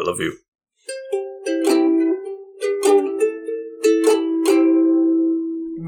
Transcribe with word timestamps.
I 0.00 0.02
love 0.02 0.18
you. 0.18 0.38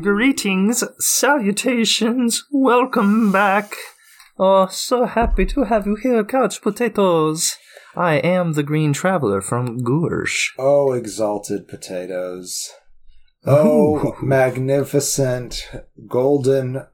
Greetings, 0.03 0.85
salutations, 0.99 2.45
welcome 2.51 3.33
back. 3.33 3.75
Oh, 4.39 4.67
so 4.67 5.07
happy 5.07 5.47
to 5.47 5.65
have 5.65 5.87
you 5.87 5.95
here, 5.95 6.25
Couch 6.25 6.61
Potatoes. 6.61 7.57
I 7.97 8.17
am 8.17 8.53
the 8.53 8.63
Green 8.63 8.93
Traveler 8.93 9.41
from 9.41 9.79
Goursh. 9.83 10.53
Oh, 10.59 10.93
exalted 10.93 11.67
potatoes. 11.67 12.71
Oh, 13.47 14.17
magnificent 14.21 15.71
golden 16.07 16.87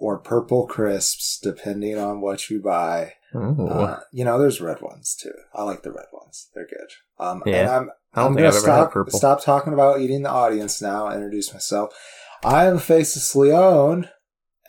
or 0.00 0.18
purple 0.18 0.66
crisps, 0.66 1.38
depending 1.40 1.96
on 1.98 2.20
what 2.20 2.50
you 2.50 2.60
buy. 2.60 3.12
Uh, 3.32 3.98
you 4.10 4.24
know, 4.24 4.38
there's 4.40 4.60
red 4.60 4.80
ones 4.80 5.14
too. 5.14 5.32
I 5.54 5.62
like 5.62 5.82
the 5.82 5.92
red 5.92 6.06
ones. 6.12 6.48
They're 6.54 6.66
good. 6.66 6.88
Um, 7.24 7.42
Yeah. 7.46 7.56
and 7.60 7.68
I'm, 7.70 7.90
I 8.12 8.22
don't 8.22 8.30
I'm 8.32 8.34
think 8.34 8.36
gonna 8.38 8.48
I've 8.48 8.54
ever 8.56 8.66
had 8.72 8.76
stop, 8.82 8.92
purple. 8.92 9.18
stop 9.18 9.44
talking 9.44 9.72
about 9.72 10.00
eating 10.00 10.22
the 10.22 10.30
audience 10.30 10.82
now. 10.82 11.12
Introduce 11.12 11.52
myself. 11.52 11.94
I 12.42 12.64
am 12.66 12.78
Faceless 12.78 13.36
Leone, 13.36 14.08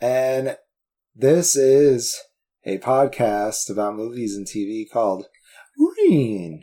and 0.00 0.56
this 1.16 1.56
is 1.56 2.16
a 2.64 2.78
podcast 2.78 3.68
about 3.70 3.96
movies 3.96 4.36
and 4.36 4.46
TV 4.46 4.84
called 4.88 5.26
Green 5.76 6.62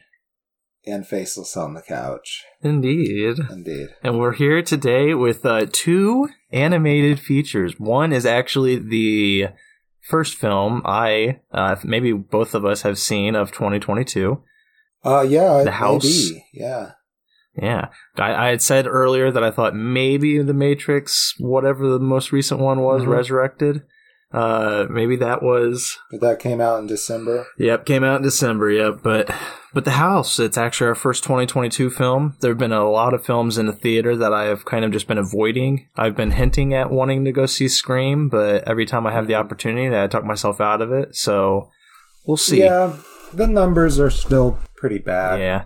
and 0.86 1.06
Faceless 1.08 1.56
on 1.58 1.74
the 1.74 1.82
Couch. 1.82 2.44
Indeed. 2.62 3.38
Indeed. 3.50 3.90
And 4.04 4.20
we're 4.20 4.34
here 4.34 4.62
today 4.62 5.14
with 5.14 5.46
uh, 5.46 5.68
two 5.72 6.30
animated 6.52 7.20
features. 7.20 7.80
One 7.80 8.12
is 8.12 8.26
actually 8.26 8.78
the 8.78 9.48
first 10.02 10.36
film 10.36 10.82
I, 10.86 11.40
uh, 11.52 11.76
maybe 11.84 12.12
both 12.14 12.56
of 12.56 12.66
us 12.66 12.82
have 12.84 12.98
seen 12.98 13.36
of 13.36 13.52
2022. 13.52 14.42
Uh, 15.06 15.22
yeah, 15.28 15.64
The 15.64 15.72
House. 15.72 16.04
maybe. 16.04 16.46
Yeah. 16.54 16.92
Yeah. 17.62 17.90
I, 18.18 18.34
I 18.34 18.50
had 18.50 18.62
said 18.62 18.88
earlier 18.88 19.32
that 19.32 19.44
I 19.44 19.52
thought 19.52 19.76
maybe 19.76 20.42
The 20.42 20.54
Matrix, 20.54 21.36
whatever 21.40 21.88
the 21.90 22.00
most 22.00 22.32
recent 22.32 22.60
one 22.60 22.82
was, 22.82 23.04
Mhm. 23.04 23.08
Resurrected. 23.08 23.84
Uh, 24.32 24.86
maybe 24.92 25.16
that 25.16 25.42
was 25.42 25.98
that 26.12 26.40
came 26.40 26.62
out 26.62 26.80
in 26.80 26.86
December. 26.86 27.48
Yep, 27.58 27.86
came 27.86 28.04
out 28.04 28.18
in 28.18 28.22
December. 28.22 28.70
Yep, 28.70 29.00
but 29.02 29.34
but 29.74 29.86
the 29.86 29.92
house. 29.92 30.40
It's 30.40 30.58
actually 30.58 30.88
our 30.88 30.96
first 30.96 31.24
2022 31.24 31.90
film. 31.90 32.36
There 32.40 32.52
have 32.52 32.58
been 32.60 32.72
a 32.72 32.88
lot 32.88 33.16
of 33.16 33.26
films 33.26 33.58
in 33.58 33.66
the 33.66 33.74
theater 33.74 34.16
that 34.16 34.32
I 34.32 34.44
have 34.46 34.66
kind 34.66 34.86
of 34.86 34.92
just 34.92 35.08
been 35.08 35.18
avoiding. 35.18 35.88
I've 35.96 36.16
been 36.16 36.32
hinting 36.32 36.76
at 36.76 36.92
wanting 36.92 37.26
to 37.26 37.32
go 37.32 37.48
see 37.48 37.68
Scream, 37.68 38.30
but 38.30 38.68
every 38.68 38.86
time 38.86 39.08
I 39.08 39.14
have 39.14 39.26
the 39.26 39.36
opportunity, 39.36 39.96
I 39.96 40.06
talk 40.06 40.24
myself 40.24 40.62
out 40.62 40.84
of 40.84 40.92
it. 40.92 41.16
So 41.16 41.72
we'll 42.28 42.38
see. 42.38 42.60
Yeah, 42.60 42.98
the 43.34 43.48
numbers 43.48 44.00
are 44.00 44.12
still 44.12 44.60
pretty 44.76 45.00
bad. 45.00 45.40
yeah, 45.40 45.66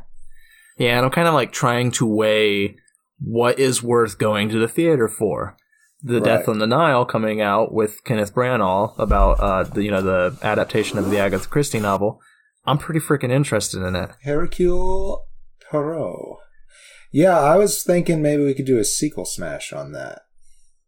yeah. 0.78 0.96
And 0.98 1.06
I'm 1.06 1.12
kind 1.12 1.28
of 1.28 1.34
like 1.34 1.52
trying 1.52 1.92
to 1.92 2.06
weigh 2.06 2.78
what 3.20 3.60
is 3.60 3.84
worth 3.84 4.18
going 4.18 4.48
to 4.50 4.60
the 4.60 4.70
theater 4.70 5.10
for. 5.10 5.58
The 6.06 6.16
Right. 6.16 6.24
Death 6.24 6.50
on 6.50 6.60
the 6.60 6.68
Nile 6.68 7.06
coming 7.06 7.40
out 7.40 7.74
with 7.74 8.04
Kenneth 8.04 8.36
Branagh 8.36 8.94
about 9.00 9.40
uh, 9.40 9.64
the 9.64 9.84
you 9.84 9.92
know 9.92 10.02
the 10.02 10.38
adaptation 10.44 10.98
of 10.98 11.10
the 11.10 11.18
Agatha 11.18 11.48
Christie 11.48 11.80
novel. 11.80 12.20
I'm 12.66 12.78
pretty 12.78 13.00
freaking 13.00 13.32
interested 13.32 13.82
in 13.82 13.96
it. 13.96 14.10
Hercule 14.24 15.26
Poirot. 15.70 16.40
Yeah, 17.12 17.40
I 17.40 17.58
was 17.58 17.84
thinking 17.84 18.22
maybe 18.22 18.44
we 18.44 18.54
could 18.54 18.66
do 18.66 18.80
a 18.80 18.84
sequel 18.84 19.26
smash 19.26 19.72
on 19.72 19.92
that. 19.94 20.24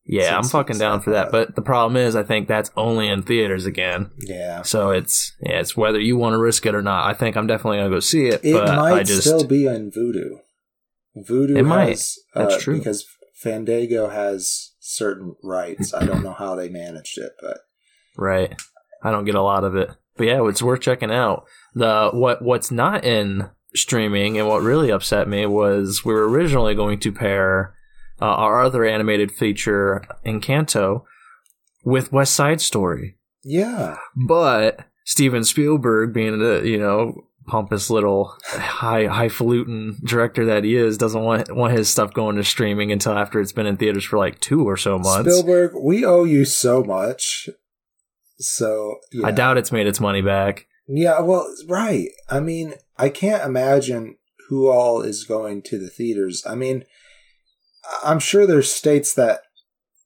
Yeah, 0.08 0.38
I'm 0.38 0.43
fucking 0.43 0.77
down 0.77 1.02
for 1.02 1.11
that. 1.11 1.31
But 1.31 1.55
the 1.55 1.61
problem 1.61 1.97
is, 1.97 2.16
I 2.16 2.23
think 2.23 2.47
that's 2.47 2.69
only 2.77 3.08
in 3.08 3.23
theaters 3.23 3.66
again. 3.66 4.11
Yeah. 4.19 4.61
So 4.61 4.91
it's 4.91 5.36
yeah, 5.41 5.59
it's 5.59 5.75
whether 5.75 5.99
you 5.99 6.17
want 6.17 6.33
to 6.33 6.38
risk 6.38 6.66
it 6.66 6.75
or 6.75 6.83
not. 6.83 7.09
I 7.09 7.13
think 7.13 7.36
I'm 7.36 7.47
definitely 7.47 7.77
gonna 7.77 7.89
go 7.89 7.99
see 7.99 8.27
it. 8.27 8.41
It 8.43 8.53
but 8.53 8.75
might 8.75 8.93
I 8.93 9.03
just 9.03 9.21
still 9.21 9.45
be 9.45 9.67
on 9.67 9.91
Vudu. 9.91 10.41
Vudu 11.17 11.58
It 11.58 11.63
might. 11.63 12.02
That's 12.33 12.55
uh, 12.55 12.59
true. 12.59 12.77
Because 12.77 13.05
Fandango 13.36 14.09
has 14.09 14.73
certain 14.86 15.36
rights. 15.44 15.94
I 15.94 16.05
don't 16.05 16.23
know 16.23 16.33
how 16.33 16.55
they 16.55 16.70
managed 16.70 17.17
it, 17.17 17.33
but 17.42 17.58
right. 18.15 18.55
I 19.04 19.11
don't 19.11 19.26
get 19.26 19.36
a 19.36 19.42
lot 19.42 19.64
of 19.64 19.76
it, 19.76 19.89
but 20.15 20.26
yeah, 20.26 20.48
it's 20.48 20.61
worth 20.61 20.82
checking 20.82 21.11
out. 21.11 21.45
The 21.73 22.09
what 22.14 22.42
what's 22.42 22.71
not 22.71 23.04
in 23.04 23.49
streaming 23.73 24.37
and 24.37 24.48
what 24.48 24.61
really 24.61 24.89
upset 24.89 25.27
me 25.27 25.45
was 25.45 26.05
we 26.05 26.14
were 26.14 26.30
originally 26.30 26.76
going 26.76 26.99
to 26.99 27.11
pair 27.11 27.76
uh, 28.21 28.26
our 28.26 28.64
other 28.64 28.86
animated 28.86 29.32
feature 29.32 30.05
Encanto 30.26 31.04
with 31.83 32.14
West 32.14 32.33
Side 32.33 32.61
Story. 32.61 33.17
yeah. 33.43 33.98
But 34.15 34.86
Steven 35.04 35.43
Spielberg, 35.43 36.14
being 36.14 36.39
the 36.39 36.61
you 36.64 36.80
know 36.80 37.27
pompous 37.48 37.89
little 37.89 38.36
high 38.45 39.06
highfalutin 39.06 39.98
director 40.04 40.45
that 40.45 40.64
he 40.64 40.76
is, 40.76 40.98
doesn't 40.98 41.22
want 41.23 41.56
want 41.56 41.73
his 41.73 41.89
stuff 41.89 42.14
going 42.14 42.36
to 42.38 42.44
streaming 42.44 42.92
until 42.92 43.14
after 43.14 43.39
it's 43.39 43.52
been 43.52 43.66
in 43.66 43.78
theaters 43.78 44.04
for 44.06 44.17
like 44.17 44.39
two 44.39 44.67
or 44.67 44.78
so 44.78 44.98
months. 44.98 45.30
Spielberg, 45.32 45.72
we 45.80 46.04
owe 46.06 46.23
you 46.23 46.45
so 46.45 46.83
much. 46.83 47.50
So 48.38 48.98
yeah. 49.11 49.28
I 49.28 49.32
doubt 49.32 49.58
it's 49.58 49.72
made 49.72 49.88
its 49.88 50.00
money 50.00 50.22
back. 50.22 50.67
Yeah, 50.88 51.22
well, 51.22 51.48
right. 51.67 52.10
I 52.30 52.39
mean, 52.39 52.73
I 52.98 53.10
can't 53.10 53.44
imagine 53.44 54.17
who 54.50 54.67
all 54.70 55.02
is 55.02 55.23
going 55.23 55.62
to 55.64 55.80
the 55.80 55.89
theaters. 55.89 56.44
I 56.45 56.56
mean, 56.56 56.83
I'm 58.04 58.20
sure 58.20 58.45
there's 58.45 58.72
states 58.72 59.14
that 59.16 59.42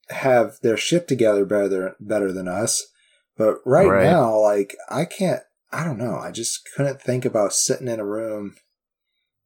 have 0.09 0.57
their 0.61 0.77
shit 0.77 1.07
together 1.07 1.45
better 1.45 1.95
better 1.99 2.31
than 2.31 2.47
us, 2.47 2.85
but 3.37 3.57
right, 3.65 3.87
Right. 3.87 4.03
now, 4.03 4.39
like, 4.39 4.75
I 4.89 5.05
can't. 5.05 5.41
I 5.71 5.83
don't 5.83 5.97
know. 5.97 6.15
I 6.15 6.31
just 6.31 6.67
couldn't 6.75 7.01
think 7.01 7.25
about 7.25 7.53
sitting 7.53 7.87
in 7.87 7.99
a 7.99 8.05
room 8.05 8.55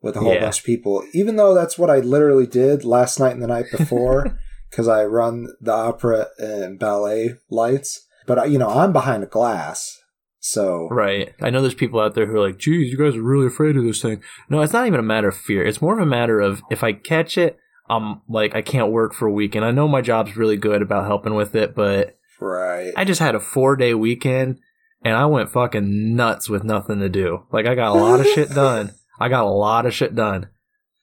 with 0.01 0.15
a 0.15 0.19
whole 0.19 0.33
Yeah. 0.33 0.41
bunch 0.41 0.59
of 0.59 0.65
people, 0.65 1.03
even 1.13 1.35
though 1.35 1.53
that's 1.53 1.77
what 1.77 1.89
I 1.89 1.99
literally 1.99 2.47
did 2.47 2.83
last 2.83 3.19
night 3.19 3.33
and 3.33 3.41
the 3.41 3.47
night 3.47 3.65
before, 3.71 4.37
because 4.69 4.87
I 4.87 5.05
run 5.05 5.47
the 5.61 5.71
opera 5.73 6.27
and 6.37 6.79
ballet 6.79 7.35
lights. 7.49 8.05
But 8.25 8.39
I- 8.39 8.45
you 8.45 8.57
know, 8.57 8.69
I'm 8.69 8.93
behind 8.93 9.23
a 9.23 9.27
glass, 9.27 9.97
so 10.39 10.87
Right. 10.91 11.33
I 11.41 11.49
know 11.49 11.61
there's 11.61 11.73
people 11.73 11.99
out 11.99 12.15
there 12.15 12.25
who 12.25 12.35
are 12.35 12.45
like, 12.47 12.57
geez, 12.57 12.91
you 12.91 12.97
guys 12.97 13.15
are 13.15 13.21
really 13.21 13.47
afraid 13.47 13.75
of 13.77 13.83
this 13.83 14.01
thing. 14.01 14.21
No, 14.49 14.61
it's 14.61 14.73
not 14.73 14.87
even 14.87 14.99
a 14.99 15.03
matter 15.03 15.29
of 15.29 15.37
fear. 15.37 15.63
It's 15.63 15.81
more 15.81 15.93
of 15.93 15.99
a 16.05 16.05
matter 16.09 16.39
of 16.39 16.61
if 16.71 16.83
I 16.83 16.93
catch 16.93 17.37
it, 17.37 17.57
I'm 17.89 18.21
like, 18.29 18.55
I 18.55 18.61
can't 18.61 18.91
work 18.91 19.13
for 19.13 19.27
a 19.27 19.31
week. 19.31 19.55
And 19.55 19.65
I 19.65 19.71
know 19.71 19.87
my 19.89 20.01
job's 20.01 20.37
really 20.37 20.55
good 20.57 20.81
about 20.81 21.05
helping 21.05 21.33
with 21.35 21.53
it, 21.55 21.75
but 21.75 22.17
right. 22.39 22.93
I 22.95 23.03
just 23.03 23.19
had 23.19 23.35
a 23.35 23.39
four 23.41 23.75
day 23.75 23.93
weekend 23.93 24.59
and 25.03 25.15
I 25.15 25.25
went 25.25 25.51
fucking 25.51 26.15
nuts 26.15 26.49
with 26.49 26.63
nothing 26.63 26.99
to 26.99 27.09
do. 27.09 27.43
Like 27.51 27.65
I 27.65 27.75
got 27.75 27.95
a 27.95 27.99
lot 27.99 28.19
of 28.19 28.27
shit 28.27 28.49
done. 28.55 28.93
I 29.19 29.29
got 29.29 29.45
a 29.45 29.49
lot 29.49 29.85
of 29.85 29.93
shit 29.93 30.15
done. 30.15 30.49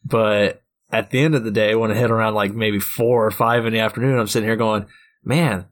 But 0.05 0.62
at 0.91 1.11
the 1.11 1.21
end 1.21 1.34
of 1.34 1.44
the 1.44 1.50
day, 1.50 1.75
when 1.75 1.91
it 1.91 1.97
hit 1.97 2.10
around 2.10 2.34
like 2.34 2.55
maybe 2.55 2.81
four 2.81 3.25
or 3.25 3.31
five 3.31 3.66
in 3.66 3.72
the 3.72 3.81
afternoon, 3.81 4.19
I'm 4.19 4.27
sitting 4.27 4.49
here 4.49 4.56
going, 4.56 4.87
man, 5.25 5.66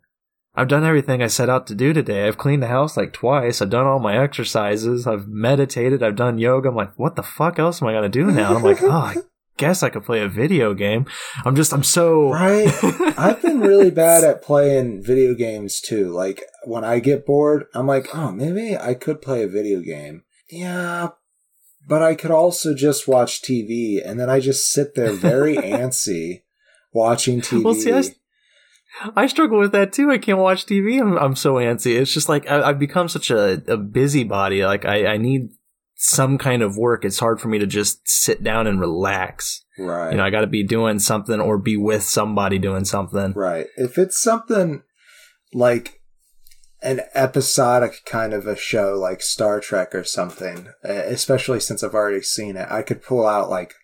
I've 0.54 0.68
done 0.68 0.84
everything 0.84 1.22
I 1.22 1.28
set 1.28 1.48
out 1.48 1.66
to 1.68 1.74
do 1.74 1.92
today. 1.92 2.26
I've 2.26 2.38
cleaned 2.38 2.62
the 2.62 2.68
house 2.68 2.96
like 2.96 3.12
twice. 3.12 3.62
I've 3.62 3.70
done 3.70 3.86
all 3.86 4.00
my 4.00 4.18
exercises. 4.18 5.06
I've 5.06 5.28
meditated. 5.28 6.02
I've 6.02 6.16
done 6.16 6.38
yoga. 6.38 6.68
I'm 6.68 6.74
like, 6.74 6.98
what 6.98 7.16
the 7.16 7.22
fuck 7.22 7.58
else 7.58 7.80
am 7.80 7.88
I 7.88 7.92
going 7.92 8.02
to 8.02 8.08
do 8.08 8.30
now? 8.30 8.48
And 8.48 8.58
I'm 8.58 8.64
like, 8.64 8.82
oh, 8.82 8.90
I 8.90 9.16
guess 9.58 9.82
I 9.82 9.90
could 9.90 10.04
play 10.04 10.22
a 10.22 10.28
video 10.28 10.72
game. 10.72 11.06
I'm 11.44 11.54
just, 11.54 11.74
I'm 11.74 11.84
so. 11.84 12.30
Right. 12.30 12.72
I've 13.18 13.42
been 13.42 13.60
really 13.60 13.90
bad 13.90 14.24
at 14.24 14.42
playing 14.42 15.02
video 15.02 15.34
games 15.34 15.80
too. 15.80 16.10
Like 16.10 16.42
when 16.64 16.84
I 16.84 17.00
get 17.00 17.26
bored, 17.26 17.66
I'm 17.74 17.86
like, 17.86 18.14
oh, 18.14 18.32
maybe 18.32 18.76
I 18.76 18.94
could 18.94 19.20
play 19.20 19.42
a 19.42 19.48
video 19.48 19.80
game. 19.80 20.24
Yeah, 20.50 21.08
but 21.86 22.02
I 22.02 22.14
could 22.14 22.30
also 22.30 22.74
just 22.74 23.08
watch 23.08 23.42
TV, 23.42 24.00
and 24.04 24.20
then 24.20 24.30
I 24.30 24.40
just 24.40 24.70
sit 24.70 24.94
there 24.94 25.12
very 25.12 25.56
antsy 25.56 26.42
watching 26.92 27.40
TV. 27.40 27.64
Well, 27.64 27.74
see, 27.74 27.92
I, 27.92 28.02
I 29.16 29.26
struggle 29.26 29.58
with 29.58 29.72
that 29.72 29.92
too. 29.92 30.10
I 30.10 30.18
can't 30.18 30.38
watch 30.38 30.66
TV. 30.66 31.00
I'm, 31.00 31.16
I'm 31.18 31.36
so 31.36 31.54
antsy. 31.54 31.98
It's 31.98 32.12
just 32.12 32.28
like 32.28 32.48
I, 32.50 32.62
I've 32.62 32.78
become 32.78 33.08
such 33.08 33.30
a, 33.30 33.62
a 33.66 33.76
busybody. 33.76 34.64
Like 34.64 34.84
I, 34.84 35.06
I 35.06 35.16
need 35.16 35.50
some 36.00 36.38
kind 36.38 36.62
of 36.62 36.76
work. 36.78 37.04
It's 37.04 37.18
hard 37.18 37.40
for 37.40 37.48
me 37.48 37.58
to 37.58 37.66
just 37.66 38.08
sit 38.08 38.42
down 38.42 38.68
and 38.68 38.78
relax. 38.78 39.64
right. 39.76 40.12
You 40.12 40.16
know, 40.16 40.24
I 40.24 40.30
got 40.30 40.42
to 40.42 40.46
be 40.46 40.62
doing 40.62 41.00
something 41.00 41.40
or 41.40 41.58
be 41.58 41.76
with 41.76 42.04
somebody 42.04 42.58
doing 42.58 42.84
something. 42.84 43.32
Right. 43.32 43.66
If 43.76 43.98
it's 43.98 44.16
something 44.16 44.84
like 45.52 46.00
an 46.80 47.00
episodic 47.14 48.04
kind 48.06 48.32
of 48.32 48.46
a 48.46 48.54
show 48.54 48.94
like 48.96 49.20
Star 49.20 49.58
Trek 49.58 49.92
or 49.92 50.04
something, 50.04 50.68
especially 50.84 51.58
since 51.58 51.82
I've 51.82 51.94
already 51.94 52.22
seen 52.22 52.56
it, 52.56 52.68
I 52.70 52.82
could 52.82 53.02
pull 53.02 53.26
out 53.26 53.50
like 53.50 53.74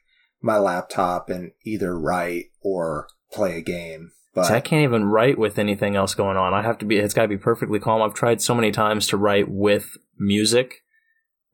my 0.40 0.56
laptop 0.58 1.28
and 1.28 1.50
either 1.64 1.98
write 1.98 2.46
or 2.62 3.08
play 3.32 3.58
a 3.58 3.62
game. 3.62 4.12
But 4.34 4.44
See, 4.44 4.54
I 4.54 4.60
can't 4.60 4.84
even 4.84 5.06
write 5.06 5.36
with 5.36 5.58
anything 5.58 5.96
else 5.96 6.14
going 6.14 6.36
on. 6.36 6.54
I 6.54 6.62
have 6.62 6.78
to 6.78 6.84
be. 6.84 6.96
It's 6.98 7.14
got 7.14 7.22
to 7.22 7.28
be 7.28 7.36
perfectly 7.36 7.80
calm. 7.80 8.02
I've 8.02 8.14
tried 8.14 8.40
so 8.40 8.54
many 8.54 8.70
times 8.70 9.08
to 9.08 9.16
write 9.16 9.48
with 9.48 9.96
music, 10.16 10.83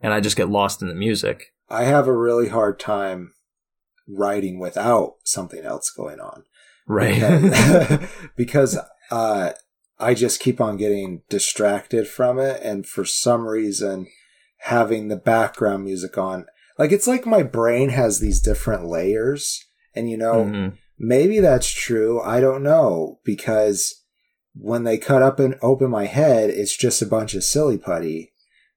and 0.00 0.12
I 0.12 0.20
just 0.20 0.37
get 0.37 0.49
lost 0.50 0.82
in 0.82 0.88
the 0.88 0.94
music. 0.94 1.52
I 1.69 1.85
have 1.85 2.06
a 2.08 2.17
really 2.17 2.49
hard 2.49 2.79
time 2.81 3.32
writing 4.08 4.58
without 4.58 5.14
something 5.25 5.62
else 5.64 5.91
going 5.91 6.19
on. 6.20 6.44
Right. 6.87 7.14
because, 7.14 8.08
because 8.37 8.79
uh, 9.11 9.52
I 9.99 10.14
just 10.14 10.41
keep 10.41 10.61
on 10.61 10.76
getting 10.76 11.23
distracted 11.29 12.08
from 12.08 12.38
it, 12.38 12.61
and 12.62 12.87
for 12.87 13.05
some 13.05 13.47
reason, 13.47 14.06
having 14.64 15.08
the 15.08 15.17
background 15.17 15.85
music 15.85 16.19
on, 16.19 16.47
Like 16.79 16.93
it's 16.93 17.06
like 17.06 17.26
my 17.26 17.43
brain 17.43 17.91
has 17.91 18.19
these 18.20 18.41
different 18.41 18.87
layers, 18.87 19.64
and 19.94 20.11
you 20.11 20.17
know, 20.17 20.44
Mhm. 20.47 20.79
maybe 20.99 21.38
that's 21.38 21.69
true. 21.70 22.20
I 22.23 22.41
don't 22.41 22.62
know 22.62 23.20
because 23.25 24.02
when 24.55 24.85
they 24.85 24.99
cut 24.99 25.23
up 25.23 25.38
and 25.38 25.56
open 25.62 25.91
my 25.91 26.06
head, 26.06 26.50
it's 26.50 26.76
just 26.76 27.00
a 27.02 27.06
bunch 27.06 27.35
of 27.35 27.44
silly 27.44 27.79
putty. 27.79 28.30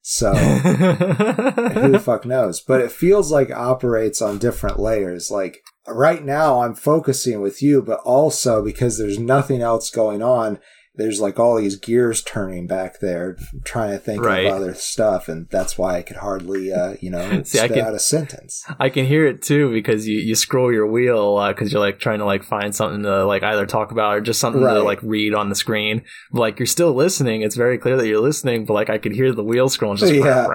So 0.06 0.34
who 0.36 1.92
the 1.92 2.02
fuck 2.04 2.26
knows? 2.26 2.60
But 2.60 2.82
it 2.82 2.92
feels 2.92 3.32
like 3.32 3.50
operates 3.50 4.22
on 4.22 4.38
different 4.38 4.78
layers. 4.78 5.32
Like 5.32 5.64
right 5.88 6.24
now, 6.24 6.62
I'm 6.62 6.76
focusing 6.76 7.42
with 7.42 7.62
you, 7.62 7.82
but 7.82 8.02
also 8.02 8.62
because 8.62 8.98
there's 8.98 9.18
nothing 9.18 9.62
else 9.62 9.90
going 9.90 10.22
on, 10.22 10.60
there's 10.96 11.20
like 11.20 11.40
all 11.40 11.56
these 11.58 11.76
gears 11.76 12.22
turning 12.22 12.68
back 12.68 13.00
there, 13.00 13.36
trying 13.64 13.90
to 13.94 13.98
think 13.98 14.24
Right. 14.24 14.46
of 14.46 14.54
other 14.54 14.76
stuff, 14.76 15.28
and 15.28 15.48
that's 15.50 15.76
why 15.76 15.96
I 15.98 16.02
could 16.04 16.18
hardly, 16.18 16.72
uh, 16.72 16.96
you 17.02 17.10
know, 17.10 17.42
See, 17.46 17.58
I 17.60 17.66
spit 17.66 17.78
can- 17.78 17.88
out 17.88 17.96
a 17.96 18.00
sentence. 18.00 18.64
I 18.80 18.90
can 18.90 19.06
hear 19.08 19.26
it 19.26 19.42
too 19.42 19.72
because 19.72 20.08
you, 20.08 20.20
you 20.20 20.36
scroll 20.36 20.72
your 20.72 20.86
wheel 20.86 21.18
a 21.20 21.32
lot 21.34 21.56
because 21.56 21.72
you're 21.74 21.82
like 21.82 22.00
trying 22.00 22.20
to 22.20 22.26
like 22.26 22.44
find 22.44 22.76
something 22.76 23.02
to 23.04 23.26
like 23.26 23.42
either 23.42 23.66
talk 23.66 23.92
about 23.92 24.16
or 24.18 24.22
just 24.22 24.40
something 24.40 24.62
Right. 24.62 24.76
to 24.76 24.84
like 24.84 25.02
read 25.02 25.34
on 25.34 25.50
the 25.50 25.56
screen. 25.56 26.04
But, 26.32 26.42
like 26.42 26.60
you're 26.60 26.68
still 26.68 26.94
listening. 26.94 27.42
It's 27.42 27.56
very 27.56 27.80
clear 27.80 27.98
that 27.98 28.08
you're 28.08 28.20
listening, 28.22 28.66
but 28.66 28.74
like 28.74 28.92
I 28.92 29.00
could 29.00 29.14
hear 29.14 29.32
the 29.34 29.44
wheel 29.44 29.70
scrolling. 29.70 29.98
Just 29.98 30.14
Yeah. 30.14 30.48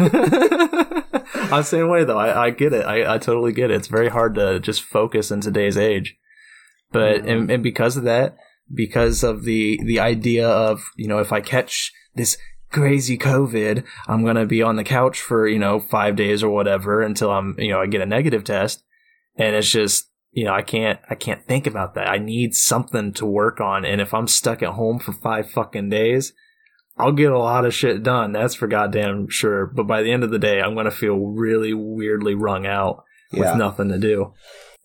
I'm 1.52 1.60
the 1.60 1.62
same 1.62 1.88
way 1.88 2.04
though. 2.04 2.18
I, 2.18 2.46
I 2.46 2.50
get 2.50 2.72
it. 2.72 2.84
I, 2.84 3.14
I 3.14 3.18
totally 3.18 3.52
get 3.52 3.70
it. 3.70 3.74
It's 3.76 3.88
very 3.88 4.08
hard 4.08 4.34
to 4.36 4.60
just 4.60 4.82
focus 4.82 5.30
in 5.30 5.40
today's 5.40 5.76
age. 5.76 6.16
But 6.92 7.22
Mhm. 7.22 7.28
and, 7.30 7.50
and 7.50 7.62
because 7.62 7.96
of 7.96 8.04
that, 8.04 8.36
because 8.72 9.22
of 9.22 9.44
the 9.44 9.80
the 9.84 10.00
idea 10.00 10.48
of 10.48 10.82
you 10.96 11.08
know 11.08 11.18
if 11.18 11.32
I 11.32 11.40
catch 11.40 11.92
this 12.14 12.36
crazy 12.70 13.18
COVID, 13.18 13.84
I'm 14.06 14.24
gonna 14.24 14.46
be 14.46 14.62
on 14.62 14.76
the 14.76 14.84
couch 14.84 15.20
for 15.20 15.46
you 15.48 15.58
know 15.58 15.80
five 15.80 16.16
days 16.16 16.42
or 16.42 16.50
whatever 16.50 17.02
until 17.02 17.30
I'm 17.30 17.54
you 17.58 17.70
know 17.70 17.80
I 17.80 17.86
get 17.86 18.00
a 18.00 18.06
negative 18.06 18.44
test, 18.44 18.82
and 19.36 19.54
it's 19.56 19.70
just 19.70 20.10
you 20.32 20.44
know 20.44 20.52
I 20.54 20.62
can't 20.62 21.00
I 21.08 21.14
can't 21.14 21.44
think 21.46 21.66
about 21.66 21.94
that. 21.94 22.08
I 22.08 22.18
need 22.18 22.54
something 22.54 23.12
to 23.14 23.26
work 23.26 23.60
on, 23.60 23.84
and 23.84 24.00
if 24.00 24.14
I'm 24.14 24.28
stuck 24.28 24.62
at 24.62 24.70
home 24.74 24.98
for 24.98 25.12
five 25.12 25.50
fucking 25.50 25.90
days. 25.90 26.32
I'll 26.98 27.12
get 27.12 27.32
a 27.32 27.38
lot 27.38 27.64
of 27.64 27.72
shit 27.72 28.02
done. 28.02 28.32
That's 28.32 28.54
for 28.54 28.66
goddamn 28.66 29.28
sure. 29.30 29.64
But 29.64 29.84
by 29.86 30.02
the 30.02 30.12
end 30.12 30.22
of 30.22 30.30
the 30.30 30.38
day, 30.38 30.60
I'm 30.60 30.74
gonna 30.74 30.90
feel 30.90 31.16
really 31.16 31.72
weirdly 31.72 32.34
wrung 32.34 32.66
out 32.66 33.04
with 33.32 33.40
Yeah. 33.44 33.54
nothing 33.54 33.88
to 33.88 33.98
do. 33.98 34.34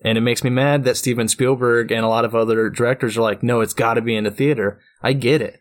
And 0.05 0.17
it 0.17 0.21
makes 0.21 0.43
me 0.43 0.49
mad 0.49 0.83
that 0.83 0.97
Steven 0.97 1.27
Spielberg 1.27 1.91
and 1.91 2.05
a 2.05 2.07
lot 2.07 2.25
of 2.25 2.35
other 2.35 2.69
directors 2.69 3.17
are 3.17 3.21
like, 3.21 3.41
no, 3.43 3.61
it's 3.61 3.73
got 3.73 3.95
to 3.95 4.01
be 4.01 4.15
in 4.15 4.23
the 4.25 4.31
theater. 4.31 4.79
I 5.01 5.13
get 5.13 5.41
it. 5.41 5.59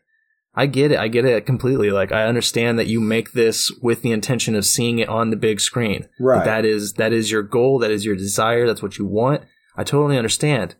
I 0.54 0.66
get 0.66 0.92
it. 0.92 0.98
I 0.98 1.08
get 1.08 1.24
it 1.24 1.46
completely. 1.46 1.90
Like, 1.90 2.12
I 2.12 2.24
understand 2.26 2.78
that 2.78 2.86
you 2.86 3.00
make 3.00 3.32
this 3.32 3.72
with 3.82 4.02
the 4.02 4.12
intention 4.12 4.54
of 4.54 4.64
seeing 4.64 4.98
it 5.00 5.08
on 5.08 5.30
the 5.30 5.36
big 5.36 5.60
screen. 5.60 6.08
Right. 6.20 6.44
That 6.44 6.64
is 6.64 6.92
that 6.94 7.12
is 7.12 7.30
your 7.30 7.42
goal. 7.42 7.78
That 7.80 7.90
is 7.90 8.04
your 8.04 8.14
desire. 8.14 8.66
That's 8.66 8.82
what 8.82 8.96
you 8.98 9.06
want. 9.06 9.42
I 9.76 9.82
totally 9.82 10.16
understand. 10.16 10.76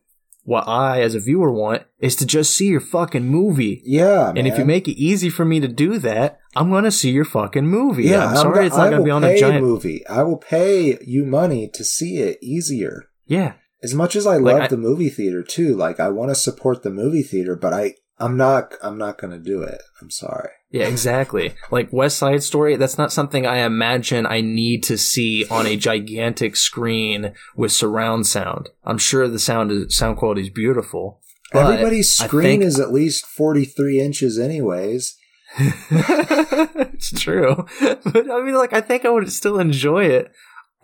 What 0.46 0.69
I, 0.69 1.00
as 1.00 1.14
a 1.14 1.20
viewer, 1.20 1.50
want 1.50 1.84
is 1.99 2.14
to 2.17 2.26
just 2.26 2.55
see 2.55 2.67
your 2.67 2.78
fucking 2.81 3.25
movie. 3.25 3.81
yeah, 3.87 4.31
And 4.37 4.46
if 4.46 4.58
you 4.58 4.67
make 4.67 4.87
it 4.87 5.00
easy 5.00 5.31
for 5.31 5.46
me 5.46 5.58
to 5.58 5.67
do 5.69 5.99
that, 6.00 6.38
I'm 6.55 6.70
gonna 6.70 6.90
see 6.90 7.10
your 7.10 7.25
fucking 7.25 7.67
movie. 7.67 8.05
yeah, 8.05 8.26
I'm 8.28 8.37
sorry, 8.37 8.55
go- 8.56 8.67
it's 8.67 8.76
not 8.76 8.88
I 8.88 8.90
gonna 8.90 9.05
be 9.05 9.10
on 9.10 9.25
a 9.25 9.38
giant. 9.38 9.64
movie. 9.64 10.06
I 10.06 10.22
will 10.22 10.37
pay 10.37 10.99
you 11.05 11.25
money 11.25 11.67
to 11.72 11.82
see 11.82 12.19
it 12.19 12.38
easier. 12.43 13.06
Yeah, 13.26 13.54
As 13.82 13.94
much 13.94 14.16
as 14.16 14.26
I 14.26 14.36
Like, 14.36 14.54
love 14.54 14.62
I- 14.62 14.68
the 14.68 14.76
movie 14.76 15.10
theater 15.10 15.42
too, 15.42 15.74
like 15.74 16.00
I 16.00 16.08
want 16.08 16.30
to 16.30 16.34
support 16.34 16.82
the 16.82 16.90
movie 16.90 17.22
theater, 17.22 17.56
but 17.56 17.72
I 17.72 17.94
I'm 18.18 18.36
not 18.36 18.74
I'm 18.82 18.96
not 18.96 19.18
going 19.18 19.32
to 19.32 19.38
do 19.38 19.62
it. 19.62 19.80
I'm 20.00 20.10
sorry. 20.10 20.50
Yeah, 20.70 20.86
exactly. 20.88 21.54
Like 21.70 21.92
West 21.92 22.16
Side 22.18 22.42
Story, 22.42 22.76
that's 22.76 22.98
not 22.98 23.12
something 23.12 23.46
I 23.46 23.58
imagine 23.58 24.26
I 24.26 24.40
need 24.40 24.82
to 24.84 24.98
see 24.98 25.44
on 25.50 25.66
a 25.66 25.76
gigantic 25.76 26.56
screen 26.56 27.32
with 27.56 27.72
surround 27.72 28.26
sound. 28.26 28.70
I'm 28.84 28.98
sure 28.98 29.28
the 29.28 29.38
sound 29.38 29.70
is, 29.70 29.96
sound 29.96 30.16
quality 30.18 30.42
is 30.42 30.50
beautiful. 30.50 31.20
Everybody's 31.52 32.12
screen 32.14 32.62
is 32.62 32.80
at 32.80 32.92
least 32.92 33.24
43 33.26 34.00
inches 34.00 34.38
anyways. 34.38 35.16
it's 35.58 37.12
true, 37.20 37.66
but 37.80 38.30
I 38.30 38.42
mean, 38.42 38.54
like, 38.54 38.72
I 38.72 38.80
think 38.80 39.04
I 39.04 39.10
would 39.10 39.30
still 39.32 39.60
enjoy 39.60 40.04
it 40.06 40.32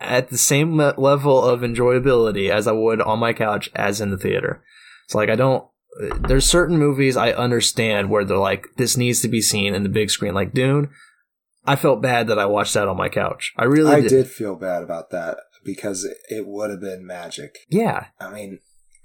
at 0.01 0.29
the 0.29 0.37
same 0.37 0.77
level 0.77 1.43
of 1.43 1.61
enjoyability 1.61 2.49
as 2.49 2.67
I 2.67 2.71
would 2.71 3.01
on 3.01 3.19
my 3.19 3.33
couch 3.33 3.69
as 3.75 4.01
in 4.01 4.11
the 4.11 4.17
theater. 4.17 4.63
It's 5.05 5.15
like 5.15 5.29
I 5.29 5.35
don't. 5.35 5.65
There's 6.27 6.45
certain 6.45 6.77
movies 6.77 7.17
I 7.17 7.31
understand 7.31 8.09
where 8.09 8.23
they're 8.23 8.37
like, 8.37 8.65
this 8.77 8.95
needs 8.95 9.21
to 9.21 9.27
be 9.27 9.41
seen 9.41 9.75
in 9.75 9.83
the 9.83 9.89
big 9.89 10.09
screen, 10.09 10.33
like 10.33 10.53
Dune. 10.53 10.89
I 11.65 11.75
felt 11.75 12.01
bad 12.01 12.27
that 12.27 12.39
I 12.39 12.45
watched 12.45 12.73
that 12.73 12.87
on 12.87 12.97
my 12.97 13.09
couch. 13.09 13.53
I 13.57 13.65
really 13.65 13.91
I 13.91 14.01
did. 14.01 14.09
did 14.09 14.27
feel 14.27 14.55
bad 14.55 14.83
about 14.83 15.11
that 15.11 15.37
because 15.63 16.03
it, 16.05 16.17
it 16.29 16.47
would 16.47 16.69
have 16.69 16.79
been 16.81 17.05
magic. 17.05 17.59
Yeah, 17.69 18.07
I 18.19 18.31
mean, 18.31 18.59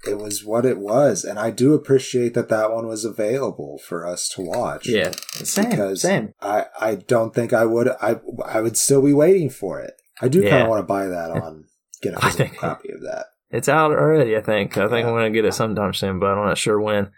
it 0.07 0.17
was 0.17 0.43
what 0.43 0.65
it 0.65 0.79
was, 0.79 1.23
and 1.23 1.37
I 1.37 1.51
do 1.51 1.73
appreciate 1.73 2.33
that 2.33 2.49
that 2.49 2.71
one 2.71 2.87
was 2.87 3.05
available 3.05 3.79
for 3.79 4.07
us 4.07 4.29
to 4.29 4.41
watch. 4.41 4.87
yeah, 4.87 5.11
same, 5.43 5.69
because 5.69 6.01
same. 6.01 6.33
I 6.41 6.65
I 6.79 6.95
don't 6.95 7.35
think 7.35 7.53
I 7.53 7.65
would 7.65 7.89
I 8.01 8.21
I 8.45 8.61
would 8.61 8.77
still 8.77 9.03
be 9.03 9.13
waiting 9.13 9.49
for 9.49 9.79
it. 9.79 9.93
I 10.21 10.27
do 10.27 10.41
kind 10.41 10.63
of 10.63 10.69
want 10.69 10.79
to 10.79 10.83
buy 10.83 11.07
that 11.07 11.31
on 11.43 11.65
get 12.01 12.13
a 12.13 12.19
physical 12.19 12.57
copy 12.57 12.91
of 12.91 13.01
that. 13.01 13.25
It's 13.49 13.69
out 13.69 13.91
already, 13.91 14.35
I 14.35 14.41
think. 14.41 14.77
I 14.77 14.87
think 14.87 15.05
Yeah. 15.05 15.09
I'm 15.09 15.15
gonna 15.15 15.29
get 15.29 15.45
it 15.45 15.53
sometime 15.53 15.93
soon, 15.93 16.19
but 16.19 16.27
I'm 16.27 16.45
not 16.45 16.57
sure 16.57 16.79
when. 16.79 17.11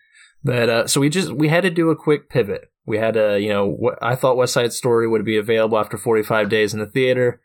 But 0.44 0.70
uh, 0.70 0.88
so 0.88 1.02
we 1.02 1.10
just 1.10 1.32
we 1.32 1.50
had 1.50 1.64
to 1.64 1.70
do 1.70 1.90
a 1.90 1.96
quick 1.96 2.30
pivot. 2.30 2.72
We 2.86 2.98
had 2.98 3.16
to, 3.16 3.40
you 3.40 3.50
know, 3.50 3.68
what 3.68 3.98
I 4.02 4.16
thought 4.16 4.38
West 4.38 4.54
Side 4.54 4.74
Story 4.74 5.08
would 5.08 5.26
be 5.26 5.38
available 5.38 5.78
after 5.78 5.98
45 5.98 6.50
days 6.50 6.74
in 6.74 6.80
the 6.80 6.88
theater. 6.88 7.42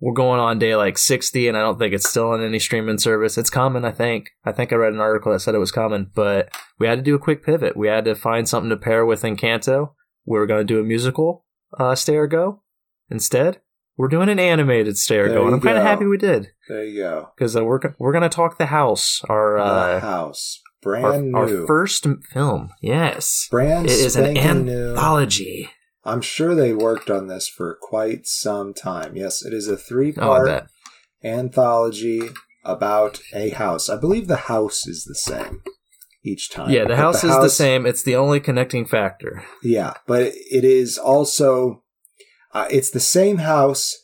We're 0.00 0.12
going 0.12 0.38
on 0.40 0.58
day 0.58 0.76
like 0.76 0.98
60, 0.98 1.48
and 1.48 1.56
I 1.56 1.62
don't 1.62 1.78
think 1.78 1.94
it's 1.94 2.08
still 2.08 2.30
on 2.30 2.44
any 2.44 2.58
streaming 2.58 2.98
service. 2.98 3.38
It's 3.38 3.48
coming, 3.48 3.84
I 3.84 3.92
think. 3.92 4.28
I 4.44 4.52
think 4.52 4.70
I 4.70 4.76
read 4.76 4.92
an 4.92 5.00
article 5.00 5.32
that 5.32 5.40
said 5.40 5.54
it 5.54 5.58
was 5.58 5.72
coming, 5.72 6.10
but 6.14 6.50
we 6.78 6.86
had 6.86 6.96
to 6.96 7.02
do 7.02 7.14
a 7.14 7.18
quick 7.18 7.42
pivot. 7.42 7.78
We 7.78 7.88
had 7.88 8.04
to 8.04 8.14
find 8.14 8.46
something 8.46 8.68
to 8.68 8.76
pair 8.76 9.06
with 9.06 9.22
Encanto. 9.22 9.92
We 10.26 10.38
were 10.38 10.46
going 10.46 10.66
to 10.66 10.74
do 10.74 10.80
a 10.80 10.84
musical 10.84 11.46
uh, 11.78 11.94
Stay 11.94 12.16
or 12.16 12.26
Go 12.26 12.62
instead. 13.08 13.62
We're 13.96 14.08
doing 14.08 14.28
an 14.28 14.38
animated 14.38 14.98
Stay 14.98 15.18
or 15.18 15.28
There 15.28 15.38
Go, 15.38 15.46
I'm 15.46 15.60
kind 15.60 15.78
of 15.78 15.84
happy 15.84 16.04
we 16.04 16.18
did 16.18 16.50
There 16.68 16.84
you 16.84 17.02
go. 17.02 17.30
because 17.36 17.56
uh, 17.56 17.64
we're 17.64 17.80
we're 17.98 18.12
gonna 18.12 18.28
talk 18.28 18.58
the 18.58 18.66
house, 18.66 19.22
our 19.28 19.56
the 19.56 19.64
uh, 19.64 20.00
house, 20.00 20.60
our, 20.84 21.00
brand 21.00 21.34
our 21.34 21.46
new, 21.46 21.66
first 21.66 22.06
film. 22.32 22.70
Yes, 22.82 23.48
brand 23.50 23.86
it 23.86 23.92
is 23.92 24.16
an 24.16 24.24
spanking 24.36 24.66
new. 24.66 24.90
anthology. 24.90 25.70
I'm 26.04 26.20
sure 26.20 26.54
they 26.54 26.72
worked 26.72 27.10
on 27.10 27.26
this 27.26 27.48
for 27.48 27.76
quite 27.80 28.26
some 28.26 28.72
time. 28.74 29.16
Yes, 29.16 29.44
it 29.44 29.52
is 29.52 29.66
a 29.66 29.76
three 29.76 30.12
part 30.12 30.46
bet. 30.46 30.66
anthology 31.24 32.30
about 32.64 33.20
a 33.32 33.50
house. 33.50 33.88
I 33.88 33.96
believe 33.96 34.28
the 34.28 34.36
house 34.36 34.86
is 34.86 35.04
the 35.04 35.14
same 35.14 35.62
each 36.24 36.50
time. 36.50 36.70
Yeah, 36.70 36.84
the 36.84 36.96
house 36.96 37.24
is 37.24 37.34
the 37.36 37.48
same. 37.48 37.86
It's 37.86 38.02
the 38.02 38.16
only 38.16 38.40
connecting 38.40 38.84
factor. 38.84 39.44
Yeah, 39.62 39.94
but 40.06 40.22
it 40.50 40.64
is 40.64 40.98
also 40.98 41.82
uh, 42.56 42.66
it's 42.70 42.90
the 42.90 43.00
same 43.00 43.38
house 43.38 43.94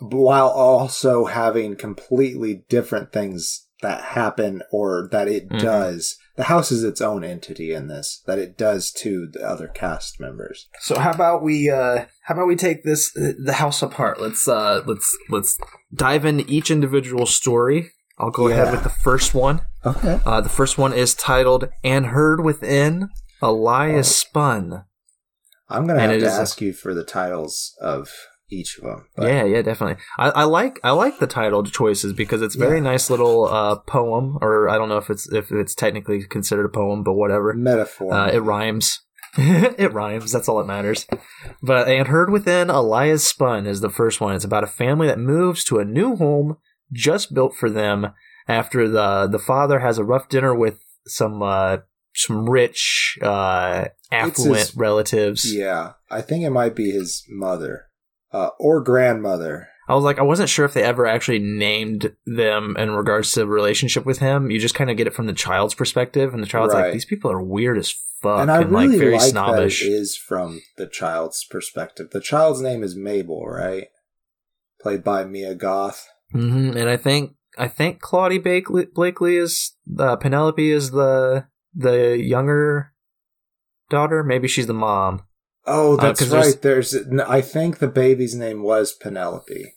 while 0.00 0.48
also 0.48 1.24
having 1.26 1.76
completely 1.76 2.64
different 2.68 3.12
things 3.12 3.66
that 3.82 4.00
happen 4.02 4.62
or 4.72 5.08
that 5.12 5.28
it 5.28 5.48
Mhm. 5.50 5.60
does. 5.60 6.16
The 6.36 6.44
house 6.44 6.70
is 6.72 6.82
its 6.84 7.00
own 7.00 7.22
entity 7.24 7.72
in 7.72 7.88
this 7.88 8.22
that 8.26 8.38
it 8.38 8.56
does 8.56 8.90
to 9.02 9.28
the 9.32 9.40
other 9.52 9.68
cast 9.68 10.18
members. 10.20 10.68
So 10.80 10.98
how 10.98 11.10
about 11.12 11.42
we 11.42 11.70
uh 11.70 12.06
how 12.24 12.34
about 12.34 12.46
we 12.46 12.56
take 12.56 12.84
this 12.84 13.14
uh, 13.16 13.32
the 13.42 13.54
house 13.54 13.82
apart? 13.82 14.20
Let's 14.20 14.46
uh 14.48 14.82
let's 14.86 15.16
let's 15.30 15.58
dive 15.94 16.24
into 16.24 16.44
each 16.48 16.70
individual 16.70 17.26
story. 17.26 17.90
I'll 18.18 18.30
go 18.30 18.48
ahead 18.48 18.72
with 18.72 18.82
the 18.82 18.88
first 19.08 19.34
one. 19.34 19.60
Okay. 19.84 20.20
Uh 20.24 20.40
the 20.40 20.48
first 20.60 20.78
one 20.78 20.92
is 20.94 21.14
titled 21.14 21.68
And 21.84 22.06
Heard 22.06 22.42
Within 22.44 23.10
a 23.42 23.52
Lie 23.52 23.92
Oh. 23.92 24.02
Spun. 24.02 24.84
I'm 25.68 25.86
going 25.86 25.96
to 25.98 26.02
And 26.02 26.12
have 26.12 26.20
to 26.20 26.26
is 26.26 26.36
a- 26.36 26.40
ask 26.40 26.60
you 26.60 26.72
for 26.72 26.94
the 26.94 27.04
titles 27.04 27.74
of 27.80 28.08
each 28.48 28.78
of 28.78 28.84
them. 28.84 29.06
but- 29.16 29.26
yeah, 29.26 29.44
yeah, 29.44 29.62
definitely. 29.62 30.02
I, 30.18 30.30
I 30.30 30.44
like 30.44 30.78
I 30.84 30.92
like 30.92 31.18
the 31.18 31.26
title 31.26 31.64
choices 31.64 32.12
because 32.12 32.42
it's 32.42 32.54
very 32.54 32.76
Yeah. 32.78 32.84
nice 32.84 33.10
little 33.10 33.46
uh, 33.46 33.76
poem, 33.80 34.38
or 34.40 34.68
I 34.68 34.76
don't 34.78 34.88
know 34.88 34.98
if 34.98 35.10
it's 35.10 35.30
if 35.32 35.50
it's 35.50 35.74
technically 35.74 36.22
considered 36.24 36.66
a 36.66 36.68
poem, 36.68 37.02
but 37.02 37.14
whatever. 37.14 37.52
Metaphor. 37.54 38.12
Uh, 38.14 38.28
it 38.30 38.38
rhymes. 38.40 39.00
it 39.38 39.92
rhymes. 39.92 40.30
That's 40.32 40.48
all 40.48 40.58
that 40.58 40.66
matters. 40.66 41.06
But 41.62 41.88
and 41.88 42.06
heard 42.08 42.30
within 42.30 42.70
a 42.70 42.80
lie 42.80 43.06
is 43.06 43.26
spun 43.26 43.66
is 43.66 43.80
the 43.80 43.90
first 43.90 44.20
one. 44.20 44.34
It's 44.34 44.44
about 44.44 44.64
a 44.64 44.68
family 44.68 45.08
that 45.08 45.18
moves 45.18 45.64
to 45.64 45.78
a 45.78 45.84
new 45.84 46.16
home 46.16 46.56
just 46.92 47.34
built 47.34 47.54
for 47.56 47.68
them 47.68 48.12
after 48.48 48.88
the 48.88 49.26
the 49.26 49.40
father 49.40 49.80
has 49.80 49.98
a 49.98 50.04
rough 50.04 50.28
dinner 50.28 50.54
with 50.54 50.78
some 51.06 51.42
uh, 51.42 51.78
some 52.16 52.48
rich 52.48 53.18
uh, 53.22 53.86
affluent 54.12 54.58
his- 54.58 54.76
relatives. 54.76 55.52
yeah, 55.54 55.92
I 56.10 56.20
think 56.22 56.44
it 56.44 56.50
might 56.50 56.74
be 56.74 56.90
his 56.90 57.24
mother 57.28 57.86
uh, 58.32 58.50
or 58.58 58.82
grandmother. 58.82 59.68
I 59.88 59.94
was 59.94 60.02
like, 60.02 60.18
I 60.18 60.22
wasn't 60.22 60.48
sure 60.48 60.64
if 60.64 60.74
they 60.74 60.82
ever 60.82 61.06
actually 61.06 61.38
named 61.38 62.12
them 62.26 62.74
in 62.76 62.90
regards 62.90 63.30
to 63.32 63.40
the 63.40 63.46
relationship 63.46 64.04
with 64.04 64.18
him. 64.18 64.50
You 64.50 64.58
just 64.58 64.74
kind 64.74 64.90
of 64.90 64.96
get 64.96 65.06
it 65.06 65.14
from 65.14 65.26
the 65.26 65.32
child's 65.32 65.74
perspective, 65.74 66.34
and 66.34 66.42
the 66.42 66.46
child's 66.48 66.74
Right. 66.74 66.86
like, 66.86 66.92
these 66.92 67.04
people 67.04 67.30
are 67.30 67.40
weird 67.40 67.78
as 67.78 67.92
fuck 68.20 68.40
and 68.40 68.50
and, 68.50 68.50
I 68.50 68.62
really 68.62 68.88
like 68.88 68.98
very 68.98 69.12
like 69.12 69.20
snobbish. 69.30 69.80
that 69.80 69.86
it 69.86 69.92
is 69.92 70.16
from 70.16 70.60
the 70.76 70.86
child's 70.88 71.44
perspective. 71.44 72.08
The 72.10 72.20
child's 72.20 72.60
name 72.60 72.82
is 72.82 72.96
Mabel, 72.96 73.46
right? 73.46 73.88
played 74.80 75.02
by 75.04 75.24
Mia 75.24 75.54
Goth. 75.54 76.08
hmm 76.32 76.76
And 76.76 76.88
I 76.88 76.96
think 76.96 77.34
I 77.58 77.66
think 77.68 78.00
Claudie 78.00 78.38
Blakley, 78.40 78.86
Blakley 78.92 79.40
is 79.40 79.72
uh, 79.98 80.16
Penelope 80.16 80.70
is 80.70 80.90
the 80.90 81.46
the 81.76 82.16
younger 82.18 82.92
daughter. 83.90 84.24
Maybe 84.24 84.48
she's 84.48 84.66
the 84.66 84.74
mom. 84.74 85.22
Oh, 85.66 85.96
Uh, 85.98 86.14
right. 86.30 86.62
There's, 86.62 86.94
I 87.26 87.40
think 87.40 87.78
the 87.78 87.88
baby's 87.88 88.34
name 88.34 88.62
was 88.62 88.92
Penelope. 88.92 89.72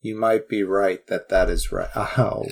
You 0.00 0.16
might 0.16 0.48
be 0.48 0.62
right 0.62 1.04
that 1.08 1.28
that 1.28 1.50
is 1.50 1.72
right. 1.72 1.88
Oh, 1.96 2.44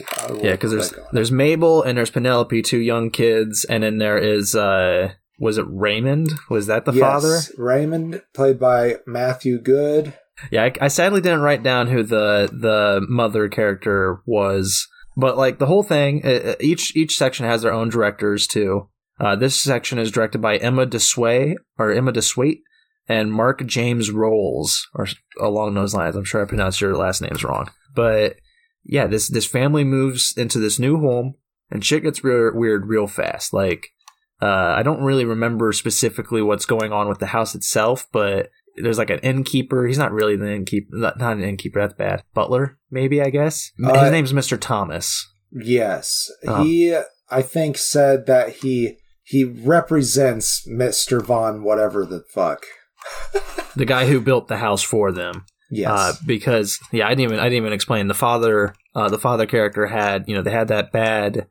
Yeah, 0.42 0.52
because 0.52 0.73
there's 0.73 0.88
click 0.88 1.00
on 1.00 1.06
it. 1.06 1.12
there's 1.12 1.30
Mabel 1.33 1.83
and 1.83 1.97
there's 1.97 2.11
Penelope, 2.11 2.61
two 2.62 2.78
young 2.80 3.11
kids, 3.11 3.64
and 3.64 3.83
then 3.85 3.99
there 3.99 4.18
is 4.18 4.54
uh 4.56 5.12
was 5.38 5.59
it 5.59 5.66
Raymond? 5.68 6.30
Was 6.50 6.66
that 6.66 6.87
the 6.87 6.92
Yes, 6.92 7.00
father? 7.00 7.38
Raymond, 7.56 8.23
played 8.35 8.59
by 8.59 8.97
Mathew 9.06 9.61
Goode. 9.61 10.14
Yeah, 10.50 10.64
I, 10.64 10.73
I 10.83 10.88
sadly 10.88 11.21
didn't 11.21 11.42
write 11.42 11.62
down 11.62 11.87
who 11.87 12.02
the 12.02 12.49
the 12.52 13.04
mother 13.09 13.49
character 13.49 14.21
was, 14.26 14.88
but 15.16 15.37
like 15.37 15.58
the 15.58 15.66
whole 15.66 15.82
thing, 15.82 16.23
uh, 16.25 16.28
uh, 16.28 16.54
each 16.61 16.94
each 16.94 17.16
section 17.16 17.46
has 17.46 17.62
their 17.62 17.73
own 17.73 17.88
directors 17.88 18.46
too. 18.46 18.88
Uh, 19.18 19.35
this 19.35 19.61
section 19.61 19.99
is 19.99 20.11
directed 20.11 20.42
by 20.42 20.56
Emma 20.58 20.87
DeSway 20.87 21.54
or 21.78 21.90
Emma 21.90 22.12
DeSwaite 22.12 22.61
and 23.08 23.32
Mark 23.32 23.64
James 23.66 24.11
Rolls, 24.11 24.87
or 24.94 25.06
along 25.40 25.75
those 25.75 25.94
lines. 25.94 26.16
I'm 26.16 26.25
sure 26.25 26.42
I 26.42 26.49
pronounced 26.49 26.80
your 26.80 26.96
last 26.96 27.23
names 27.23 27.42
wrong, 27.42 27.70
but 27.94 28.37
yeah, 28.85 29.06
this 29.06 29.28
this 29.28 29.46
family 29.46 29.85
moves 29.85 30.35
into 30.37 30.58
this 30.58 30.78
new 30.78 30.99
home, 30.99 31.35
and 31.70 31.85
shit 31.85 32.02
gets 32.02 32.23
re- 32.23 32.50
weird 32.52 32.87
real 32.87 33.06
fast. 33.06 33.52
Like, 33.52 33.88
uh, 34.42 34.75
I 34.76 34.82
don't 34.82 35.02
really 35.02 35.25
remember 35.25 35.73
specifically 35.73 36.42
what's 36.42 36.66
going 36.66 36.92
on 36.92 37.08
with 37.08 37.18
the 37.18 37.26
house 37.26 37.54
itself, 37.54 38.06
but 38.12 38.50
there's 38.83 38.99
like 38.99 39.11
an 39.11 39.18
innkeeper. 39.21 39.87
He's 39.87 39.99
not 39.99 40.12
really 40.12 40.37
the 40.37 40.52
innkeeper, 40.52 40.88
not, 40.92 41.18
not 41.18 41.37
an 41.37 41.42
innkeeper. 41.45 41.80
That's 41.80 41.95
bad. 41.95 42.23
Butler, 42.35 42.78
maybe 42.90 43.21
I 43.23 43.30
guess. 43.30 43.71
Uh, 43.83 44.02
His 44.04 44.12
name's 44.12 44.33
Mister 44.35 44.56
Thomas. 44.56 45.26
Yes, 45.52 46.30
Oh. 46.47 46.64
he. 46.64 46.97
I 47.28 47.42
think 47.42 47.76
said 47.78 48.26
that 48.26 48.56
he 48.56 48.99
he 49.23 49.45
represents 49.45 50.66
Mister 50.66 51.21
Von 51.21 51.62
whatever 51.62 52.04
the 52.06 52.23
fuck. 52.33 52.64
the 53.76 53.85
guy 53.85 54.06
who 54.06 54.21
built 54.21 54.49
the 54.49 54.59
house 54.59 54.83
for 54.83 55.12
them. 55.12 55.45
Yes, 55.71 55.90
Uh, 55.90 56.12
because 56.26 56.78
yeah, 56.92 57.06
I 57.06 57.11
didn't 57.11 57.23
even 57.25 57.38
I 57.40 57.45
didn't 57.45 57.56
even 57.59 57.73
explain 57.73 58.06
the 58.09 58.14
father. 58.14 58.75
Uh, 58.95 59.09
the 59.09 59.18
father 59.18 59.47
character 59.47 59.87
had 59.87 60.25
you 60.28 60.35
know 60.35 60.42
they 60.42 60.50
had 60.52 60.68
that 60.68 60.92
bad 60.92 61.47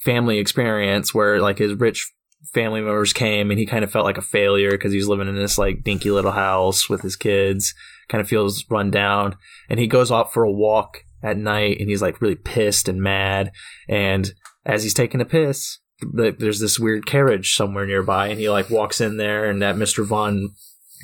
family 0.00 0.38
experience 0.38 1.12
where 1.14 1.40
like 1.40 1.58
his 1.58 1.74
rich 1.74 2.12
family 2.52 2.80
members 2.80 3.12
came 3.12 3.50
and 3.50 3.58
he 3.58 3.66
kind 3.66 3.84
of 3.84 3.90
felt 3.90 4.04
like 4.04 4.18
a 4.18 4.22
failure 4.22 4.72
because 4.72 4.92
he's 4.92 5.08
living 5.08 5.28
in 5.28 5.36
this 5.36 5.58
like 5.58 5.84
dinky 5.84 6.10
little 6.10 6.32
house 6.32 6.88
with 6.88 7.02
his 7.02 7.16
kids. 7.16 7.74
Kind 8.08 8.20
of 8.20 8.28
feels 8.28 8.64
run 8.68 8.90
down, 8.90 9.36
and 9.70 9.78
he 9.80 9.86
goes 9.86 10.10
out 10.12 10.32
for 10.34 10.42
a 10.44 10.52
walk 10.52 10.98
at 11.22 11.38
night 11.38 11.78
and 11.80 11.88
he's 11.88 12.02
like 12.02 12.20
really 12.20 12.34
pissed 12.34 12.88
and 12.88 13.00
mad. 13.00 13.52
And 13.88 14.30
as 14.66 14.82
he's 14.82 14.92
taking 14.92 15.20
a 15.20 15.24
piss, 15.24 15.78
th- 16.16 16.36
there's 16.38 16.60
this 16.60 16.78
weird 16.78 17.06
carriage 17.06 17.54
somewhere 17.54 17.86
nearby, 17.86 18.26
and 18.26 18.38
he 18.38 18.50
like 18.50 18.68
walks 18.68 19.00
in 19.00 19.16
there, 19.16 19.48
and 19.48 19.62
that 19.62 19.78
Mister 19.78 20.02
Von 20.04 20.50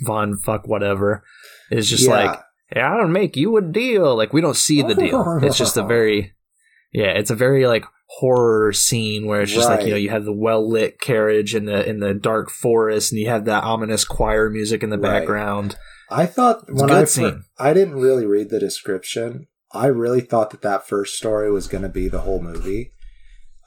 Von 0.04 0.36
fuck 0.36 0.66
whatever 0.68 1.24
is 1.70 1.88
just 1.88 2.06
Yeah. 2.06 2.14
like, 2.14 2.40
hey, 2.68 2.80
I 2.80 2.96
don't 2.96 3.12
make 3.12 3.36
you 3.36 3.56
a 3.56 3.62
deal. 3.62 4.14
Like 4.14 4.32
we 4.34 4.40
don't 4.40 4.56
see 4.56 4.82
the 4.82 4.94
deal. 4.94 5.38
It's 5.42 5.56
just 5.56 5.76
a 5.76 5.84
very, 5.84 6.34
yeah, 6.92 7.12
it's 7.12 7.30
a 7.30 7.36
very 7.36 7.66
like 7.66 7.84
horror 8.10 8.72
scene 8.72 9.26
where 9.26 9.42
it's 9.42 9.52
just 9.52 9.68
like 9.68 9.84
you 9.84 9.90
know 9.90 9.96
you 9.96 10.10
have 10.10 10.24
the 10.24 10.32
well 10.32 10.66
lit 10.68 11.00
carriage 11.00 11.54
in 11.54 11.66
the 11.66 11.88
in 11.88 12.00
the 12.00 12.14
dark 12.14 12.50
forest, 12.50 13.12
and 13.12 13.20
you 13.20 13.28
have 13.28 13.44
that 13.44 13.64
ominous 13.64 14.04
choir 14.04 14.50
music 14.50 14.82
in 14.82 14.90
the 14.90 14.98
Right. 14.98 15.20
background. 15.20 15.76
I 16.10 16.24
thought 16.26 16.64
It's 16.68 16.80
when 16.80 16.90
I 16.90 17.04
fir-. 17.04 17.40
I 17.58 17.72
didn't 17.74 17.96
really 17.96 18.24
read 18.26 18.48
the 18.50 18.58
description. 18.58 19.46
I 19.72 19.86
really 19.86 20.22
thought 20.22 20.50
that 20.50 20.62
that 20.62 20.88
first 20.88 21.16
story 21.16 21.50
was 21.50 21.68
going 21.68 21.82
to 21.82 21.90
be 21.90 22.08
the 22.08 22.20
whole 22.20 22.40
movie. 22.40 22.92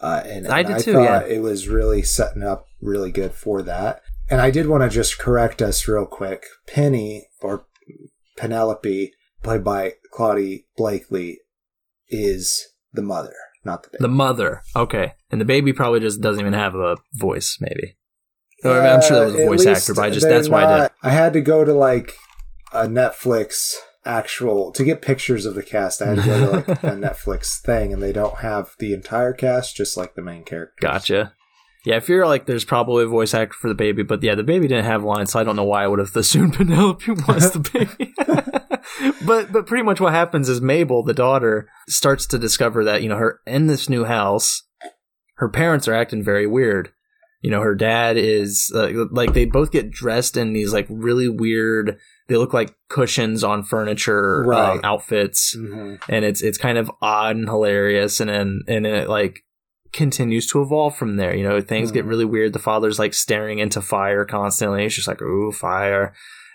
Uh, 0.02 0.24
and, 0.26 0.48
I 0.48 0.64
did 0.64 0.78
I 0.78 0.80
too, 0.82 0.94
thought 0.94 1.04
yeah. 1.04 1.22
it 1.36 1.44
was 1.44 1.68
really 1.68 2.02
setting 2.02 2.42
up 2.42 2.66
really 2.82 3.12
good 3.12 3.34
for 3.34 3.62
that. 3.62 4.02
And 4.28 4.42
I 4.42 4.50
did 4.50 4.66
want 4.68 4.82
to 4.82 4.90
just 4.90 5.20
correct 5.20 5.62
us 5.62 5.88
real 5.88 6.08
quick. 6.08 6.46
Penny 6.66 7.28
or 7.40 7.68
Penelope, 8.38 9.14
played 9.44 9.64
by 9.64 9.94
Claudie 10.12 10.66
Blakley, 10.80 11.36
is 12.10 12.66
the 12.92 13.04
mother, 13.04 13.36
not 13.64 13.84
the 13.84 13.90
baby. 13.90 14.02
The 14.02 14.08
mother, 14.08 14.62
okay, 14.76 15.14
and 15.30 15.40
the 15.42 15.46
baby 15.46 15.74
probably 15.74 16.00
just 16.00 16.22
doesn't 16.22 16.42
even 16.42 16.54
have 16.54 16.76
a 16.76 16.98
voice. 17.14 17.58
Maybe 17.62 17.98
Or 18.64 18.80
I'm 18.82 19.02
sure 19.02 19.18
there 19.20 19.26
was 19.26 19.36
a 19.36 19.44
Uh, 19.44 19.50
voice 19.50 19.66
actor, 19.82 19.94
but 19.94 20.06
I 20.06 20.10
just 20.10 20.28
that's 20.28 20.50
why 20.50 20.64
I 20.66 20.68
did. 20.74 20.78
not- 20.84 20.94
I 21.04 21.10
had 21.12 21.34
to 21.34 21.42
go 21.42 21.64
to 21.66 21.74
like 21.74 22.14
a 22.74 22.88
Netflix 22.88 23.74
actual 24.06 24.72
to 24.72 24.84
get 24.84 25.02
pictures 25.02 25.46
of 25.46 25.54
the 25.56 25.62
cast. 25.64 26.02
I 26.02 26.08
had 26.08 26.18
to 26.18 26.26
go 26.26 26.40
to 26.40 26.52
like 26.52 26.68
a 26.84 26.96
Netflix 26.96 27.60
thing, 27.62 27.94
and 27.94 28.02
they 28.02 28.12
don't 28.14 28.38
have 28.40 28.72
the 28.80 28.94
entire 28.94 29.34
cast, 29.34 29.76
just 29.76 29.96
like 29.98 30.16
the 30.16 30.22
main 30.22 30.44
characters. 30.44 30.78
Gotcha. 30.82 31.34
Yeah, 31.84 31.96
I 31.96 32.00
feel 32.00 32.28
like 32.28 32.46
there's 32.46 32.64
probably 32.66 33.04
a 33.06 33.08
voice 33.08 33.34
actor 33.34 33.56
for 33.60 33.68
the 33.68 33.74
baby, 33.76 34.04
but 34.04 34.22
yeah, 34.22 34.36
the 34.36 34.44
baby 34.44 34.68
didn't 34.68 34.86
have 34.86 35.04
lines, 35.04 35.32
so 35.32 35.40
I 35.40 35.44
don't 35.44 35.56
know 35.56 35.64
why 35.64 35.84
I 35.84 35.88
would 35.88 36.00
have 36.00 36.16
assumed 36.16 36.54
Penelope 36.58 37.12
was 37.28 37.52
the 37.52 37.60
baby. 37.60 38.14
but 39.26 39.52
but 39.52 39.66
pretty 39.68 39.84
much 39.84 40.00
what 40.00 40.14
happens 40.14 40.50
is 40.50 40.62
Mabel, 40.62 41.04
the 41.04 41.14
daughter, 41.14 41.68
starts 41.90 42.26
to 42.28 42.38
discover 42.38 42.84
that 42.84 43.02
you 43.04 43.10
know 43.10 43.18
her 43.18 43.40
in 43.48 43.68
this 43.68 43.90
new 43.90 44.06
house, 44.06 44.64
her 45.36 45.50
parents 45.50 45.88
are 45.88 45.94
acting 45.94 46.24
very 46.24 46.46
weird. 46.48 46.92
You 47.42 47.50
know, 47.50 47.62
her 47.62 47.74
dad 47.74 48.18
is 48.18 48.72
uh, 48.76 48.92
like 49.10 49.34
they 49.34 49.46
both 49.46 49.72
get 49.72 49.90
dressed 49.90 50.38
in 50.38 50.54
these 50.54 50.74
like 50.74 50.86
really 50.90 51.28
weird. 51.30 51.98
They 52.28 52.38
look 52.38 52.54
like 52.54 52.76
cushions 52.90 53.44
on 53.44 53.64
furniture 53.64 54.44
Right. 54.46 54.74
um, 54.74 54.82
outfits 54.84 55.54
hmm 55.58 55.96
and 56.08 56.24
it's 56.24 56.42
it's 56.42 56.58
kind 56.58 56.78
of 56.78 56.90
odd 57.02 57.36
and 57.36 57.50
hilarious 57.50 58.20
and 58.22 58.30
then 58.30 58.62
and 58.68 58.86
it 58.86 59.10
like 59.10 59.44
continues 59.94 60.48
to 60.48 60.62
evolve 60.62 60.96
from 60.96 61.18
there. 61.18 61.36
You 61.36 61.44
know 61.44 61.62
things 61.62 61.92
get 61.92 62.04
Hmm. 62.04 62.10
really 62.10 62.26
weird. 62.26 62.54
The 62.54 62.60
father's 62.60 63.00
like 63.00 63.14
staring 63.14 63.60
into 63.60 63.82
fire 63.82 64.26
constantly. 64.26 64.86
It's 64.86 64.96
just 64.96 65.08
like 65.08 65.22
ooh 65.22 65.52
fire. 65.52 66.14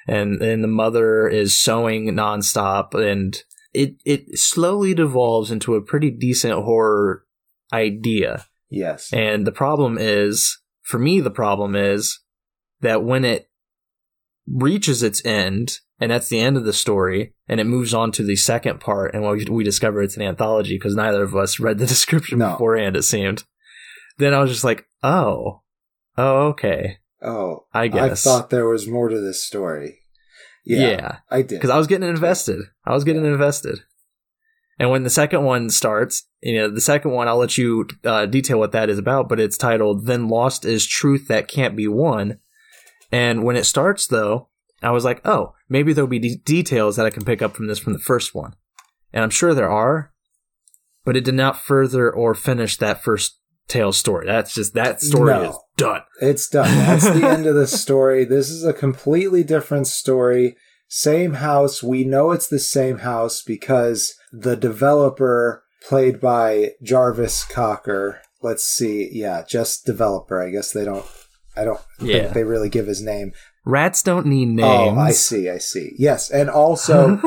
And 0.09 0.41
then 0.41 0.63
the 0.63 0.69
mother 0.69 1.27
is 1.29 1.61
sewing 1.61 2.07
nonstop 2.15 2.95
and 2.95 3.37
it 3.73 3.97
it 4.05 4.39
slowly 4.39 4.95
devolves 4.95 5.51
into 5.51 5.75
a 5.75 5.83
pretty 5.83 6.11
decent 6.11 6.55
horror 6.65 7.25
idea. 7.73 8.47
Yes. 8.69 9.13
and 9.13 9.47
the 9.47 9.53
problem 9.53 9.97
is, 9.99 10.59
for 10.83 10.99
me, 10.99 11.21
the 11.21 11.31
problem 11.31 11.77
is 11.77 12.19
that 12.81 13.05
when 13.05 13.25
it 13.25 13.49
reaches 14.49 15.03
its 15.05 15.25
end, 15.25 15.79
and 16.01 16.11
that's 16.11 16.29
the 16.29 16.41
end 16.41 16.57
of 16.57 16.65
the 16.65 16.73
story, 16.73 17.35
and 17.49 17.61
it 17.61 17.65
moves 17.65 17.95
on 17.95 18.13
to 18.13 18.23
the 18.23 18.37
second 18.37 18.81
part, 18.81 19.15
and 19.15 19.23
we, 19.27 19.45
we 19.47 19.65
discover 19.65 20.03
it's 20.03 20.17
an 20.17 20.23
anthology 20.23 20.77
because 20.77 20.95
neither 20.95 21.23
of 21.23 21.35
us 21.35 21.59
read 21.61 21.79
the 21.79 21.87
description 21.95 22.39
No. 22.39 22.53
beforehand, 22.53 22.97
it 22.97 23.03
seemed. 23.03 23.45
Then 24.19 24.35
I 24.35 24.41
was 24.41 24.51
just 24.51 24.65
like, 24.65 24.87
oh, 25.03 25.63
oh, 26.17 26.47
okay, 26.49 26.99
oh, 27.23 27.67
I 27.73 27.89
guess 27.89 28.27
I 28.27 28.31
thought 28.31 28.51
there 28.51 28.67
was 28.69 28.87
more 28.87 29.09
to 29.09 29.21
this 29.21 29.43
story. 29.45 30.01
Yeah, 30.65 30.89
yeah. 30.89 31.17
I 31.31 31.43
did. 31.43 31.51
because 31.51 31.71
I 31.71 31.79
was 31.79 31.87
getting 31.87 32.09
invested. 32.09 32.61
I 32.85 32.93
was 32.93 33.05
getting 33.05 33.25
invested. 33.25 33.81
And 34.79 34.91
when 34.91 35.05
the 35.05 35.11
second 35.11 35.45
one 35.45 35.71
starts, 35.71 36.25
you 36.43 36.55
know, 36.55 36.69
the 36.69 36.81
second 36.83 37.13
one, 37.13 37.29
I'll 37.29 37.39
let 37.39 37.57
you 37.57 37.87
uh, 38.05 38.27
detail 38.27 38.59
what 38.59 38.73
that 38.73 38.91
is 38.91 38.99
about, 38.99 39.29
but 39.29 39.41
it's 39.41 39.57
titled 39.57 40.07
"Then 40.07 40.29
Lost 40.29 40.65
is 40.67 40.87
Truth 40.87 41.29
That 41.29 41.49
Can't 41.49 41.77
Be 41.77 41.89
Won." 41.89 42.41
And 43.13 43.43
when 43.45 43.57
it 43.57 43.65
starts, 43.65 44.07
though, 44.07 44.49
I 44.87 44.91
was 44.93 45.05
like, 45.05 45.21
"Oh, 45.27 45.55
maybe 45.69 45.93
there'll 45.93 46.09
be 46.09 46.19
de- 46.19 46.37
details 46.37 46.97
that 46.97 47.07
I 47.07 47.11
can 47.11 47.25
pick 47.25 47.43
up 47.43 47.55
from 47.57 47.67
this 47.67 47.79
from 47.79 47.93
the 47.93 47.99
first 47.99 48.35
one," 48.35 48.55
and 49.13 49.23
I'm 49.25 49.31
sure 49.31 49.55
there 49.55 49.71
are, 49.71 50.13
but 51.05 51.17
it 51.17 51.25
did 51.25 51.35
not 51.35 51.61
further 51.63 52.11
or 52.11 52.35
finish 52.35 52.77
that 52.79 53.03
first 53.03 53.39
tale 53.69 53.93
story. 53.93 54.27
That's 54.27 54.55
just 54.55 54.75
that 54.75 55.01
story 55.01 55.33
No. 55.33 55.51
is 55.51 55.57
done. 55.77 56.03
It's 56.21 56.49
done. 56.49 56.71
That's 56.87 57.05
the 57.11 57.27
end 57.29 57.47
of 57.47 57.55
the 57.57 57.67
story. 57.67 58.25
This 58.25 58.49
is 58.51 58.65
a 58.65 58.73
completely 58.73 59.43
different 59.43 59.87
story. 59.89 60.57
Same 60.89 61.35
house. 61.35 61.83
We 61.83 62.05
know 62.05 62.31
it's 62.31 62.47
the 62.49 62.61
same 62.61 62.99
house 62.99 63.43
because 63.43 64.15
the 64.33 64.55
developer, 64.57 65.65
played 65.83 66.21
by 66.21 66.71
Jarvis 66.83 67.45
Cocker, 67.45 68.21
let's 68.41 68.65
see, 68.65 69.09
yeah, 69.13 69.43
just 69.49 69.85
developer. 69.85 70.41
I 70.41 70.51
guess 70.51 70.71
they 70.73 70.85
don't. 70.85 71.05
I 71.57 71.65
don't 71.65 71.81
Yeah. 72.01 72.23
think 72.25 72.35
they 72.35 72.45
really 72.45 72.69
give 72.69 72.87
his 72.87 73.03
name. 73.03 73.33
Rats 73.67 74.03
don't 74.03 74.27
need 74.27 74.47
names. 74.47 74.97
Oh, 74.97 74.97
I 74.97 75.11
see. 75.11 75.51
I 75.51 75.59
see. 75.59 75.93
Yes, 75.99 76.31
and 76.31 76.49
also 76.49 77.21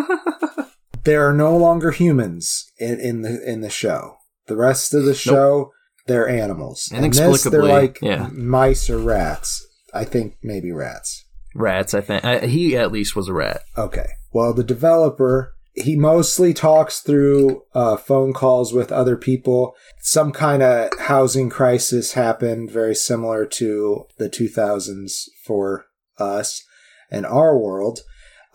there 1.03 1.27
are 1.27 1.33
no 1.33 1.55
longer 1.57 1.91
humans 1.91 2.71
in, 2.79 2.99
in 2.99 3.21
the 3.21 3.43
in 3.47 3.59
the 3.59 3.69
show. 3.69 4.15
The 4.47 4.55
rest 4.55 4.93
of 4.93 5.03
the 5.03 5.13
show, 5.13 5.73
they're 6.07 6.27
animals. 6.27 6.89
And 6.93 7.13
this, 7.13 7.43
they're 7.43 7.63
like 7.63 7.99
yeah. 8.01 8.29
mice 8.31 8.89
or 8.89 8.97
rats. 8.97 9.67
I 9.93 10.05
think 10.05 10.37
maybe 10.41 10.71
rats. 10.71 11.25
Rats. 11.53 11.93
I 11.93 12.01
think 12.01 12.23
I, 12.23 12.47
he 12.47 12.75
at 12.77 12.91
least 12.91 13.17
was 13.17 13.27
a 13.27 13.33
rat. 13.33 13.61
Okay. 13.77 14.07
Well, 14.31 14.53
the 14.53 14.63
developer 14.63 15.55
he 15.73 15.95
mostly 15.95 16.53
talks 16.53 16.99
through 16.99 17.63
uh, 17.73 17.95
phone 17.97 18.33
calls 18.33 18.73
with 18.73 18.91
other 18.91 19.15
people. 19.15 19.75
Some 20.01 20.31
kind 20.31 20.63
of 20.63 20.89
housing 20.99 21.49
crisis 21.49 22.13
happened, 22.13 22.71
very 22.71 22.95
similar 22.95 23.45
to 23.45 24.05
the 24.17 24.29
2000s 24.29 25.25
for 25.43 25.85
us 26.19 26.63
and 27.11 27.25
our 27.25 27.57
world. 27.57 27.99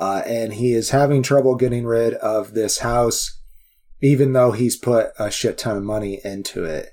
uh, 0.00 0.22
and 0.26 0.54
he 0.54 0.72
is 0.72 0.90
having 0.90 1.22
trouble 1.22 1.54
getting 1.54 1.86
rid 1.86 2.14
of 2.14 2.52
this 2.52 2.78
house, 2.78 3.38
even 4.02 4.32
though 4.32 4.50
he's 4.50 4.74
put 4.76 5.10
a 5.20 5.30
shit 5.30 5.56
ton 5.56 5.76
of 5.76 5.84
money 5.84 6.20
into 6.24 6.64
it. 6.64 6.90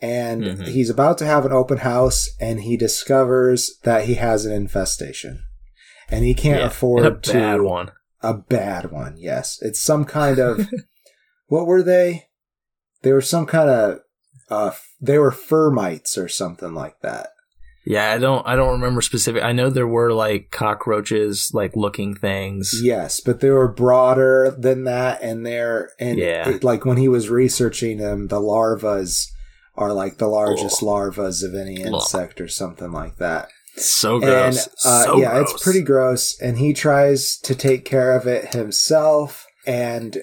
And 0.00 0.42
Mhm. 0.44 0.66
he's 0.68 0.88
about 0.88 1.18
to 1.18 1.26
have 1.26 1.44
an 1.44 1.52
open 1.52 1.78
house, 1.78 2.26
and 2.40 2.62
he 2.62 2.78
discovers 2.78 3.76
that 3.82 4.04
he 4.06 4.14
has 4.14 4.46
an 4.46 4.52
infestation, 4.52 5.42
and 6.08 6.24
he 6.24 6.32
can't 6.32 6.60
Yeah, 6.60 6.66
afford 6.68 7.04
a 7.04 7.10
to 7.18 7.32
bad 7.32 7.60
one. 7.60 7.90
a 8.22 8.32
bad 8.32 8.90
one. 8.90 9.16
Yes, 9.18 9.58
it's 9.60 9.78
some 9.78 10.06
kind 10.06 10.38
of 10.38 10.58
what 11.48 11.66
were 11.66 11.82
they? 11.82 12.28
They 13.02 13.12
were 13.12 13.20
some 13.20 13.44
kind 13.44 13.68
of 13.68 14.00
uh, 14.48 14.70
they 15.02 15.18
were 15.18 15.30
fermites 15.30 16.16
or 16.16 16.28
something 16.28 16.72
like 16.72 16.98
that. 17.02 17.28
Yeah, 17.90 18.12
I 18.12 18.18
don't 18.18 18.46
I 18.46 18.54
don't 18.54 18.72
remember 18.72 19.00
specific. 19.00 19.42
I 19.42 19.52
know 19.52 19.70
there 19.70 19.86
were 19.86 20.12
like 20.12 20.50
cockroaches 20.50 21.50
like 21.54 21.74
looking 21.74 22.14
things. 22.14 22.80
Yes, 22.82 23.20
but 23.20 23.40
they 23.40 23.48
were 23.50 23.66
broader 23.72 24.54
than 24.58 24.84
that, 24.84 25.22
and 25.22 25.46
they're 25.46 25.90
and 25.98 26.18
Yeah. 26.18 26.48
it- 26.50 26.64
like 26.64 26.84
when 26.84 26.98
he 26.98 27.08
was 27.08 27.30
researching 27.30 27.96
them, 27.96 28.28
the 28.28 28.40
larvas 28.40 29.28
are 29.74 29.92
like 29.94 30.18
the 30.18 30.26
largest 30.28 30.80
larvas 30.82 31.42
of 31.42 31.54
any 31.54 31.80
insect 31.80 32.40
or 32.40 32.48
something 32.48 32.92
like 32.92 33.16
that. 33.16 33.48
So 33.76 34.18
gross. 34.18 34.66
And 34.66 34.74
uh, 34.84 35.04
so 35.04 35.16
yeah, 35.18 35.30
gross. 35.34 35.52
it's 35.54 35.62
pretty 35.62 35.82
gross. 35.82 36.38
And 36.42 36.58
he 36.58 36.72
tries 36.74 37.38
to 37.44 37.54
take 37.54 37.84
care 37.84 38.12
of 38.16 38.26
it 38.26 38.52
himself. 38.54 39.46
And 39.66 40.18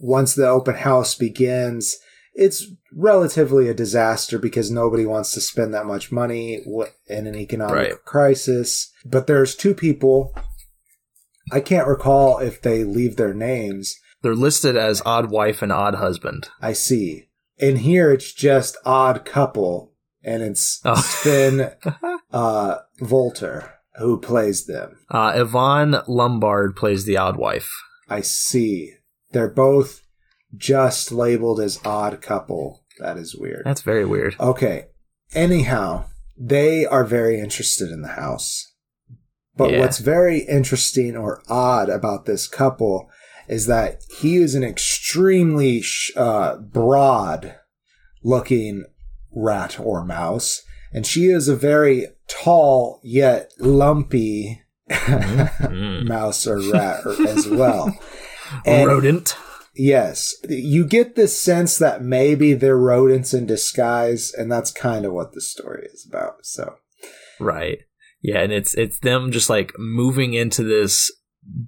once 0.00 0.34
the 0.34 0.48
open 0.48 0.74
house 0.74 1.14
begins, 1.14 1.96
it's 2.34 2.66
relatively 2.94 3.68
a 3.68 3.74
disaster 3.74 4.38
because 4.38 4.70
nobody 4.70 5.04
wants 5.04 5.32
to 5.32 5.40
spend 5.40 5.74
that 5.74 5.86
much 5.86 6.10
money 6.12 6.62
in 7.06 7.26
an 7.26 7.34
economic 7.34 7.74
Right. 7.74 8.04
crisis. 8.04 8.90
But 9.04 9.26
there's 9.26 9.54
two 9.54 9.74
people. 9.74 10.34
I 11.52 11.60
can't 11.60 11.88
recall 11.88 12.38
if 12.38 12.60
they 12.60 12.84
leave 12.84 13.16
their 13.16 13.34
names. 13.34 13.96
They're 14.22 14.34
listed 14.34 14.76
as 14.76 15.02
odd 15.06 15.30
wife 15.30 15.62
and 15.62 15.72
odd 15.72 15.94
husband. 15.94 16.48
I 16.60 16.72
see. 16.72 17.28
In 17.58 17.76
here, 17.76 18.12
it's 18.12 18.32
just 18.32 18.76
odd 18.84 19.24
couple, 19.24 19.92
and 20.22 20.42
it's 20.42 20.80
Oh. 20.84 20.94
Sven 20.96 21.72
uh, 22.32 22.76
Wollter 23.00 23.70
who 23.98 24.20
plays 24.20 24.66
them. 24.66 24.96
Uh, 25.10 25.32
Yvonne 25.34 25.96
Lombard 26.06 26.76
plays 26.76 27.04
the 27.04 27.16
odd 27.16 27.36
wife. 27.36 27.68
I 28.08 28.20
see. 28.20 28.92
They're 29.32 29.50
both 29.50 30.02
just 30.56 31.12
labeled 31.12 31.60
as 31.60 31.80
odd 31.84 32.20
couple. 32.22 32.84
That 32.98 33.16
is 33.16 33.36
weird. 33.36 33.62
That's 33.64 33.82
very 33.82 34.04
weird. 34.04 34.34
Okay. 34.40 34.86
Anyhow, 35.34 36.06
they 36.36 36.86
are 36.86 37.04
very 37.04 37.38
interested 37.40 37.90
in 37.90 38.02
the 38.02 38.08
house. 38.08 38.72
But 39.56 39.70
Yeah. 39.72 39.80
what's 39.80 39.98
very 39.98 40.38
interesting 40.40 41.16
or 41.16 41.42
odd 41.48 41.88
about 41.88 42.26
this 42.26 42.46
couple 42.46 43.08
is 43.48 43.66
that 43.66 44.02
he 44.20 44.36
is 44.36 44.54
an 44.54 44.62
extremely 44.64 45.80
sh- 45.80 46.12
uh, 46.16 46.56
broad 46.58 47.54
looking 48.22 48.84
rat 49.34 49.78
or 49.80 50.04
mouse, 50.04 50.62
and 50.92 51.06
she 51.06 51.26
is 51.26 51.48
a 51.48 51.56
very 51.56 52.06
tall 52.28 53.00
yet 53.02 53.52
lumpy 53.58 54.62
Mm. 54.90 56.06
mouse 56.08 56.46
or 56.46 56.60
rat 56.60 57.04
or, 57.04 57.26
as 57.28 57.46
well. 57.48 57.92
And- 58.64 58.86
Rodent. 58.88 59.36
Yes, 59.78 60.34
you 60.48 60.84
get 60.84 61.14
this 61.14 61.38
sense 61.38 61.78
that 61.78 62.02
maybe 62.02 62.52
they're 62.52 62.76
rodents 62.76 63.32
in 63.32 63.46
disguise, 63.46 64.34
and 64.36 64.50
that's 64.50 64.72
kind 64.72 65.04
of 65.04 65.12
what 65.12 65.32
the 65.32 65.40
story 65.40 65.86
is 65.92 66.04
about. 66.06 66.44
So, 66.44 66.74
Right. 67.38 67.78
Yeah, 68.20 68.40
and 68.40 68.52
it's 68.52 68.74
it's 68.74 68.98
them 68.98 69.30
just 69.30 69.48
like 69.48 69.72
moving 69.78 70.34
into 70.34 70.64
this 70.64 71.12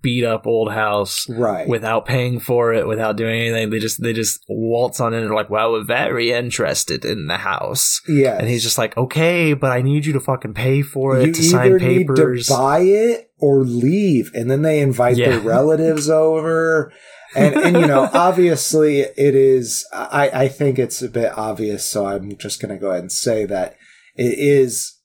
beat 0.02 0.24
up 0.24 0.46
old 0.46 0.72
house 0.72 1.26
right, 1.30 1.66
without 1.66 2.04
paying 2.04 2.40
for 2.40 2.72
it, 2.74 2.86
without 2.86 3.16
doing 3.16 3.40
anything. 3.40 3.70
They 3.70 3.78
just 3.78 4.02
they 4.02 4.12
just 4.12 4.44
waltz 4.48 5.00
on 5.00 5.14
in 5.14 5.22
and 5.22 5.30
are 5.30 5.34
like, 5.34 5.48
"Well, 5.48 5.72
we're 5.72 5.84
very 5.84 6.32
interested 6.32 7.04
in 7.04 7.28
the 7.28 7.38
house." 7.38 8.00
yeah, 8.08 8.36
And 8.36 8.48
he's 8.48 8.62
just 8.62 8.78
like, 8.78 8.96
"Okay, 8.96 9.54
but 9.54 9.70
I 9.70 9.82
need 9.82 10.06
you 10.06 10.12
to 10.14 10.20
fucking 10.20 10.54
pay 10.54 10.82
for 10.82 11.18
it 11.18 11.26
you 11.26 11.32
to 11.32 11.42
sign 11.42 11.78
papers." 11.78 12.48
buy 12.48 12.80
it 12.80 13.30
or 13.38 13.62
leave, 13.62 14.32
and 14.34 14.50
then 14.50 14.62
they 14.62 14.80
invite 14.80 15.16
their 15.16 15.40
relatives 15.40 16.10
over. 16.10 16.92
And 17.34 17.54
and 17.54 17.76
you 17.80 17.86
know, 17.86 18.08
obviously, 18.12 19.00
it 19.00 19.34
is. 19.34 19.86
I 19.92 20.30
I 20.44 20.48
think 20.48 20.78
it's 20.78 21.00
a 21.02 21.08
bit 21.08 21.36
obvious, 21.36 21.84
so 21.84 22.06
I'm 22.06 22.36
just 22.36 22.60
going 22.60 22.74
to 22.74 22.80
go 22.80 22.88
ahead 22.90 23.02
and 23.02 23.12
say 23.12 23.44
that 23.46 23.76
it 24.16 24.38
is 24.38 24.98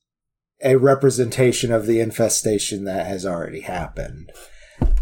a 0.64 0.76
representation 0.78 1.72
of 1.72 1.86
the 1.86 2.00
infestation 2.00 2.86
that 2.86 3.06
has 3.06 3.26
already 3.26 3.62
happened. 3.62 4.32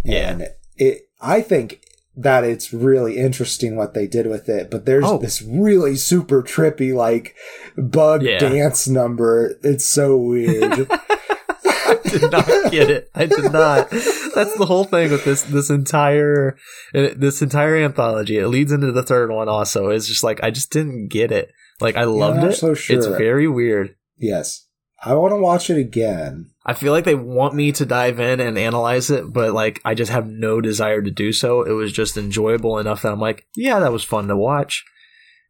Yeah. 0.04 0.30
And 0.32 0.48
it, 0.76 1.04
I 1.22 1.42
think 1.42 1.86
that 2.16 2.44
it's 2.44 2.74
really 2.74 3.18
interesting 3.18 3.76
what 3.76 3.94
they 3.94 4.06
did 4.08 4.28
with 4.28 4.50
it, 4.50 4.70
but 4.70 4.86
there's 4.86 5.06
Oh. 5.06 5.18
this 5.18 5.42
really 5.42 5.96
super 5.96 6.44
trippy, 6.44 6.94
like, 6.94 7.36
bug 7.78 8.24
Yeah. 8.24 8.40
dance 8.40 8.88
number. 8.88 9.56
It's 9.64 9.86
so 9.86 10.18
weird. 10.18 10.88
I 11.66 12.00
did 12.04 12.32
not 12.32 12.46
get 12.72 12.90
it. 12.90 13.10
I 13.16 13.26
did 13.26 13.52
not. 13.52 13.90
That's 14.36 14.58
the 14.58 14.66
whole 14.66 14.84
thing 14.84 15.12
with 15.12 15.26
this 15.26 15.44
this 15.44 15.70
entire 15.70 16.58
uh, 16.96 17.10
this 17.16 17.42
entire 17.42 17.78
anthology. 17.78 18.38
It 18.38 18.48
leads 18.48 18.72
into 18.72 18.92
the 18.92 19.04
third 19.04 19.32
one. 19.32 19.50
Also, 19.50 19.90
it's 19.90 20.08
just 20.08 20.24
like 20.24 20.44
I 20.44 20.52
just 20.52 20.72
didn't 20.72 21.08
get 21.10 21.32
it. 21.32 21.52
Like 21.80 21.96
I 21.96 22.04
loved 22.04 22.38
not 22.38 22.52
it. 22.52 22.56
so 22.56 22.74
sure. 22.74 22.98
It's 22.98 23.08
very 23.08 23.48
weird. 23.48 23.96
yes. 24.18 24.68
I 25.06 25.16
want 25.16 25.34
to 25.34 25.38
watch 25.38 25.70
it 25.70 25.78
again. 25.78 26.52
I 26.66 26.74
feel 26.74 26.94
like 26.94 27.04
they 27.04 27.14
want 27.14 27.56
me 27.56 27.74
to 27.74 27.86
dive 27.86 28.22
in 28.22 28.40
and 28.40 28.58
analyze 28.58 29.10
it, 29.10 29.34
but 29.34 29.54
like 29.54 29.82
I 29.84 29.96
just 29.96 30.12
have 30.14 30.28
no 30.28 30.62
desire 30.62 31.02
to 31.02 31.12
do 31.12 31.34
so. 31.34 31.64
It 31.64 31.74
was 31.74 31.92
just 31.92 32.16
enjoyable 32.16 32.80
enough 32.80 33.02
that 33.02 33.12
I'm 33.12 33.20
like, 33.20 33.46
yeah, 33.54 33.80
that 33.82 33.92
was 33.92 34.06
fun 34.06 34.30
to 34.30 34.38
watch. 34.38 34.86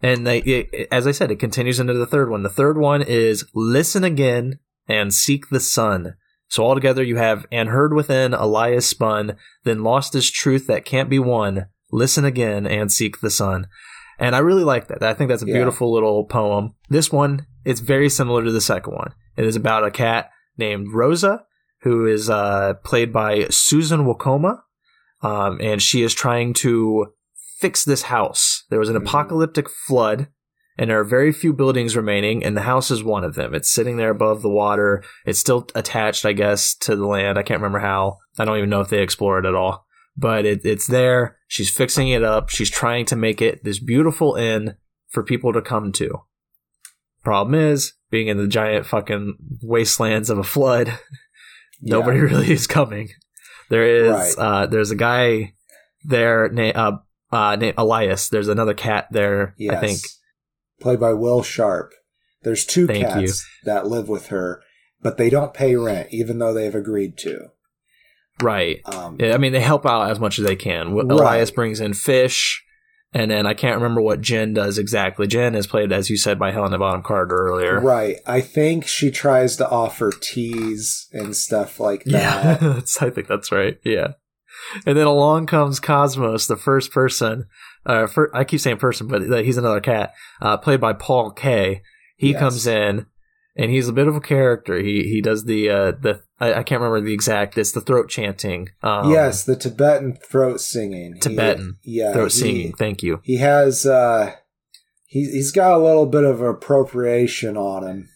And 0.02 0.26
they, 0.26 0.39
it, 0.39 0.88
as 0.91 1.06
I 1.06 1.12
said, 1.12 1.30
it 1.30 1.38
continues 1.38 1.80
into 1.80 1.93
the 1.93 2.08
third 2.08 2.32
one. 2.32 2.41
The 2.41 2.50
third 2.50 2.80
one 2.80 3.04
is 3.04 3.46
listen 3.54 4.04
again 4.04 4.58
and 4.88 5.13
seek 5.13 5.50
the 5.50 5.60
sun. 5.60 6.15
So 6.54 6.63
altogether, 6.63 7.02
you 7.02 7.16
have 7.16 7.48
and 7.52 7.70
heard 7.70 7.94
within 7.96 8.36
a 8.36 8.46
lie 8.46 8.74
is 8.74 8.86
spun, 8.86 9.38
then 9.63 9.82
lost 9.82 10.13
his 10.13 10.30
truth 10.30 10.68
that 10.68 10.86
can't 10.86 11.10
be 11.10 11.18
won. 11.18 11.66
Listen 11.92 12.26
again 12.26 12.68
and 12.68 12.92
seek 12.92 13.22
the 13.22 13.32
sun. 13.32 13.66
And 14.20 14.36
I 14.36 14.38
really 14.38 14.63
like 14.63 14.88
that. 14.89 15.02
I 15.02 15.16
think 15.16 15.30
that's 15.30 15.42
a 15.42 15.48
Yeah. 15.48 15.56
beautiful 15.56 15.92
little 15.92 16.26
poem. 16.26 16.76
This 16.92 17.12
one, 17.12 17.48
it's 17.66 17.80
very 17.80 18.08
similar 18.08 18.44
to 18.44 18.52
the 18.52 18.62
second 18.62 18.94
one. 18.94 19.13
It 19.36 19.46
is 19.46 19.56
about 19.56 19.84
a 19.84 19.89
cat 19.89 20.30
named 20.56 20.89
Rosa, 20.94 21.44
who 21.82 22.06
is 22.06 22.30
uh, 22.30 22.76
played 22.86 23.12
by 23.12 23.48
Susan 23.50 24.02
Wokoma, 24.06 24.60
um, 25.24 25.58
and 25.60 25.82
she 25.82 26.04
is 26.04 26.13
trying 26.13 26.54
to 26.54 27.08
fix 27.62 27.84
this 27.84 28.04
house. 28.04 28.66
There 28.70 28.78
was 28.80 28.89
an 28.89 28.96
Mhm. 28.96 29.08
apocalyptic 29.08 29.70
flood, 29.88 30.28
and 30.78 30.90
there 30.90 31.00
are 31.00 31.04
very 31.06 31.32
few 31.32 31.54
buildings 31.54 31.96
remaining, 31.96 32.44
and 32.44 32.56
the 32.58 32.62
house 32.62 32.90
is 32.92 33.04
one 33.04 33.24
of 33.24 33.36
them. 33.36 33.54
It's 33.54 33.70
sitting 33.70 33.98
there 33.98 34.10
above 34.12 34.42
the 34.42 34.50
water. 34.50 35.04
It's 35.26 35.40
still 35.40 35.68
attached, 35.76 36.26
I 36.26 36.34
guess, 36.34 36.76
to 36.82 36.96
the 36.96 37.06
land. 37.06 37.38
I 37.38 37.44
can't 37.44 37.60
remember 37.60 37.80
how. 37.80 38.18
I 38.40 38.46
don't 38.46 38.58
even 38.58 38.70
know 38.70 38.82
if 38.82 38.90
they 38.90 39.02
explore 39.02 39.40
it 39.40 39.46
at 39.46 39.56
all. 39.56 39.86
But 40.16 40.46
it, 40.46 40.62
it's 40.64 40.88
there. 40.88 41.38
She's 41.48 41.70
fixing 41.70 42.10
it 42.10 42.24
up. 42.24 42.50
She's 42.50 42.70
trying 42.70 43.06
to 43.08 43.16
make 43.16 43.42
it 43.42 43.64
this 43.64 43.80
beautiful 43.80 44.36
inn 44.36 44.76
for 45.10 45.24
people 45.24 45.54
to 45.54 45.62
come 45.62 45.92
to. 45.94 46.22
Problem 47.24 47.56
is, 47.56 47.94
being 48.12 48.28
in 48.28 48.38
the 48.38 48.48
giant 48.48 48.86
fucking 48.86 49.38
wastelands 49.62 50.30
of 50.30 50.38
a 50.38 50.44
flood, 50.44 51.00
nobody 51.82 52.20
really 52.22 52.52
is 52.52 52.68
coming. 52.68 53.10
There 53.70 53.86
is 53.88 54.12
Right. 54.12 54.34
uh, 54.38 54.66
there's 54.68 54.92
a 54.92 54.96
guy 54.96 55.54
there 56.04 56.50
named 56.50 56.76
uh, 56.76 56.98
uh, 57.32 57.56
named 57.56 57.76
Elias. 57.78 58.30
There's 58.30 58.50
another 58.50 58.74
cat 58.74 59.08
there. 59.12 59.56
Yes. 59.58 59.76
I 59.76 59.80
think. 59.80 60.00
Played 60.82 61.00
by 61.00 61.14
Will 61.14 61.44
Sharpe. 61.44 61.94
There's 62.44 62.66
two 62.66 62.88
Thank 62.88 63.06
cats 63.08 63.22
you. 63.22 63.32
that 63.72 63.88
live 63.88 64.10
with 64.10 64.28
her, 64.28 64.62
but 65.02 65.18
they 65.18 65.30
don't 65.30 65.54
pay 65.54 65.76
rent, 65.76 66.10
even 66.12 66.40
though 66.40 66.54
they've 66.54 66.76
agreed 66.76 67.18
to. 67.20 67.48
Right. 68.42 68.82
Um, 68.86 69.18
Yeah, 69.20 69.34
I 69.34 69.38
mean, 69.38 69.54
they 69.54 69.62
help 69.62 69.86
out 69.86 70.10
as 70.10 70.20
much 70.20 70.40
as 70.40 70.46
they 70.46 70.56
can. 70.56 70.94
Right. 70.94 71.10
Elias 71.10 71.52
brings 71.52 71.80
in 71.80 71.94
fish, 71.94 72.64
and 73.14 73.30
then 73.32 73.46
I 73.46 73.54
can't 73.54 73.76
remember 73.76 74.02
what 74.02 74.22
Jen 74.22 74.54
does 74.54 74.78
exactly. 74.78 75.28
Jen 75.28 75.56
is 75.56 75.68
played, 75.68 75.92
as 75.94 76.10
you 76.10 76.18
said, 76.18 76.38
by 76.40 76.52
Helena 76.52 76.80
Bonham 76.80 77.04
Carter 77.04 77.36
earlier. 77.36 77.80
Right. 77.80 78.18
I 78.26 78.42
think 78.42 78.88
she 78.88 79.12
tries 79.12 79.56
to 79.58 79.70
offer 79.70 80.12
teas 80.12 81.08
and 81.14 81.36
stuff 81.36 81.80
like 81.80 82.04
Yeah, 82.06 82.56
that. 82.56 82.60
that's, 82.74 83.02
I 83.02 83.10
think 83.10 83.28
that's 83.28 83.52
right. 83.52 83.78
Yeah. 83.86 84.14
And 84.86 84.98
then 84.98 85.08
along 85.08 85.48
comes 85.48 85.80
Cosmos, 85.80 86.48
the 86.48 86.58
first 86.58 86.92
person. 86.92 87.46
Uh, 87.86 88.08
fir- 88.08 88.32
I 88.34 88.44
keep 88.44 88.60
saying 88.62 88.78
person, 88.78 89.08
but 89.08 89.22
he's 89.44 89.58
another 89.58 89.82
cat, 89.82 90.13
uh, 90.42 90.58
played 90.58 90.80
by 90.82 90.94
Paul 90.94 91.32
Kaye. 91.32 91.82
He 92.16 92.32
Yes. 92.32 92.39
comes 92.39 92.66
in, 92.68 93.06
and 93.58 93.72
he's 93.72 93.89
a 93.89 93.94
bit 93.94 94.08
of 94.08 94.16
a 94.16 94.22
character. 94.22 94.78
He 94.78 95.04
he 95.04 95.22
does 95.22 95.44
the 95.46 95.70
uh, 95.70 95.92
the 95.92 96.22
I, 96.39 96.54
I 96.60 96.63
can't 96.63 96.80
remember 96.82 97.06
the 97.06 97.13
exact. 97.13 97.58
It's 97.58 97.74
the 97.74 97.82
throat 97.82 98.10
chanting. 98.10 98.70
Um, 98.82 99.12
yes, 99.12 99.44
the 99.44 99.56
Tibetan 99.58 100.16
throat 100.16 100.62
singing. 100.62 101.16
He- 101.16 101.20
Tibetan 101.20 101.78
yeah, 101.84 102.13
throat 102.13 102.32
he- 102.32 102.39
singing. 102.39 102.74
Thank 102.74 103.04
you. 103.04 103.20
He 103.24 103.38
has 103.38 103.86
uh 103.86 104.34
he 105.06 105.26
he's 105.26 105.52
got 105.52 105.74
a 105.74 105.84
little 105.84 106.06
bit 106.06 106.24
of 106.24 106.42
appropriation 106.42 107.58
on 107.58 107.86
him. 107.86 108.10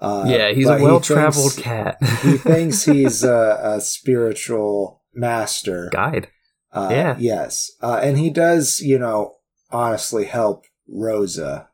Uh, 0.00 0.24
yeah, 0.28 0.50
he's 0.52 0.68
a 0.68 0.78
well 0.80 1.00
traveled 1.00 1.52
thinks- 1.54 1.62
cat. 1.62 1.96
he 2.22 2.36
thinks 2.36 2.84
he's 2.84 3.24
a, 3.24 3.58
a 3.62 3.80
spiritual 3.80 4.97
master. 5.18 5.88
Guide. 5.92 6.28
Uh, 6.72 6.88
Yeah. 6.90 7.16
Yes. 7.18 7.70
Uh, 7.82 8.00
and 8.02 8.18
he 8.18 8.30
does, 8.30 8.80
you 8.80 8.98
know, 8.98 9.36
honestly 9.70 10.26
help 10.26 10.64
Rosa. 10.88 11.68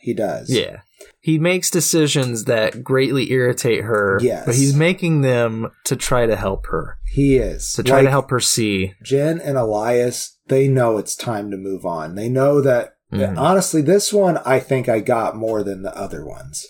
He 0.00 0.14
does. 0.14 0.50
Yeah. 0.50 0.80
He 1.20 1.38
makes 1.38 1.70
decisions 1.70 2.44
that 2.44 2.82
greatly 2.82 3.30
irritate 3.30 3.82
her, 3.84 4.18
Yes. 4.22 4.46
but 4.46 4.54
he's 4.54 4.74
making 4.74 5.20
them 5.20 5.68
to 5.84 5.96
try 5.96 6.26
to 6.26 6.36
help 6.36 6.66
her, 6.66 6.96
He 7.06 7.36
is. 7.36 7.72
to 7.74 7.82
try 7.82 8.02
to 8.02 8.10
help 8.10 8.30
her 8.30 8.40
see. 8.40 8.94
Jen 9.02 9.40
and 9.40 9.56
Elias, 9.58 10.38
they 10.48 10.66
know 10.68 10.96
it's 10.98 11.14
time 11.14 11.50
to 11.50 11.56
move 11.56 11.84
on. 11.84 12.14
They 12.14 12.28
know 12.28 12.60
that, 12.62 12.94
Mhm. 13.12 13.36
honestly, 13.38 13.82
this 13.82 14.12
one 14.12 14.38
I 14.44 14.60
think 14.60 14.88
I 14.88 15.00
got 15.00 15.36
more 15.36 15.62
than 15.62 15.82
the 15.82 15.96
other 15.96 16.24
ones 16.24 16.64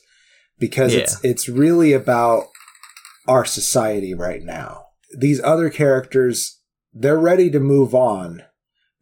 because 0.58 0.94
it's 0.94 1.18
it's 1.22 1.48
really 1.48 1.92
about 1.92 2.46
our 3.26 3.44
society 3.44 4.14
right 4.14 4.42
now. 4.42 4.86
These 5.16 5.40
other 5.42 5.70
characters, 5.70 6.60
they're 6.92 7.18
ready 7.18 7.50
to 7.50 7.60
move 7.60 7.94
on 7.94 8.42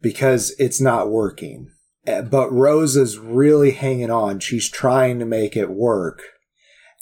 because 0.01 0.55
it's 0.59 0.79
not 0.79 1.09
working. 1.09 1.69
Eh, 2.05 2.21
but 2.21 2.51
Rose 2.51 2.95
is 2.95 3.17
really 3.17 3.71
hanging 3.71 4.11
on. 4.11 4.39
She's 4.39 4.69
trying 4.69 5.19
to 5.19 5.25
make 5.25 5.57
it 5.57 5.69
work. 5.69 6.21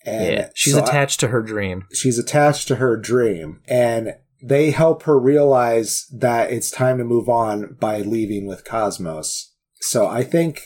And 0.06 0.34
yeah. 0.34 0.50
She's 0.56 0.74
so 0.74 0.82
I- 0.82 0.84
attached 0.84 1.20
to 1.22 1.28
her 1.30 1.42
dream. 1.42 1.86
she's 1.94 2.20
attached 2.20 2.68
to 2.70 2.76
her 2.76 2.96
dream 2.98 3.62
and 3.68 4.16
they 4.44 4.70
help 4.72 5.04
her 5.04 5.20
realize 5.20 6.06
that 6.14 6.52
it's 6.52 6.70
time 6.70 7.00
to 7.00 7.04
move 7.04 7.28
on 7.28 7.76
by 7.80 8.00
leaving 8.00 8.46
with 8.46 8.66
Cosmos. 8.66 9.54
So 9.82 10.06
I 10.08 10.24
think 10.24 10.62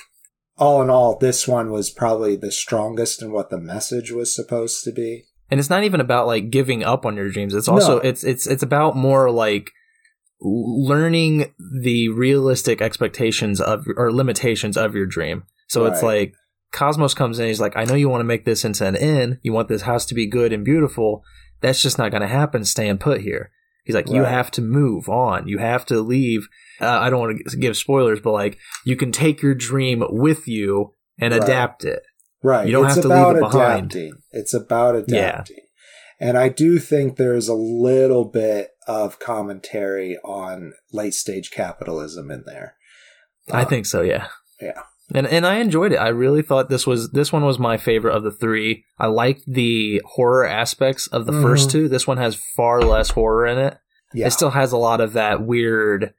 all 0.58 0.82
in 0.82 0.89
all, 0.89 1.17
this 1.17 1.47
one 1.47 1.71
was 1.71 1.89
probably 1.89 2.36
the 2.36 2.52
strongest 2.52 3.21
in 3.21 3.32
what 3.32 3.49
the 3.49 3.60
message 3.60 4.12
was 4.12 4.36
supposed 4.36 4.84
to 4.84 4.91
be. 4.91 5.25
And 5.49 5.59
it's 5.59 5.69
not 5.69 5.83
even 5.83 5.99
about 6.01 6.27
like 6.27 6.49
giving 6.49 6.83
up 6.83 7.05
on 7.05 7.15
your 7.15 7.29
dreams. 7.29 7.53
It's 7.53 7.67
also 7.67 7.97
No. 7.97 8.01
it's 8.09 8.23
it's 8.23 8.45
it's 8.47 8.63
about 8.63 8.95
more 8.95 9.29
like 9.31 9.71
learning 10.41 11.53
the 11.81 12.09
realistic 12.09 12.81
expectations 12.81 13.59
of 13.59 13.85
or 13.97 14.12
limitations 14.12 14.77
of 14.77 14.95
your 14.95 15.05
dream. 15.05 15.43
So 15.67 15.85
it's 15.85 16.01
like 16.03 16.33
cosmos 16.71 17.13
comes 17.15 17.39
in 17.39 17.47
he's 17.47 17.59
like 17.59 17.75
i 17.75 17.83
know 17.83 17.95
you 17.95 18.07
want 18.07 18.19
to 18.21 18.25
make 18.25 18.45
this 18.45 18.63
into 18.63 18.85
an 18.85 18.95
inn. 18.95 19.39
You 19.43 19.53
want 19.53 19.67
this 19.69 19.81
house 19.83 20.05
to 20.07 20.15
be 20.15 20.25
good 20.27 20.53
and 20.53 20.63
beautiful. 20.63 21.23
That's 21.62 21.81
just 21.81 21.97
not 21.97 22.12
going 22.12 22.21
to 22.21 22.27
happen 22.27 22.63
staying 22.63 22.99
put 22.99 23.21
here. 23.21 23.51
He's 23.83 23.95
like 23.95 24.09
you 24.09 24.23
have 24.23 24.51
to 24.51 24.62
move 24.62 25.09
on. 25.09 25.47
You 25.47 25.57
have 25.57 25.85
to 25.88 25.99
leave. 26.01 26.47
Uh, 26.81 26.88
i 26.88 27.09
don't 27.09 27.19
want 27.19 27.38
to 27.49 27.57
give 27.57 27.75
spoilers 27.75 28.21
but 28.21 28.31
like 28.31 28.57
you 28.85 28.95
can 28.95 29.12
take 29.12 29.41
your 29.41 29.53
dream 29.53 30.01
with 30.09 30.47
you 30.47 30.93
and 31.19 31.33
Right. 31.33 31.43
adapt 31.43 31.83
it 31.83 32.03
Right. 32.43 32.65
You 32.67 32.71
don't 32.73 32.86
it's 32.86 32.95
have 32.95 33.02
to 33.04 33.08
leave 33.10 33.17
about 33.17 33.36
it 33.36 33.41
behind. 33.41 33.86
adapting. 33.93 34.13
It's 34.32 34.54
about 34.54 34.95
Yeah. 35.08 35.17
adapting. 35.30 35.58
And 36.21 36.38
I 36.38 36.49
do 36.49 36.80
think 36.80 37.15
there's 37.15 37.47
a 37.47 37.54
little 37.54 38.25
bit 38.25 38.71
of 38.88 39.19
commentary 39.19 40.17
on 40.23 40.73
late 40.91 41.13
stage 41.13 41.52
capitalism 41.52 42.30
in 42.32 42.43
there. 42.45 42.75
I 43.52 43.62
Uh, 43.62 43.65
think 43.65 43.86
so, 43.86 44.02
yeah. 44.02 44.28
yeah. 44.62 44.82
And 45.15 45.25
and 45.25 45.45
I 45.47 45.56
enjoyed 45.56 45.91
it. 45.91 45.97
I 45.97 46.10
really 46.10 46.41
thought 46.43 46.69
this 46.69 46.86
was 46.86 47.10
this 47.12 47.34
one 47.34 47.43
was 47.43 47.58
my 47.58 47.78
favorite 47.78 48.15
of 48.15 48.23
the 48.23 48.32
three. 48.32 48.84
I 48.99 49.08
liked 49.08 49.41
the 49.47 50.02
horror 50.06 50.45
aspects 50.45 51.08
of 51.08 51.25
the 51.25 51.32
first 51.32 51.69
Mhm. 51.69 51.71
two. 51.71 51.88
This 51.88 52.06
one 52.06 52.17
has 52.17 52.38
far 52.56 52.82
less 52.82 53.10
horror 53.12 53.47
in 53.47 53.58
it. 53.58 53.78
Yeah. 54.13 54.28
It 54.28 54.32
still 54.32 54.52
has 54.52 54.71
a 54.71 54.78
lot 54.78 55.02
of 55.02 55.13
that 55.13 55.41
weird 55.41 56.13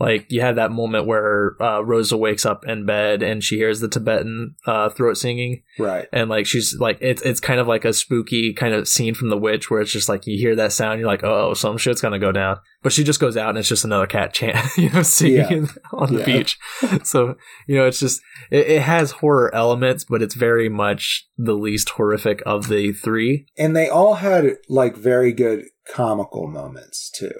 like 0.00 0.26
you 0.30 0.40
have 0.40 0.56
that 0.56 0.70
moment 0.70 1.06
where 1.06 1.60
uh, 1.60 1.80
Rosa 1.84 2.16
wakes 2.16 2.46
up 2.46 2.64
in 2.66 2.86
bed 2.86 3.22
and 3.22 3.42
she 3.42 3.56
hears 3.56 3.80
the 3.80 3.88
Tibetan 3.88 4.54
uh, 4.66 4.88
throat 4.90 5.14
singing 5.16 5.62
right. 5.78 6.06
and 6.12 6.28
like 6.30 6.46
she's 6.46 6.76
like 6.78 6.98
it's 7.00 7.22
it's 7.22 7.40
kind 7.40 7.60
of 7.60 7.66
like 7.66 7.84
a 7.84 7.92
spooky 7.92 8.52
kind 8.52 8.74
of 8.74 8.86
scene 8.88 9.14
from 9.14 9.28
The 9.30 9.36
Witch 9.38 9.70
where 9.70 9.80
it's 9.80 9.92
just 9.92 10.08
like 10.08 10.26
you 10.26 10.38
hear 10.38 10.54
that 10.56 10.72
sound 10.72 11.00
you're 11.00 11.08
like 11.08 11.24
oh 11.24 11.54
some 11.54 11.78
shit's 11.78 12.00
gonna 12.00 12.18
go 12.18 12.32
down 12.32 12.58
but 12.82 12.92
she 12.92 13.02
just 13.04 13.20
goes 13.20 13.36
out 13.36 13.48
and 13.50 13.58
it's 13.58 13.68
just 13.68 13.84
another 13.84 14.06
cat 14.06 14.32
chant 14.32 14.56
you 14.76 14.90
know 14.90 15.02
singing 15.02 15.68
on 15.92 16.12
the 16.12 16.20
Yeah. 16.20 16.26
beach 16.26 16.58
so 17.04 17.34
you 17.66 17.76
know 17.76 17.86
it's 17.86 18.00
just 18.00 18.20
it, 18.50 18.66
it 18.68 18.82
has 18.82 19.12
horror 19.12 19.54
elements 19.54 20.04
but 20.04 20.22
it's 20.22 20.34
very 20.34 20.68
much 20.68 21.26
the 21.36 21.54
least 21.54 21.90
horrific 21.90 22.42
of 22.46 22.68
the 22.68 22.92
three 22.92 23.46
And 23.56 23.76
they 23.76 23.88
all 23.88 24.14
had 24.14 24.56
like 24.68 24.96
very 24.96 25.32
good 25.32 25.64
comical 25.90 26.46
moments 26.48 27.10
too. 27.10 27.32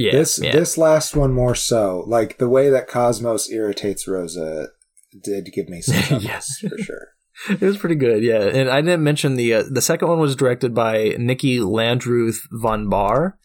Yeah 0.00 0.12
this 0.12 0.38
yeah. 0.38 0.52
this 0.52 0.78
last 0.78 1.14
one 1.14 1.32
more 1.32 1.54
so. 1.54 2.04
Like 2.06 2.38
the 2.38 2.48
way 2.48 2.70
that 2.70 2.88
Cosmos 2.88 3.50
irritates 3.50 4.08
Rosa 4.08 4.68
did 5.22 5.52
give 5.52 5.68
me 5.68 5.80
some 5.80 6.20
Yes. 6.22 6.58
for 6.58 6.78
sure. 6.78 7.08
it 7.48 7.60
was 7.62 7.78
pretty 7.78 7.94
good 7.94 8.22
yeah 8.22 8.42
and 8.42 8.68
I 8.68 8.80
didn't 8.82 9.02
mention 9.02 9.36
the 9.36 9.54
uh, 9.54 9.64
the 9.70 9.80
second 9.80 10.08
one 10.08 10.20
was 10.20 10.36
directed 10.36 10.74
by 10.74 11.10
Niki 11.18 11.58
Lindroth 11.58 12.40
von 12.52 12.88
Bahr 12.88 13.38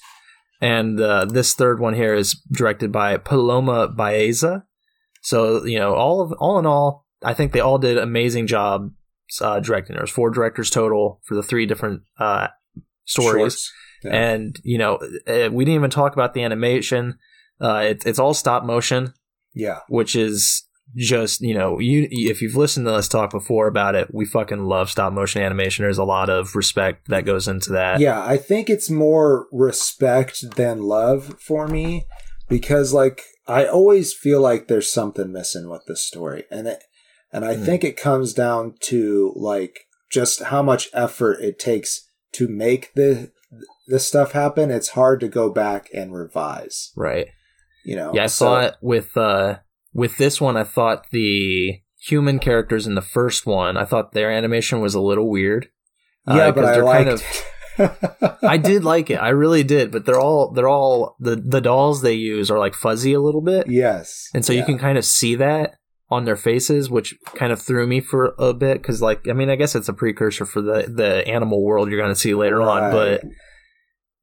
and 0.62 1.00
uh, 1.00 1.26
this 1.26 1.54
third 1.54 1.80
one 1.80 1.94
here 1.94 2.14
is 2.14 2.42
directed 2.52 2.92
by 2.92 3.18
Paloma 3.18 3.88
Baeza. 3.88 4.64
So 5.22 5.66
you 5.66 5.80
know, 5.80 5.94
all 5.94 6.22
of 6.22 6.32
all 6.40 6.60
in 6.60 6.66
all, 6.66 7.06
I 7.24 7.34
think 7.34 7.52
they 7.52 7.60
all 7.60 7.78
did 7.78 7.98
amazing 7.98 8.48
job 8.48 8.92
uh, 9.42 9.60
directing. 9.60 9.96
There's 9.96 10.12
four 10.12 10.30
directors 10.30 10.70
total 10.70 11.22
for 11.24 11.36
the 11.36 11.44
three 11.44 11.66
different 11.66 12.04
uh, 12.20 12.48
stories, 13.06 13.54
Shorts. 13.54 13.74
Yeah. 14.06 14.14
and 14.16 14.60
you 14.64 14.78
know, 14.78 14.96
uh, 15.28 15.50
we 15.52 15.66
didn't 15.66 15.76
even 15.80 15.90
talk 15.90 16.14
about 16.14 16.34
the 16.34 16.44
animation. 16.44 17.18
Uh, 17.62 17.78
it, 17.90 18.06
it's 18.06 18.20
all 18.20 18.34
stop 18.34 18.64
motion, 18.66 19.14
yeah. 19.54 19.80
which 19.88 20.16
is 20.16 20.64
just 20.96 21.42
you 21.42 21.54
know, 21.54 21.80
you 21.80 22.08
if 22.12 22.42
you've 22.42 22.56
listened 22.56 22.86
to 22.86 22.94
us 22.94 23.08
talk 23.08 23.32
before 23.32 23.68
about 23.68 23.96
it, 23.96 24.14
we 24.14 24.26
fucking 24.26 24.66
love 24.66 24.90
stop 24.90 25.14
motion 25.14 25.42
animation. 25.42 25.84
There's 25.84 25.98
a 25.98 26.04
lot 26.04 26.30
of 26.30 26.56
respect 26.56 27.08
that 27.10 27.26
goes 27.26 27.48
into 27.48 27.72
that. 27.74 28.00
Yeah, 28.00 28.24
I 28.24 28.38
think 28.38 28.70
it's 28.70 28.90
more 28.90 29.48
respect 29.52 30.44
than 30.56 30.82
love 30.84 31.36
for 31.40 31.68
me 31.68 32.06
because 32.48 32.94
like 32.94 33.24
I 33.48 33.66
always 33.66 34.14
feel 34.14 34.42
like 34.42 34.68
there's 34.68 34.92
something 34.92 35.32
missing 35.32 35.70
with 35.70 35.82
the 35.88 35.96
story. 35.96 36.44
And 36.52 36.68
it 36.68 36.84
and 37.32 37.44
I 37.44 37.56
Hmm. 37.56 37.64
think 37.66 37.84
it 37.84 37.98
comes 37.98 38.34
down 38.34 38.76
to 38.84 39.34
like 39.36 39.80
just 40.12 40.44
how 40.44 40.62
much 40.62 40.90
effort 40.94 41.40
it 41.42 41.58
takes 41.60 42.08
to 42.34 42.48
make 42.48 42.94
the 42.94 43.32
this 43.88 44.08
stuff 44.08 44.32
happen. 44.32 44.72
It's 44.72 44.90
hard 44.90 45.20
to 45.22 45.28
go 45.28 45.50
back 45.50 45.90
and 45.94 46.14
revise, 46.14 46.92
Right. 46.96 47.28
you 47.84 47.96
know. 47.96 48.12
Yeah, 48.14 48.24
I 48.24 48.28
So- 48.28 48.46
saw 48.46 48.60
it 48.62 48.76
with 48.82 49.16
uh 49.18 49.58
with 49.94 50.18
this 50.18 50.42
one. 50.42 50.58
I 50.58 50.64
thought 50.64 51.06
the 51.12 51.80
human 52.00 52.40
characters 52.40 52.86
in 52.86 52.96
the 52.96 53.02
first 53.02 53.46
one, 53.46 53.78
I 53.78 53.86
thought 53.86 54.12
their 54.12 54.30
animation 54.32 54.80
was 54.82 54.94
a 54.94 55.00
little 55.02 55.30
weird. 55.30 55.68
Uh, 56.28 56.36
Yeah, 56.36 56.52
but 56.52 56.66
I 56.66 56.72
they're 56.74 56.84
liked 56.84 57.10
kind 57.10 57.22
of, 57.80 58.40
I 58.44 58.58
did 58.58 58.84
like 58.84 59.10
it. 59.10 59.16
I 59.18 59.30
really 59.30 59.64
did, 59.64 59.92
but 59.92 60.06
they're 60.06 60.20
all 60.20 60.52
they're 60.52 60.68
all 60.70 61.16
the 61.20 61.36
the 61.36 61.62
dolls 61.62 62.02
they 62.02 62.14
use 62.14 62.50
are 62.52 62.60
like 62.60 62.74
fuzzy 62.74 63.14
a 63.14 63.20
little 63.22 63.42
bit, 63.42 63.68
yes. 63.70 64.30
and 64.34 64.46
so 64.46 64.54
you 64.54 64.64
can 64.66 64.78
kind 64.78 64.98
of 64.98 65.06
see 65.06 65.36
that 65.36 65.76
on 66.10 66.26
their 66.26 66.36
faces, 66.38 66.90
which 66.90 67.16
kind 67.36 67.52
of 67.52 67.60
threw 67.62 67.86
me 67.88 68.00
for 68.00 68.36
a 68.38 68.54
bit 68.54 68.78
because, 68.82 69.02
like, 69.02 69.28
I 69.28 69.34
mean, 69.34 69.50
I 69.50 69.56
guess 69.56 69.76
it's 69.76 69.90
a 69.90 69.94
precursor 69.94 70.46
for 70.46 70.62
the 70.62 70.86
the 70.88 71.28
animal 71.28 71.64
world 71.64 71.90
you're 71.90 72.00
going 72.00 72.14
to 72.14 72.20
see 72.20 72.34
later 72.36 72.62
on, 72.62 72.92
but 72.92 73.24
Right. 73.24 73.34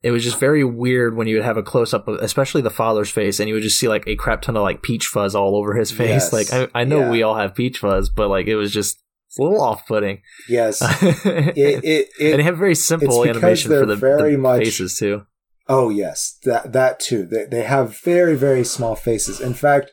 It 0.03 0.11
was 0.11 0.25
just 0.25 0.39
very 0.39 0.65
weird 0.65 1.17
when 1.17 1.27
you 1.29 1.37
would 1.37 1.45
have 1.45 1.57
a 1.57 1.63
close 1.63 1.95
up, 1.95 2.09
of, 2.09 2.17
especially 2.21 2.61
the 2.63 2.71
father's 2.71 3.11
face, 3.11 3.39
and 3.41 3.49
you 3.49 3.55
would 3.55 3.63
just 3.63 3.79
see 3.79 3.89
like 3.89 4.07
a 4.07 4.17
crap 4.17 4.43
ton 4.43 4.57
of 4.57 4.63
like 4.63 4.83
peach 4.83 5.07
fuzz 5.07 5.35
all 5.35 5.57
over 5.57 5.75
his 5.75 5.91
face. 5.91 6.31
Yes. 6.31 6.33
Like 6.33 6.53
I, 6.53 6.69
I 6.81 6.85
know 6.85 7.01
Yeah. 7.01 7.11
we 7.11 7.23
all 7.23 7.37
have 7.37 7.55
peach 7.55 7.79
fuzz, 7.79 8.11
but 8.11 8.29
like 8.29 8.47
it 8.47 8.57
was 8.57 8.73
just 8.73 8.99
a 9.39 9.43
little 9.43 9.61
off 9.63 9.87
putting. 9.87 10.21
yes. 10.49 10.81
it, 11.03 11.57
It, 11.57 12.09
it, 12.19 12.31
and 12.33 12.39
they 12.41 12.43
have 12.43 12.59
very 12.59 12.75
simple 12.75 13.25
animation 13.25 13.71
for 13.71 13.87
the, 13.87 13.97
very 13.97 14.33
the 14.33 14.39
much- 14.39 14.65
faces 14.65 14.97
too. 14.99 15.23
Oh 15.69 15.91
yes, 15.91 16.39
that 16.45 16.73
that 16.73 16.99
too. 16.99 17.25
They 17.25 17.45
they 17.45 17.63
have 17.63 17.97
very 18.01 18.35
very 18.37 18.65
small 18.65 18.97
faces. 18.97 19.41
In 19.41 19.55
fact, 19.55 19.93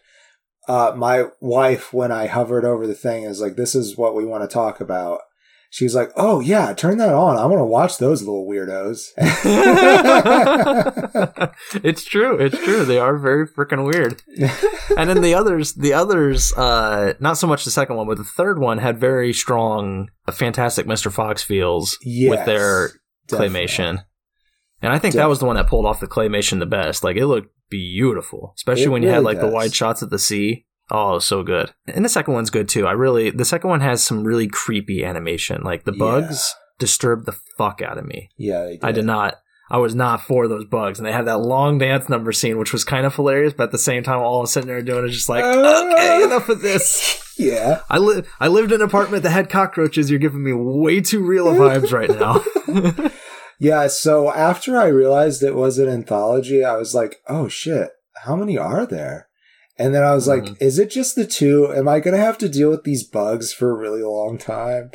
uh, 0.68 0.94
my 0.98 1.26
wife 1.40 1.94
when 1.94 2.12
I 2.12 2.26
hovered 2.26 2.66
over 2.66 2.88
the 2.88 2.96
thing 2.96 3.24
is 3.24 3.40
like, 3.40 3.56
"This 3.56 3.76
is 3.76 3.96
what 3.96 4.16
we 4.16 4.26
want 4.26 4.42
to 4.44 4.52
talk 4.54 4.82
about." 4.82 5.22
She's 5.72 5.94
like, 5.94 6.12
"Oh 6.16 6.40
yeah, 6.40 6.74
turn 6.74 6.98
that 6.98 7.14
on. 7.14 7.38
I 7.38 7.46
want 7.46 7.60
to 7.60 7.66
watch 7.66 8.00
those 8.00 8.24
little 8.24 8.48
weirdos." 8.48 9.10
it's 11.84 12.04
true. 12.04 12.38
It's 12.38 12.58
true. 12.58 12.86
They 12.86 12.98
are 12.98 13.18
very 13.18 13.48
freaking 13.48 13.86
weird. 13.86 14.22
And 14.98 15.10
then 15.10 15.22
the 15.22 15.36
others, 15.36 15.74
the 15.74 15.94
others, 15.94 16.54
uh, 16.54 17.14
not 17.20 17.38
so 17.38 17.46
much 17.46 17.66
the 17.66 17.72
second 17.72 17.98
one, 17.98 18.08
but 18.08 18.18
the 18.18 18.24
third 18.24 18.60
one 18.60 18.80
had 18.80 19.00
very 19.00 19.32
strong, 19.32 20.10
fantastic 20.32 20.88
Mr. 20.88 21.12
Fox 21.12 21.44
feels 21.44 21.98
yes, 22.02 22.32
with 22.32 22.46
their 22.46 22.90
definitely. 23.28 23.60
claymation. 23.60 24.04
And 24.82 24.94
I 24.94 25.00
think 25.00 25.16
that 25.16 25.30
was 25.30 25.40
the 25.40 25.46
one 25.46 25.58
that 25.58 25.68
pulled 25.68 25.86
off 25.86 26.00
the 26.00 26.08
claymation 26.08 26.60
the 26.60 26.66
best. 26.66 27.04
Like 27.04 27.18
it 27.18 27.28
looked 27.28 27.50
beautiful, 27.70 28.54
especially 28.56 28.86
It 28.86 28.90
when 28.90 29.04
you 29.04 29.10
had 29.10 29.18
really 29.18 29.36
like 29.36 29.40
the 29.40 29.50
wide 29.50 29.74
shots 29.74 30.02
of 30.02 30.10
the 30.10 30.20
sea. 30.20 30.66
Oh, 30.92 31.20
so 31.20 31.44
good. 31.44 31.72
And 31.88 32.04
the 32.04 32.10
second 32.10 32.34
one's 32.34 32.50
good 32.50 32.68
too. 32.70 32.88
I 32.88 32.92
really 32.94 33.30
the 33.30 33.46
second 33.46 33.70
one 33.70 33.82
has 33.82 34.02
some 34.04 34.24
really 34.24 34.48
creepy 34.48 35.04
animation. 35.06 35.62
Like 35.64 35.84
the 35.86 35.94
Yeah. 35.94 36.00
bugs 36.00 36.56
disturbed 36.80 37.26
the 37.26 37.36
fuck 37.58 37.82
out 37.82 37.98
of 37.98 38.06
me. 38.06 38.30
Yeah, 38.38 38.64
they 38.64 38.80
I 38.82 38.92
did 38.92 39.06
not 39.06 39.36
I 39.72 39.78
was 39.78 39.94
not 39.94 40.22
for 40.22 40.48
those 40.48 40.66
bugs. 40.66 40.98
And 40.98 41.06
they 41.08 41.12
had 41.12 41.28
that 41.28 41.38
long 41.42 41.78
dance 41.78 42.10
number 42.10 42.32
scene, 42.32 42.58
which 42.58 42.74
was 42.74 42.84
kind 42.84 43.06
of 43.06 43.14
hilarious, 43.16 43.54
but 43.54 43.66
at 43.66 43.72
the 43.72 43.78
same 43.78 44.02
time 44.02 44.18
all 44.20 44.40
I 44.40 44.42
was 44.42 44.52
sitting 44.54 44.68
there 44.68 44.82
doing 44.82 45.06
it 45.06 45.10
just 45.10 45.30
like, 45.30 45.44
Uh. 45.44 45.92
okay, 45.94 46.24
enough 46.24 46.50
of 46.50 46.62
this. 46.62 47.24
Yeah, 47.40 47.84
I 47.90 48.00
li- 48.00 48.24
I 48.42 48.50
lived 48.50 48.74
in 48.74 48.82
an 48.82 48.86
apartment 48.88 49.24
that 49.24 49.30
had 49.30 49.50
cockroaches. 49.50 50.10
You're 50.10 50.20
giving 50.20 50.44
me 50.44 50.52
way 50.52 51.00
too 51.00 51.24
real 51.26 51.46
vibes 51.56 51.94
right 51.94 52.10
now. 52.10 53.10
Yeah, 53.62 53.88
so 53.88 54.30
after 54.34 54.78
I 54.78 54.88
realized 54.88 55.42
it 55.42 55.56
was 55.56 55.80
an 55.80 55.88
anthology, 55.88 56.64
I 56.66 56.76
was 56.76 56.94
like, 56.96 57.18
oh 57.30 57.48
shit, 57.48 57.90
how 58.26 58.36
many 58.36 58.58
are 58.58 58.86
there? 58.86 59.29
And 59.80 59.96
then 59.96 60.04
I 60.04 60.14
was 60.14 60.28
like, 60.28 60.44
Mhm. 60.44 60.62
is 60.62 60.78
it 60.78 60.90
just 60.92 61.16
the 61.16 61.26
two? 61.26 61.72
Am 61.74 61.88
I 61.88 62.00
going 62.02 62.16
to 62.16 62.22
have 62.22 62.38
to 62.40 62.50
deal 62.50 62.70
with 62.70 62.84
these 62.84 63.04
bugs 63.04 63.54
for 63.54 63.72
a 63.72 63.78
really 63.78 64.04
long 64.04 64.38
time? 64.38 64.92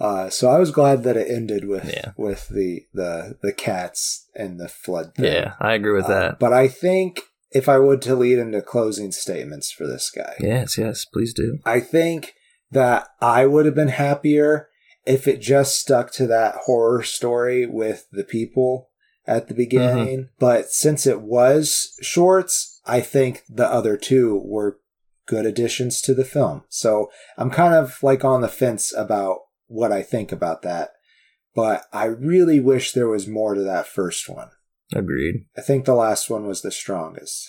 Uh, 0.00 0.30
so 0.30 0.48
I 0.48 0.58
was 0.58 0.70
glad 0.70 1.02
that 1.04 1.18
it 1.18 1.30
ended 1.30 1.66
with 1.68 1.84
Yeah. 1.84 2.12
with 2.16 2.48
the, 2.48 2.86
the 2.94 3.36
the 3.42 3.52
cats 3.52 4.26
and 4.34 4.58
the 4.58 4.68
flood 4.68 5.14
thing. 5.14 5.26
Yeah, 5.26 5.52
I 5.60 5.74
agree 5.74 5.92
with 5.92 6.06
Uh, 6.06 6.08
that. 6.20 6.38
but 6.38 6.54
I 6.54 6.68
think 6.68 7.20
if 7.50 7.68
I 7.68 7.76
would 7.78 8.00
to 8.02 8.14
lead 8.14 8.38
into 8.38 8.62
closing 8.62 9.12
statements 9.12 9.70
for 9.70 9.86
this 9.86 10.10
guy, 10.10 10.36
yes, 10.40 10.78
yes, 10.78 11.04
please 11.04 11.34
do. 11.34 11.58
I 11.66 11.80
think 11.80 12.32
that 12.70 13.08
I 13.20 13.44
would 13.44 13.66
have 13.66 13.74
been 13.74 13.88
happier 13.88 14.68
if 15.04 15.28
it 15.28 15.40
just 15.40 15.76
stuck 15.78 16.12
to 16.12 16.26
that 16.28 16.54
horror 16.64 17.02
story 17.02 17.66
with 17.66 18.06
the 18.10 18.24
people 18.24 18.88
at 19.26 19.48
the 19.48 19.54
beginning. 19.54 20.28
But 20.38 20.70
since 20.70 21.06
it 21.06 21.20
was 21.20 21.92
shorts, 22.00 22.69
I 22.90 23.00
think 23.00 23.42
the 23.48 23.66
other 23.66 23.96
two 23.96 24.42
were 24.44 24.78
good 25.26 25.46
additions 25.46 26.00
to 26.02 26.14
the 26.14 26.24
film. 26.24 26.64
So 26.68 27.10
I'm 27.38 27.50
kind 27.50 27.74
of 27.74 28.02
like 28.02 28.24
on 28.24 28.40
the 28.40 28.48
fence 28.48 28.92
about 28.96 29.38
what 29.68 29.92
I 29.92 30.02
think 30.02 30.32
about 30.32 30.62
that. 30.62 30.90
But 31.54 31.84
I 31.92 32.04
really 32.06 32.58
wish 32.60 32.92
there 32.92 33.08
was 33.08 33.26
more 33.28 33.54
to 33.54 33.62
that 33.62 33.86
first 33.86 34.28
one. 34.28 34.50
Agreed. 34.94 35.46
I 35.56 35.60
think 35.60 35.84
the 35.84 35.94
last 35.94 36.28
one 36.30 36.46
was 36.46 36.62
the 36.62 36.72
strongest. 36.72 37.48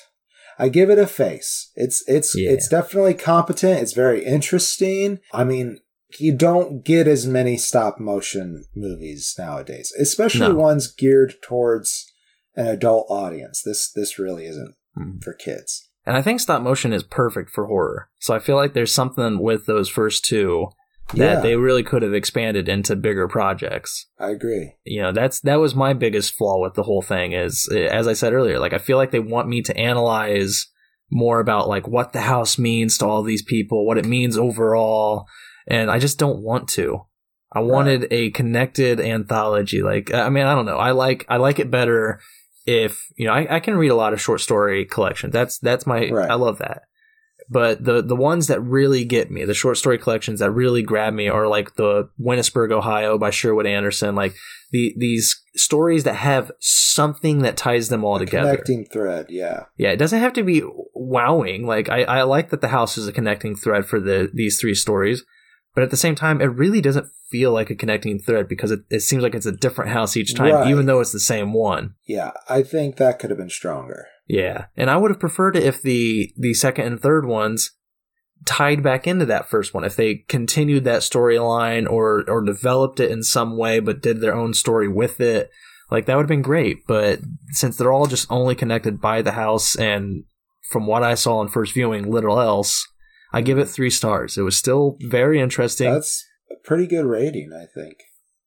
I 0.60 0.70
give 0.70 0.90
it 0.92 1.00
a 1.00 1.08
face. 1.08 1.72
It's 1.76 2.04
it's 2.08 2.36
Yeah. 2.38 2.52
it's 2.52 2.68
definitely 2.68 3.16
competent. 3.16 3.82
It's 3.82 3.94
very 3.94 4.24
interesting. 4.24 5.20
I 5.34 5.44
mean, 5.44 5.80
you 6.20 6.36
don't 6.36 6.84
get 6.84 7.08
as 7.08 7.26
many 7.26 7.58
stop 7.58 8.00
motion 8.00 8.66
movies 8.76 9.34
nowadays, 9.40 9.92
especially 10.00 10.50
No. 10.50 10.56
ones 10.56 10.92
geared 10.92 11.36
towards 11.42 12.06
an 12.56 12.68
adult 12.68 13.08
audience. 13.10 13.62
This 13.64 13.92
this 13.92 14.20
really 14.20 14.46
isn't 14.46 14.76
Mhm. 14.98 15.24
for 15.24 15.34
kids. 15.34 15.90
And 16.06 16.18
I 16.18 16.22
think 16.22 16.40
stop 16.40 16.62
motion 16.62 16.94
is 16.94 17.04
perfect 17.04 17.52
for 17.52 17.68
horror. 17.68 18.10
So 18.20 18.34
I 18.34 18.40
feel 18.40 18.56
like 18.56 18.74
there's 18.74 18.94
something 18.94 19.40
with 19.40 19.66
those 19.68 19.88
first 19.90 20.26
two 20.26 20.68
that 21.14 21.18
Yeah. 21.36 21.40
they 21.42 21.56
really 21.58 21.84
could 21.84 22.02
have 22.02 22.14
expanded 22.14 22.68
into 22.70 22.96
bigger 22.96 23.28
projects. 23.28 24.08
I 24.20 24.30
agree. 24.30 24.74
You 24.86 25.02
know, 25.04 25.12
that's 25.12 25.40
that 25.42 25.60
was 25.60 25.76
my 25.76 25.94
biggest 25.94 26.34
flaw 26.34 26.60
with 26.62 26.74
the 26.74 26.84
whole 26.84 27.02
thing 27.02 27.34
is 27.34 27.68
as 27.72 28.08
I 28.08 28.14
said 28.14 28.34
earlier, 28.34 28.60
like 28.60 28.74
I 28.74 28.78
feel 28.80 28.98
like 28.98 29.12
they 29.12 29.20
want 29.20 29.48
me 29.48 29.62
to 29.64 29.78
analyze 29.78 30.68
more 31.12 31.40
about 31.42 31.68
like 31.68 31.88
what 31.88 32.14
the 32.14 32.22
house 32.22 32.58
means 32.58 32.98
to 32.98 33.06
all 33.06 33.22
these 33.24 33.44
people, 33.44 33.86
what 33.86 33.98
it 33.98 34.06
means 34.06 34.38
overall, 34.38 35.26
and 35.68 35.92
I 35.92 36.00
just 36.00 36.18
don't 36.18 36.42
want 36.42 36.68
to. 36.70 37.02
I 37.54 37.60
wanted 37.60 38.08
a 38.12 38.32
connected 38.32 39.02
anthology. 39.02 39.84
Like 39.84 40.14
I 40.14 40.30
mean, 40.30 40.46
I 40.46 40.56
don't 40.56 40.66
know. 40.66 40.78
I 40.78 40.92
like 40.92 41.26
I 41.28 41.36
like 41.38 41.60
it 41.60 41.70
better 41.70 42.22
if 42.66 43.08
you 43.16 43.28
know 43.28 43.34
I, 43.34 43.56
I 43.56 43.60
can 43.60 43.76
read 43.76 43.90
a 43.90 43.96
lot 43.96 44.14
of 44.14 44.22
short 44.22 44.42
story 44.42 44.86
collections. 44.86 45.34
That's 45.34 45.60
that's 45.60 45.86
my 45.86 46.10
Right. 46.10 46.30
I 46.30 46.36
love 46.36 46.60
that. 46.60 46.84
But 47.50 47.84
the 47.84 48.02
the 48.02 48.16
ones 48.16 48.48
that 48.48 48.62
really 48.62 49.04
get 49.04 49.30
me, 49.30 49.44
the 49.44 49.54
short 49.54 49.78
story 49.78 49.98
collections 49.98 50.40
that 50.40 50.52
really 50.52 50.84
grab 50.84 51.14
me, 51.14 51.28
are 51.28 51.48
like 51.48 51.76
the 51.76 52.10
Winesburg, 52.18 52.72
Ohio 52.72 53.18
by 53.18 53.30
Sherwood 53.30 53.66
Anderson. 53.66 54.16
Like 54.16 54.36
the 54.72 54.94
these 54.98 55.44
stories 55.56 56.06
that 56.06 56.16
have 56.16 56.52
something 56.60 57.40
that 57.40 57.58
ties 57.58 57.90
them 57.90 58.06
all 58.06 58.16
A 58.16 58.20
together. 58.20 58.52
Connecting 58.52 58.86
thread, 58.86 59.26
yeah. 59.30 59.66
Yeah, 59.78 59.90
it 59.90 59.98
doesn't 59.98 60.22
have 60.22 60.32
to 60.34 60.44
be 60.44 60.64
wowing. 60.94 61.66
Like 61.66 61.90
I, 61.90 62.04
I 62.04 62.24
like 62.24 62.52
that 62.52 62.62
the 62.62 62.70
house 62.70 62.98
is 62.98 63.08
a 63.08 63.12
connecting 63.12 63.58
thread 63.58 63.86
for 63.86 64.00
the 64.00 64.30
these 64.34 64.58
three 64.58 64.76
stories, 64.76 65.26
but 65.74 65.84
at 65.84 65.90
the 65.92 65.98
same 65.98 66.16
time, 66.16 66.42
it 66.42 66.46
really 66.46 66.82
doesn't 66.82 67.08
feel 67.30 67.52
like 67.52 67.70
a 67.70 67.76
connecting 67.76 68.20
thread 68.20 68.48
because 68.48 68.72
it, 68.72 68.82
it 68.90 69.00
seems 69.02 69.24
like 69.24 69.34
it's 69.36 69.46
a 69.46 69.52
different 69.52 69.92
house 69.92 70.18
each 70.18 70.36
time, 70.36 70.54
Right. 70.54 70.68
even 70.70 70.86
though 70.86 71.00
it's 71.00 71.14
the 71.14 71.20
same 71.20 71.54
one. 71.54 71.96
Yeah, 72.06 72.32
I 72.50 72.62
think 72.64 72.98
that 72.98 73.20
could 73.20 73.30
have 73.30 73.40
been 73.40 73.50
stronger. 73.50 74.08
Yeah, 74.28 74.66
and 74.78 74.90
I 74.90 74.98
would 74.98 75.12
have 75.12 75.20
preferred 75.20 75.56
it 75.56 75.64
if 75.64 75.82
the 75.82 76.32
the 76.38 76.54
second 76.54 76.86
and 76.88 77.00
third 77.02 77.26
ones 77.26 77.72
tied 78.46 78.82
back 78.82 79.06
into 79.08 79.26
that 79.28 79.50
first 79.50 79.74
one. 79.74 79.84
If 79.84 79.96
they 79.96 80.24
continued 80.28 80.84
that 80.86 81.02
storyline 81.02 81.90
or 81.90 82.24
or 82.30 82.42
developed 82.44 83.00
it 83.00 83.12
in 83.12 83.24
some 83.24 83.58
way, 83.58 83.80
but 83.80 84.02
did 84.02 84.20
their 84.22 84.34
own 84.36 84.54
story 84.54 84.88
with 84.88 85.20
it, 85.22 85.50
like 85.90 86.06
that 86.06 86.16
would 86.16 86.24
have 86.24 86.30
been 86.30 86.42
great. 86.42 86.86
But 86.88 87.20
since 87.50 87.78
they're 87.78 87.92
all 87.94 88.08
just 88.08 88.32
only 88.32 88.56
connected 88.56 89.00
by 89.02 89.22
the 89.22 89.34
house, 89.34 89.76
and 89.76 90.24
from 90.70 90.88
what 90.88 91.04
I 91.04 91.16
saw 91.16 91.42
in 91.42 91.50
first 91.50 91.74
viewing, 91.74 92.10
little 92.10 92.40
else, 92.40 92.88
I 93.34 93.42
give 93.42 93.58
it 93.58 93.66
three 93.66 93.90
stars. 93.90 94.38
It 94.38 94.42
was 94.44 94.58
still 94.58 94.98
very 95.02 95.40
interesting. 95.40 95.92
That's 95.94 96.26
a 96.52 96.56
pretty 96.68 96.88
good 96.88 97.06
rating, 97.06 97.52
I 97.54 97.66
think. 97.66 97.96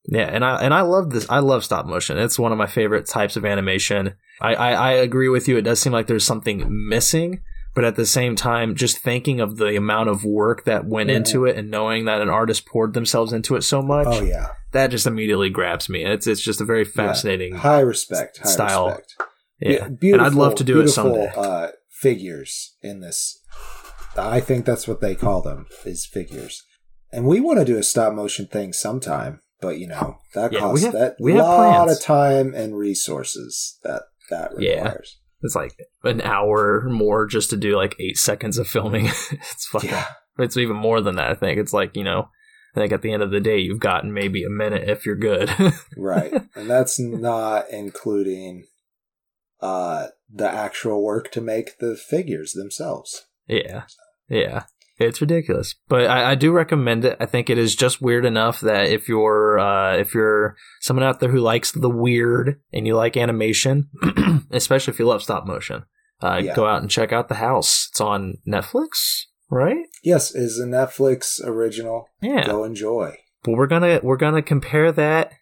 Yeah, 0.06 0.26
and 0.30 0.44
I 0.44 0.56
and 0.62 0.74
I 0.74 0.82
love 0.82 1.10
this. 1.10 1.26
I 1.30 1.38
love 1.38 1.64
stop 1.64 1.86
motion. 1.86 2.18
It's 2.18 2.38
one 2.38 2.52
of 2.52 2.58
my 2.58 2.66
favorite 2.66 3.06
types 3.06 3.36
of 3.36 3.44
animation. 3.46 4.14
I, 4.40 4.54
I, 4.54 4.70
I 4.72 4.90
agree 4.92 5.28
with 5.30 5.48
you. 5.48 5.56
It 5.56 5.62
does 5.62 5.80
seem 5.80 5.92
like 5.94 6.06
there's 6.08 6.26
something 6.26 6.66
missing, 6.88 7.40
but 7.74 7.84
at 7.84 7.96
the 7.96 8.04
same 8.04 8.36
time, 8.36 8.74
just 8.74 8.98
thinking 8.98 9.40
of 9.40 9.56
the 9.56 9.76
amount 9.76 10.10
of 10.10 10.22
work 10.24 10.64
that 10.64 10.84
went 10.84 11.08
Yeah. 11.08 11.16
into 11.16 11.46
it 11.46 11.56
and 11.56 11.70
knowing 11.70 12.04
that 12.04 12.20
an 12.20 12.28
artist 12.28 12.66
poured 12.66 12.92
themselves 12.92 13.32
into 13.32 13.56
it 13.56 13.62
so 13.62 13.80
much, 13.80 14.06
Oh 14.10 14.22
yeah, 14.22 14.48
that 14.72 14.88
just 14.88 15.06
immediately 15.06 15.48
grabs 15.48 15.88
me. 15.88 16.04
It's 16.04 16.26
it's 16.26 16.42
just 16.42 16.60
a 16.60 16.64
very 16.66 16.84
fascinating. 16.84 17.54
high 17.54 17.80
respect, 17.80 18.40
high 18.42 18.48
style. 18.50 18.86
respect. 18.88 19.14
Yeah, 19.60 19.88
Be- 19.88 20.12
and 20.12 20.20
I'd 20.20 20.34
love 20.34 20.56
to 20.56 20.64
do 20.64 20.80
it 20.80 20.84
beautiful, 20.84 21.14
someday. 21.14 21.32
Uh, 21.34 21.68
figures 21.88 22.74
in 22.82 23.00
this. 23.00 23.40
I 24.16 24.40
think 24.40 24.64
that's 24.64 24.86
what 24.88 25.00
they 25.00 25.14
call 25.14 25.42
them 25.42 25.66
is 25.84 26.06
figures, 26.06 26.62
and 27.12 27.26
we 27.26 27.40
want 27.40 27.58
to 27.58 27.64
do 27.64 27.78
a 27.78 27.82
stop 27.82 28.12
motion 28.14 28.46
thing 28.46 28.72
sometime. 28.72 29.40
But 29.60 29.78
you 29.78 29.86
know 29.88 30.18
that 30.34 30.52
Yeah, 30.52 30.58
we 30.58 30.62
costs 30.80 30.84
have- 30.84 30.92
that 30.94 31.16
we 31.20 31.32
have 31.32 31.44
lot 31.44 31.84
plans. 31.86 31.98
of 31.98 32.04
time 32.04 32.54
and 32.54 32.76
resources 32.76 33.78
that 33.82 34.02
that 34.30 34.52
Yeah. 34.58 34.82
requires. 34.84 35.18
It's 35.42 35.54
like 35.54 35.72
an 36.04 36.20
hour 36.22 36.82
more 36.88 37.26
just 37.26 37.50
to 37.50 37.56
do 37.56 37.76
like 37.76 37.94
eight 38.00 38.16
seconds 38.16 38.56
of 38.58 38.66
filming. 38.66 39.06
it's 39.30 39.66
fucking. 39.70 39.90
Yeah, 39.90 40.06
It's 40.38 40.56
even 40.56 40.76
more 40.76 41.00
than 41.00 41.16
that. 41.16 41.30
I 41.30 41.34
think 41.34 41.58
it's 41.58 41.72
like 41.72 41.96
you 41.96 42.04
know. 42.04 42.28
I 42.76 42.80
think 42.80 42.92
at 42.92 43.02
the 43.02 43.12
end 43.12 43.22
of 43.22 43.30
the 43.30 43.38
day, 43.40 43.58
you've 43.58 43.78
gotten 43.78 44.12
maybe 44.12 44.42
a 44.42 44.50
minute 44.50 44.88
if 44.88 45.06
you're 45.06 45.14
good. 45.14 45.48
right, 45.96 46.32
and 46.56 46.68
that's 46.68 46.98
not 46.98 47.70
including 47.70 48.64
uh 49.60 50.08
the 50.32 50.50
actual 50.50 51.02
work 51.02 51.30
to 51.32 51.40
make 51.40 51.78
the 51.78 51.96
figures 51.96 52.52
themselves. 52.52 53.26
Yeah. 53.46 53.84
Yeah. 54.28 54.64
It's 54.96 55.20
ridiculous. 55.20 55.74
But 55.88 56.06
I, 56.06 56.30
I 56.30 56.34
do 56.36 56.52
recommend 56.52 57.04
it. 57.04 57.16
I 57.18 57.26
think 57.26 57.50
it 57.50 57.58
is 57.58 57.74
just 57.74 58.00
weird 58.00 58.24
enough 58.24 58.60
that 58.60 58.86
if 58.86 59.08
you're 59.08 59.58
uh, 59.58 59.96
if 59.96 60.14
you're 60.14 60.56
someone 60.80 61.02
out 61.04 61.18
there 61.18 61.30
who 61.32 61.40
likes 61.40 61.72
the 61.72 61.90
weird 61.90 62.60
and 62.72 62.86
you 62.86 62.94
like 62.94 63.16
animation, 63.16 63.88
especially 64.52 64.92
if 64.92 65.00
you 65.00 65.06
love 65.06 65.22
stop 65.24 65.46
motion, 65.46 65.82
uh, 66.22 66.40
Yeah. 66.42 66.54
go 66.54 66.66
out 66.68 66.80
and 66.80 66.88
check 66.90 67.12
out 67.12 67.28
The 67.28 67.34
House. 67.36 67.88
It's 67.90 68.00
on 68.00 68.34
Netflix, 68.46 69.22
right? 69.50 69.84
Yes, 70.04 70.32
is 70.32 70.60
a 70.60 70.64
Netflix 70.66 71.44
original. 71.44 72.06
Yeah. 72.22 72.46
Go 72.46 72.62
enjoy. 72.62 73.16
But 73.42 73.54
we're 73.56 73.66
gonna 73.66 73.98
we're 74.00 74.16
gonna 74.16 74.42
compare 74.42 74.92
that. 74.92 75.32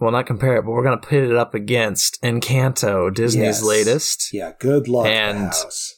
Well, 0.00 0.10
not 0.10 0.26
compare 0.26 0.56
it, 0.56 0.62
but 0.64 0.72
we're 0.72 0.82
gonna 0.82 0.96
put 0.98 1.18
it 1.22 1.36
up 1.36 1.54
against 1.54 2.20
Encanto, 2.24 3.14
Disney's 3.14 3.60
Yes. 3.60 3.62
latest. 3.62 4.28
Yeah, 4.32 4.52
good 4.58 4.88
luck, 4.88 5.06
And- 5.06 5.38
house. 5.38 5.94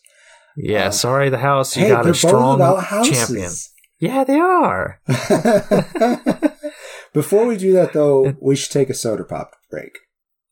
Yeah, 0.57 0.87
Uh, 0.87 0.91
sorry, 0.91 1.31
The 1.31 1.39
House. 1.39 1.77
You 1.77 1.85
hey, 1.85 1.91
got 1.91 2.07
a 2.07 2.15
strong 2.15 2.59
both 2.59 3.11
champion. 3.11 3.53
Yeah, 3.99 4.25
they 4.25 4.39
are. 4.39 5.01
Before 7.13 7.47
we 7.47 7.57
do 7.57 7.73
that, 7.73 7.93
though, 7.93 8.37
we 8.41 8.57
should 8.57 8.73
take 8.73 8.91
a 8.91 8.95
soda 8.95 9.25
pop 9.25 9.55
break. 9.71 9.99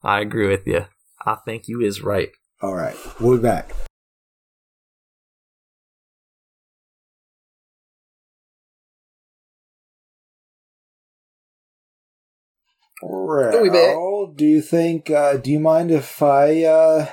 I 0.03 0.21
agree 0.21 0.47
with 0.47 0.67
you. 0.67 0.87
I 1.27 1.37
think 1.45 1.69
you 1.69 1.81
is 1.81 2.03
right. 2.03 2.31
All 2.63 2.75
right, 2.75 2.97
we'll 3.19 3.37
be 3.37 3.43
back. 3.43 3.73
we 13.63 13.71
back. 13.71 13.97
Well, 13.97 14.33
do 14.35 14.45
you 14.45 14.61
think? 14.61 15.11
Uh, 15.11 15.37
do 15.37 15.51
you 15.51 15.61
mind 15.61 15.91
if 15.91 16.23
I 16.23 16.65
uh, 16.65 17.07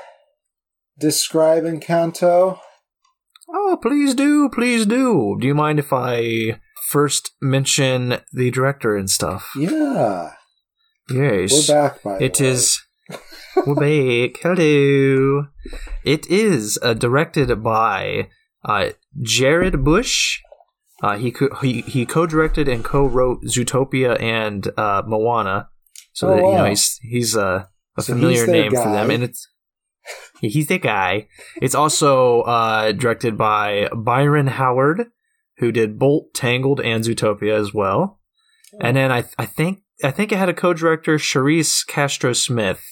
describe 0.98 1.64
Encanto? 1.64 2.60
Oh, 3.50 3.78
please 3.82 4.14
do, 4.14 4.50
please 4.50 4.86
do. 4.86 5.38
Do 5.40 5.48
you 5.48 5.56
mind 5.56 5.80
if 5.80 5.94
I 5.94 6.60
first 6.90 7.32
mention 7.42 8.18
the 8.34 8.52
director 8.52 8.96
and 8.96 9.10
stuff? 9.10 9.52
Yeah, 9.56 10.32
Yes. 11.10 11.70
we're 11.70 11.76
back. 11.76 12.04
By 12.04 12.18
the 12.18 12.26
It 12.26 12.42
is. 12.42 12.82
We're 13.66 13.76
back. 13.76 14.40
Hello. 14.42 15.46
It 16.04 16.28
is 16.30 16.78
uh, 16.84 16.94
directed 16.94 17.64
by 17.64 18.30
uh, 18.66 18.90
Jared 19.22 19.84
Bush. 19.84 20.40
Uh, 21.02 21.18
he 21.18 21.32
co- 21.32 21.56
he 21.62 21.82
he 21.82 22.06
co-directed 22.06 22.68
and 22.68 22.84
co-wrote 22.84 23.44
Zootopia 23.46 24.20
and 24.22 24.68
uh, 24.78 25.04
Moana. 25.06 25.70
So 26.12 26.28
Oh, 26.30 26.36
that, 26.36 26.44
you 26.44 26.52
know 26.58 26.66
he's 26.66 26.98
he's 27.04 27.38
uh, 27.38 27.66
a 27.98 28.02
So 28.02 28.14
familiar 28.14 28.46
he's 28.46 28.48
name 28.50 28.72
for 28.72 28.92
them, 28.92 29.12
and 29.12 29.24
it's 29.24 29.48
he's 30.42 30.68
the 30.68 30.80
guy. 30.80 31.28
It's 31.62 31.76
also 31.76 32.42
uh, 32.42 32.92
directed 32.92 33.38
by 33.38 33.90
Byron 33.96 34.48
Howard, 34.48 35.08
who 35.58 35.72
did 35.72 36.00
Bolt, 36.00 36.34
Tangled, 36.34 36.82
and 36.82 37.04
Zootopia 37.04 37.60
as 37.60 37.74
well. 37.74 38.20
And 38.82 38.98
then 38.98 39.12
I 39.12 39.24
I 39.38 39.46
think 39.46 39.84
I 40.04 40.12
think 40.12 40.32
it 40.32 40.38
had 40.38 40.50
a 40.50 40.54
co-director, 40.54 41.18
Charisse 41.18 41.86
Castro 41.88 42.34
Smith. 42.34 42.84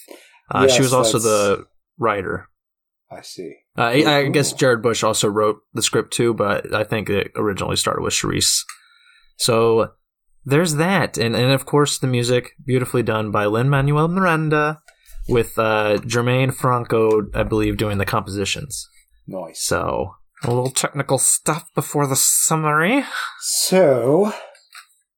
Uh, 0.50 0.68
she 0.68 0.82
was 0.82 0.92
also 0.92 1.18
that's- 1.18 1.24
the 1.24 1.66
writer. 1.98 2.48
I 3.10 3.20
see. 3.20 3.54
Uh, 3.78 3.82
I, 3.82 4.16
I 4.16 4.28
guess 4.28 4.52
Jared 4.52 4.82
Bush 4.82 5.04
also 5.04 5.28
wrote 5.28 5.58
the 5.72 5.82
script 5.82 6.12
too, 6.12 6.34
but 6.34 6.74
I 6.74 6.82
think 6.82 7.08
it 7.08 7.30
originally 7.36 7.76
started 7.76 8.02
with 8.02 8.14
Charisse. 8.14 8.64
So 9.36 9.92
there's 10.44 10.74
that, 10.74 11.16
and 11.16 11.36
and 11.36 11.52
of 11.52 11.66
course 11.66 11.98
the 11.98 12.08
music, 12.08 12.52
beautifully 12.64 13.04
done 13.04 13.30
by 13.30 13.46
Lin 13.46 13.68
Manuel 13.70 14.08
Miranda, 14.08 14.80
with 15.28 15.58
uh, 15.58 15.98
Germaine 15.98 16.50
Franco, 16.52 17.28
I 17.34 17.42
believe, 17.42 17.76
doing 17.76 17.98
the 17.98 18.06
compositions. 18.06 18.88
Nice. 19.26 19.62
So 19.62 20.12
a 20.42 20.48
little 20.48 20.70
technical 20.70 21.18
stuff 21.18 21.72
before 21.74 22.06
the 22.06 22.16
summary. 22.16 23.04
So, 23.40 24.32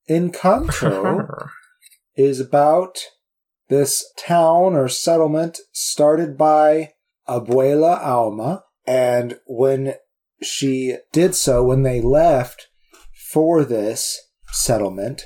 Encanto 0.08 1.48
is 2.16 2.40
about 2.40 2.98
this 3.68 4.10
town 4.18 4.74
or 4.74 4.88
settlement 4.88 5.58
started 5.72 6.38
by 6.38 6.92
Abuela 7.28 8.02
Alma. 8.02 8.64
And 8.86 9.38
when 9.46 9.94
she 10.40 10.96
did 11.12 11.34
so, 11.34 11.62
when 11.62 11.82
they 11.82 12.00
left 12.00 12.68
for 13.30 13.64
this 13.64 14.18
settlement, 14.50 15.24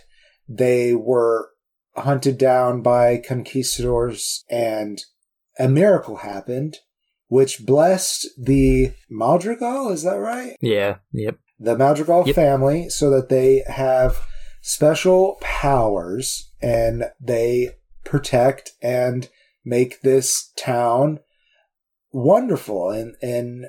they 0.49 0.95
were 0.95 1.51
hunted 1.97 2.39
down 2.39 2.83
by 2.83 3.19
conquistadors 3.19 4.45
and 4.51 5.03
a 5.59 5.69
miracle 5.69 6.17
happened, 6.17 6.79
which 7.29 7.65
blessed 7.67 8.29
the 8.39 8.93
Madrigal. 9.11 9.91
Is 9.91 10.03
that 10.05 10.17
right? 10.17 10.57
yeah, 10.61 10.97
yep. 11.13 11.37
the 11.59 11.77
Madrigal 11.77 12.25
Yep. 12.27 12.35
family 12.35 12.89
so 12.89 13.09
that 13.11 13.29
they 13.29 13.63
have 13.69 14.21
special 14.63 15.37
powers 15.41 16.51
and 16.61 17.05
they 17.21 17.71
protect 18.05 18.73
and 18.83 19.29
make 19.65 20.01
this 20.03 20.51
town 20.57 21.21
wonderful 22.13 22.91
and, 22.91 23.15
and 23.23 23.67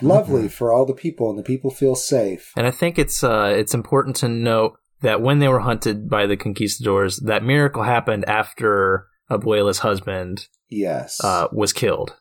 lovely 0.00 0.44
Mhm. 0.44 0.50
for 0.50 0.72
all 0.72 0.84
the 0.86 0.94
people 0.94 1.30
and 1.30 1.38
the 1.38 1.42
people 1.42 1.70
feel 1.70 1.94
safe. 1.94 2.52
And 2.56 2.66
I 2.66 2.70
think 2.70 2.98
it's 2.98 3.22
uh, 3.22 3.52
it's 3.56 3.74
important 3.74 4.16
to 4.16 4.28
note 4.28 4.78
that 5.02 5.20
when 5.20 5.38
they 5.38 5.48
were 5.48 5.60
hunted 5.60 6.08
by 6.08 6.26
the 6.26 6.36
conquistadors, 6.36 7.18
that 7.20 7.42
miracle 7.44 7.82
happened 7.82 8.24
after 8.26 9.06
Abuela's 9.30 9.78
husband 9.80 10.46
Yes, 10.70 11.22
uh, 11.22 11.48
was 11.52 11.72
killed. 11.72 12.16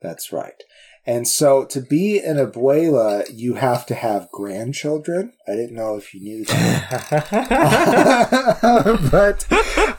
that's 0.00 0.32
right. 0.32 0.62
And 1.06 1.26
so 1.26 1.64
to 1.66 1.80
be 1.80 2.18
an 2.20 2.36
abuela, 2.36 3.24
you 3.32 3.54
have 3.54 3.86
to 3.86 3.94
have 3.94 4.28
grandchildren. 4.30 5.32
I 5.48 5.52
didn't 5.52 5.74
know 5.76 5.96
if 5.96 6.12
you 6.12 6.20
knew 6.20 6.44
that. 6.44 7.28
but 9.10 9.46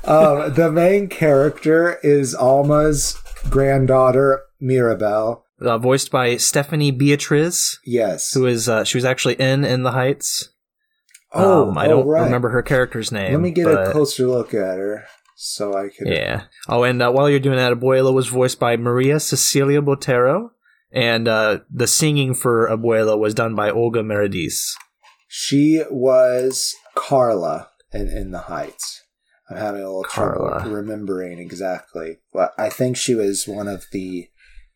um, 0.08 0.54
the 0.54 0.72
main 0.72 1.08
character 1.08 1.98
is 2.04 2.36
Alma's 2.36 3.18
granddaughter, 3.50 4.42
Mirabel. 4.60 5.46
uh, 5.62 5.78
voiced 5.80 6.12
by 6.12 6.38
Stephanie 6.38 6.92
Beatriz, 6.92 7.80
Yes. 7.86 8.32
who 8.34 8.46
is 8.46 8.70
uh, 8.70 8.84
she 8.84 8.98
was 8.98 9.06
actually 9.06 9.36
in 9.36 9.65
In 9.65 9.84
the 9.84 9.92
Heights. 9.92 10.50
Oh, 11.32 11.70
Um, 11.70 11.78
I 11.78 11.88
don't 11.88 12.08
right. 12.08 12.24
remember 12.24 12.50
her 12.50 12.62
character's 12.63 13.12
name. 13.12 13.32
Let 13.34 13.42
me 13.42 13.52
get 13.52 13.65
but- 13.65 13.88
a 13.89 13.92
closer 13.92 14.28
look 14.28 14.54
at 14.54 14.78
her 14.80 15.06
so 15.36 15.74
I 15.76 15.89
can. 15.89 16.08
Yeah. 16.08 16.44
Oh, 16.68 16.84
and 16.84 17.02
uh, 17.02 17.12
while 17.12 17.30
you're 17.30 17.39
doing 17.39 17.58
that, 17.58 17.72
Abuela 17.74 18.13
was 18.13 18.28
voiced 18.28 18.60
by 18.60 18.78
Maria 18.78 19.20
Cecilia 19.20 19.82
Botero, 19.82 20.50
and 20.92 21.28
uh, 21.28 21.60
the 21.72 21.88
singing 21.88 22.34
for 22.34 22.68
Abuela 22.68 23.18
was 23.18 23.34
done 23.34 23.56
by 23.56 23.70
Olga 23.70 24.02
Merediz. 24.02 24.72
She 25.28 25.84
was 25.92 26.76
Carla 26.96 27.70
in, 27.94 28.08
in 28.10 28.32
the 28.32 28.39
Heights. 28.39 29.04
I'm 29.50 29.58
having 29.58 29.82
a 29.82 29.86
little 29.86 30.04
Carla. 30.04 30.60
trouble 30.62 30.72
remembering 30.76 31.39
exactly, 31.39 32.18
but 32.34 32.52
I 32.58 32.70
think 32.70 32.98
she 32.98 33.15
was 33.15 33.48
one 33.48 33.68
of 33.68 33.86
the 33.92 34.28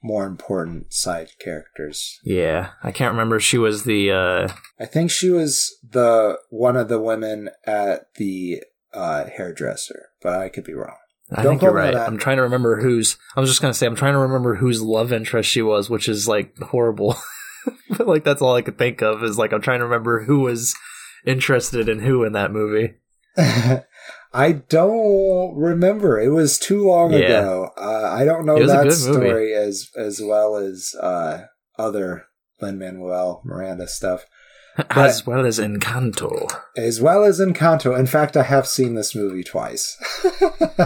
more 0.04 0.26
important 0.26 0.94
side 0.94 1.30
characters. 1.40 2.20
Yeah, 2.24 2.72
I 2.84 2.92
can't 2.92 3.14
remember. 3.14 3.40
She 3.40 3.58
was 3.58 3.84
the 3.86 4.12
uh, 4.12 4.54
I 4.80 4.86
think 4.86 5.10
she 5.10 5.30
was 5.30 5.76
the 5.88 6.38
one 6.50 6.76
of 6.76 6.90
the 6.90 7.00
women 7.00 7.50
at 7.66 8.14
the 8.16 8.64
uh, 8.94 9.26
hairdresser, 9.26 10.10
but 10.22 10.34
I 10.34 10.50
could 10.50 10.66
be 10.66 10.74
wrong. 10.74 10.98
I 11.32 11.42
Don't 11.42 11.54
think 11.54 11.62
you're 11.64 11.72
quote 11.72 11.84
me 11.84 11.90
on 11.90 11.96
right. 11.96 12.08
I'm 12.08 12.18
trying 12.18 12.38
to 12.38 12.44
remember 12.44 12.82
who's. 12.82 13.18
I 13.36 13.40
was 13.40 13.50
just 13.50 13.62
gonna 13.62 13.74
say 13.74 13.88
I'm 13.88 13.96
trying 13.96 14.14
to 14.14 14.20
remember 14.20 14.56
whose 14.56 14.82
love 14.82 15.14
interest 15.14 15.50
she 15.50 15.62
was, 15.62 15.90
which 15.90 16.10
is 16.10 16.28
like 16.28 16.58
horrible. 16.60 17.16
but 17.98 18.08
like 18.08 18.24
that's 18.24 18.42
all 18.42 18.56
I 18.56 18.62
could 18.62 18.78
think 18.78 19.02
of 19.02 19.24
is 19.24 19.38
like 19.38 19.54
I'm 19.54 19.62
trying 19.62 19.80
to 19.80 19.86
remember 19.86 20.26
who 20.26 20.42
was 20.42 20.76
interested 21.26 21.88
in 21.88 22.00
who 22.00 22.24
in 22.24 22.34
that 22.34 22.52
movie. 22.52 22.96
I 24.34 24.52
don't 24.54 25.56
remember. 25.56 26.20
It 26.20 26.30
was 26.30 26.58
too 26.58 26.88
long 26.88 27.14
Yeah. 27.14 27.20
ago. 27.20 27.70
Uh, 27.78 28.10
I 28.12 28.26
don't 28.26 28.46
know 28.46 28.56
It 28.58 28.62
was 28.64 28.72
a 28.72 28.76
that 28.76 28.84
movie. 28.86 28.96
story 28.96 29.54
as 29.54 29.90
as 29.98 30.22
well 30.22 30.56
as 30.56 30.94
uh, 31.00 31.44
other 31.78 32.26
Lin 32.62 32.80
Manuel 32.80 33.42
Miranda 33.46 33.88
stuff, 33.88 34.26
as 34.90 35.26
well 35.28 35.46
as 35.46 35.60
Encanto. 35.60 36.50
as 36.78 37.00
well 37.02 37.24
as 37.24 37.40
Encanto. 37.40 37.98
In 37.98 38.08
fact, 38.08 38.36
I 38.36 38.44
have 38.44 38.68
seen 38.68 38.96
this 38.96 39.14
movie 39.16 39.44
twice. 39.44 39.98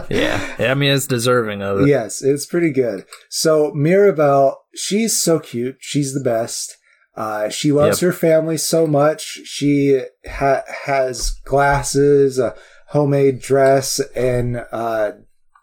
Yeah, 0.10 0.56
I 0.60 0.74
mean 0.74 0.92
it's 0.92 1.08
deserving 1.08 1.62
of 1.62 1.82
it. 1.82 1.88
yes, 1.88 2.22
it's 2.22 2.46
pretty 2.46 2.72
good. 2.72 3.06
So 3.30 3.72
Mirabel, 3.74 4.58
she's 4.76 5.22
so 5.22 5.40
cute. 5.40 5.78
She's 5.80 6.14
the 6.14 6.20
best. 6.24 6.76
Uh, 7.16 7.48
she 7.50 7.72
loves 7.72 8.00
her 8.02 8.12
family 8.12 8.58
so 8.58 8.86
much. 8.86 9.22
She 9.46 10.02
ha- 10.30 10.64
has 10.86 11.32
glasses, 11.46 12.38
a 12.38 12.54
homemade 12.90 13.40
dress, 13.40 14.00
and 14.16 14.66
uh, 14.72 15.12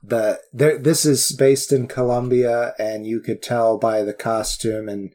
the 0.03 0.41
there. 0.53 0.79
This 0.79 1.05
is 1.05 1.33
based 1.33 1.73
in 1.73 1.87
Colombia, 1.89 2.75
and 2.79 3.07
you 3.07 3.21
could 3.21 3.43
tell 3.43 3.79
by 3.79 4.03
the 4.03 4.13
costume 4.15 4.89
and 4.89 5.13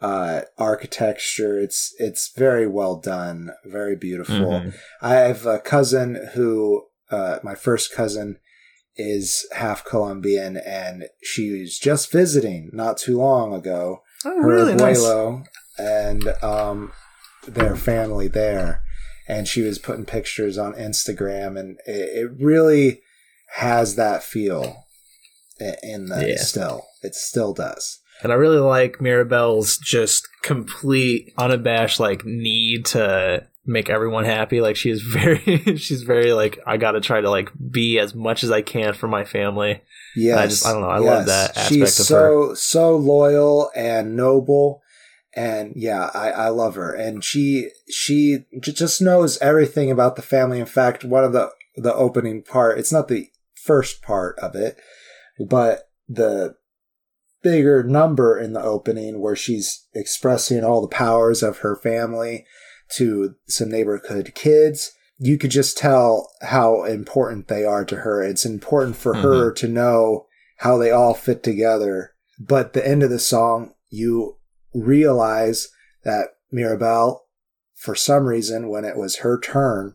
uh, 0.00 0.42
architecture. 0.56 1.58
It's 1.58 1.94
it's 1.98 2.32
very 2.36 2.66
well 2.66 2.96
done, 2.96 3.50
very 3.64 3.96
beautiful. 3.96 4.34
Mhm. 4.60 4.74
I 5.02 5.14
have 5.14 5.46
a 5.46 5.58
cousin 5.58 6.28
who, 6.34 6.84
uh, 7.10 7.38
my 7.42 7.54
first 7.54 7.92
cousin, 7.92 8.38
is 8.96 9.46
half 9.52 9.84
Colombian, 9.84 10.56
and 10.56 11.04
she 11.22 11.60
was 11.60 11.78
just 11.78 12.10
visiting 12.12 12.70
not 12.72 12.96
too 12.98 13.18
long 13.18 13.52
ago. 13.54 14.02
Oh, 14.24 14.42
Her 14.42 14.48
really 14.48 14.74
nice. 14.74 15.04
and 15.78 16.28
um, 16.42 16.92
their 17.46 17.76
family 17.76 18.26
there, 18.28 18.82
and 19.28 19.46
she 19.46 19.62
was 19.62 19.78
putting 19.78 20.04
pictures 20.06 20.58
on 20.58 20.72
Instagram, 20.74 21.58
and 21.60 21.78
it, 21.86 22.24
it 22.24 22.30
really 22.40 23.02
has 23.56 23.94
that 23.96 24.22
feel 24.22 24.84
in 25.82 26.06
the 26.06 26.28
Yeah. 26.28 26.36
still. 26.42 26.86
It 27.02 27.14
still 27.14 27.52
does. 27.52 28.00
And 28.22 28.32
I 28.32 28.34
really 28.34 28.58
like 28.58 29.00
Mirabel's 29.00 29.76
just 29.78 30.26
complete, 30.42 31.32
unabashed 31.38 32.00
like 32.00 32.24
need 32.24 32.84
to 32.86 33.46
make 33.64 33.88
everyone 33.90 34.24
happy. 34.24 34.60
Like 34.60 34.76
she 34.76 34.90
is 34.90 35.02
very, 35.08 35.76
she's 35.76 36.02
very 36.02 36.32
like 36.32 36.58
I 36.66 36.76
got 36.78 36.92
to 36.92 37.00
try 37.00 37.20
to 37.20 37.30
like 37.30 37.50
be 37.70 37.98
as 37.98 38.14
much 38.14 38.42
as 38.42 38.50
I 38.50 38.62
can 38.62 38.92
for 38.94 39.06
my 39.08 39.24
family. 39.24 39.82
Yes, 40.16 40.38
I 40.38 40.46
just- 40.48 40.66
I 40.66 40.72
don't 40.72 40.80
know, 40.82 40.88
I 40.88 40.98
love 40.98 41.26
that 41.26 41.56
She's 41.68 41.82
aspect 41.82 42.00
of 42.00 42.06
so 42.06 42.54
so 42.54 42.96
loyal 42.96 43.70
and 43.76 44.16
noble, 44.16 44.82
and 45.38 45.72
yeah, 45.76 46.10
I 46.14 46.30
I 46.30 46.48
love 46.48 46.74
her, 46.74 46.92
and 46.92 47.22
she 47.22 47.70
she 47.88 48.44
just 48.60 49.00
knows 49.00 49.38
everything 49.38 49.90
about 49.90 50.16
the 50.16 50.22
family. 50.22 50.58
In 50.58 50.66
fact, 50.66 51.04
one 51.04 51.24
of 51.24 51.32
the 51.32 51.50
the 51.76 51.94
opening 51.94 52.42
part, 52.42 52.78
it's 52.78 52.92
not 52.92 53.08
the 53.08 53.28
first 53.54 54.02
part 54.02 54.38
of 54.40 54.54
it, 54.54 54.78
but 55.48 55.90
the 56.08 56.56
bigger 57.42 57.84
number 57.84 58.38
in 58.38 58.52
the 58.52 58.62
opening 58.62 59.20
where 59.20 59.36
she's 59.36 59.86
expressing 59.94 60.64
all 60.64 60.80
the 60.80 60.88
powers 60.88 61.42
of 61.42 61.58
her 61.58 61.76
family 61.76 62.44
to 62.96 63.36
some 63.46 63.70
neighborhood 63.70 64.32
kids 64.34 64.92
you 65.18 65.36
could 65.36 65.50
just 65.50 65.76
tell 65.76 66.30
how 66.42 66.84
important 66.84 67.48
they 67.48 67.64
are 67.64 67.84
to 67.84 67.96
her. 67.96 68.22
It's 68.22 68.46
important 68.46 68.96
for 68.96 69.14
her 69.14 69.50
mm-hmm. 69.50 69.54
to 69.56 69.68
know 69.68 70.26
how 70.58 70.78
they 70.78 70.90
all 70.90 71.14
fit 71.14 71.42
together. 71.42 72.12
But 72.38 72.72
the 72.72 72.86
end 72.86 73.02
of 73.02 73.10
the 73.10 73.18
song, 73.18 73.74
you 73.90 74.37
realize 74.82 75.68
that 76.04 76.28
Mirabel, 76.50 77.26
for 77.74 77.94
some 77.94 78.24
reason, 78.26 78.68
when 78.68 78.84
it 78.84 78.96
was 78.96 79.18
her 79.18 79.38
turn, 79.38 79.94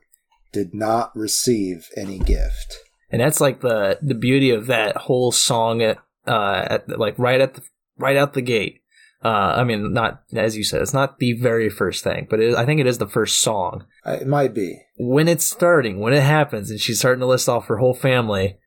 did 0.51 0.73
not 0.73 1.15
receive 1.15 1.87
any 1.97 2.19
gift. 2.19 2.77
And 3.09 3.21
that's 3.21 3.41
like 3.41 3.61
the 3.61 3.99
the 4.01 4.15
beauty 4.15 4.49
of 4.49 4.67
that 4.67 4.97
whole 4.97 5.31
song 5.31 5.81
at 5.81 5.97
uh 6.27 6.65
at 6.69 6.99
like 6.99 7.17
right 7.19 7.41
at 7.41 7.55
the 7.55 7.61
right 7.97 8.17
out 8.17 8.33
the 8.33 8.41
gate. 8.41 8.81
Uh, 9.23 9.53
I 9.55 9.63
mean, 9.63 9.93
not 9.93 10.23
as 10.35 10.57
you 10.57 10.65
said, 10.65 10.81
it's 10.81 10.93
not 10.93 11.19
the 11.19 11.33
very 11.33 11.69
first 11.69 12.03
thing, 12.03 12.27
but 12.29 12.41
it, 12.41 12.55
I 12.55 12.65
think 12.65 12.81
it 12.81 12.87
is 12.87 12.97
the 12.97 13.07
first 13.07 13.39
song. 13.41 13.85
Uh, 14.05 14.17
It 14.19 14.27
might 14.27 14.53
be. 14.53 14.81
When 14.97 15.29
it's 15.29 15.45
starting, 15.45 16.01
when 16.01 16.11
it 16.13 16.23
happens, 16.23 16.69
and 16.69 16.79
she's 16.79 16.99
starting 16.99 17.21
to 17.21 17.25
list 17.25 17.47
off 17.47 17.67
her 17.67 17.77
whole 17.77 17.93
family, 17.93 18.57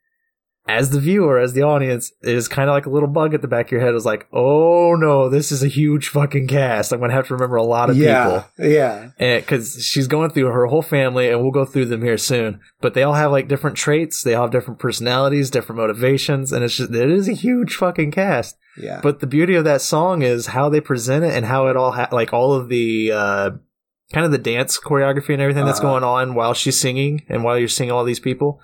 as 0.68 0.90
the 0.90 0.98
viewer, 0.98 1.38
as 1.38 1.52
the 1.52 1.62
audience, 1.62 2.12
it 2.22 2.34
is 2.34 2.48
kind 2.48 2.68
of 2.68 2.74
like 2.74 2.86
a 2.86 2.90
little 2.90 3.08
bug 3.08 3.34
at 3.34 3.42
the 3.42 3.48
back 3.48 3.66
of 3.66 3.72
your 3.72 3.80
head. 3.80 3.94
Is 3.94 4.04
like, 4.04 4.26
oh 4.32 4.94
no, 4.96 5.28
this 5.28 5.52
is 5.52 5.62
a 5.62 5.68
huge 5.68 6.08
fucking 6.08 6.48
cast. 6.48 6.92
I'm 6.92 7.00
gonna 7.00 7.12
have 7.12 7.28
to 7.28 7.34
remember 7.34 7.56
a 7.56 7.62
lot 7.62 7.88
of 7.90 7.96
yeah, 7.96 8.24
people. 8.56 8.70
yeah, 8.70 9.10
yeah. 9.20 9.38
because 9.38 9.84
she's 9.84 10.08
going 10.08 10.30
through 10.30 10.46
her 10.46 10.66
whole 10.66 10.82
family, 10.82 11.28
and 11.30 11.40
we'll 11.40 11.52
go 11.52 11.64
through 11.64 11.84
them 11.86 12.02
here 12.02 12.18
soon. 12.18 12.60
But 12.80 12.94
they 12.94 13.02
all 13.04 13.14
have 13.14 13.30
like 13.30 13.46
different 13.48 13.76
traits. 13.76 14.22
They 14.22 14.34
all 14.34 14.44
have 14.44 14.50
different 14.52 14.80
personalities, 14.80 15.50
different 15.50 15.80
motivations, 15.80 16.52
and 16.52 16.64
it's 16.64 16.76
just 16.76 16.92
it 16.92 17.10
is 17.10 17.28
a 17.28 17.32
huge 17.32 17.76
fucking 17.76 18.10
cast. 18.10 18.56
yeah. 18.76 19.00
But 19.02 19.20
the 19.20 19.26
beauty 19.26 19.54
of 19.54 19.64
that 19.64 19.82
song 19.82 20.22
is 20.22 20.46
how 20.48 20.68
they 20.68 20.80
present 20.80 21.24
it 21.24 21.32
and 21.32 21.46
how 21.46 21.68
it 21.68 21.76
all 21.76 21.92
ha- 21.92 22.08
like 22.10 22.32
all 22.32 22.52
of 22.54 22.68
the 22.68 23.12
uh, 23.12 23.50
kind 24.12 24.26
of 24.26 24.32
the 24.32 24.38
dance 24.38 24.78
choreography 24.80 25.30
and 25.32 25.40
everything 25.42 25.64
that's 25.64 25.78
Uh-huh. 25.80 25.90
going 26.00 26.04
on 26.04 26.34
while 26.34 26.54
she's 26.54 26.78
singing 26.78 27.22
and 27.28 27.44
while 27.44 27.56
you're 27.58 27.68
seeing 27.68 27.92
all 27.92 28.04
these 28.04 28.20
people. 28.20 28.60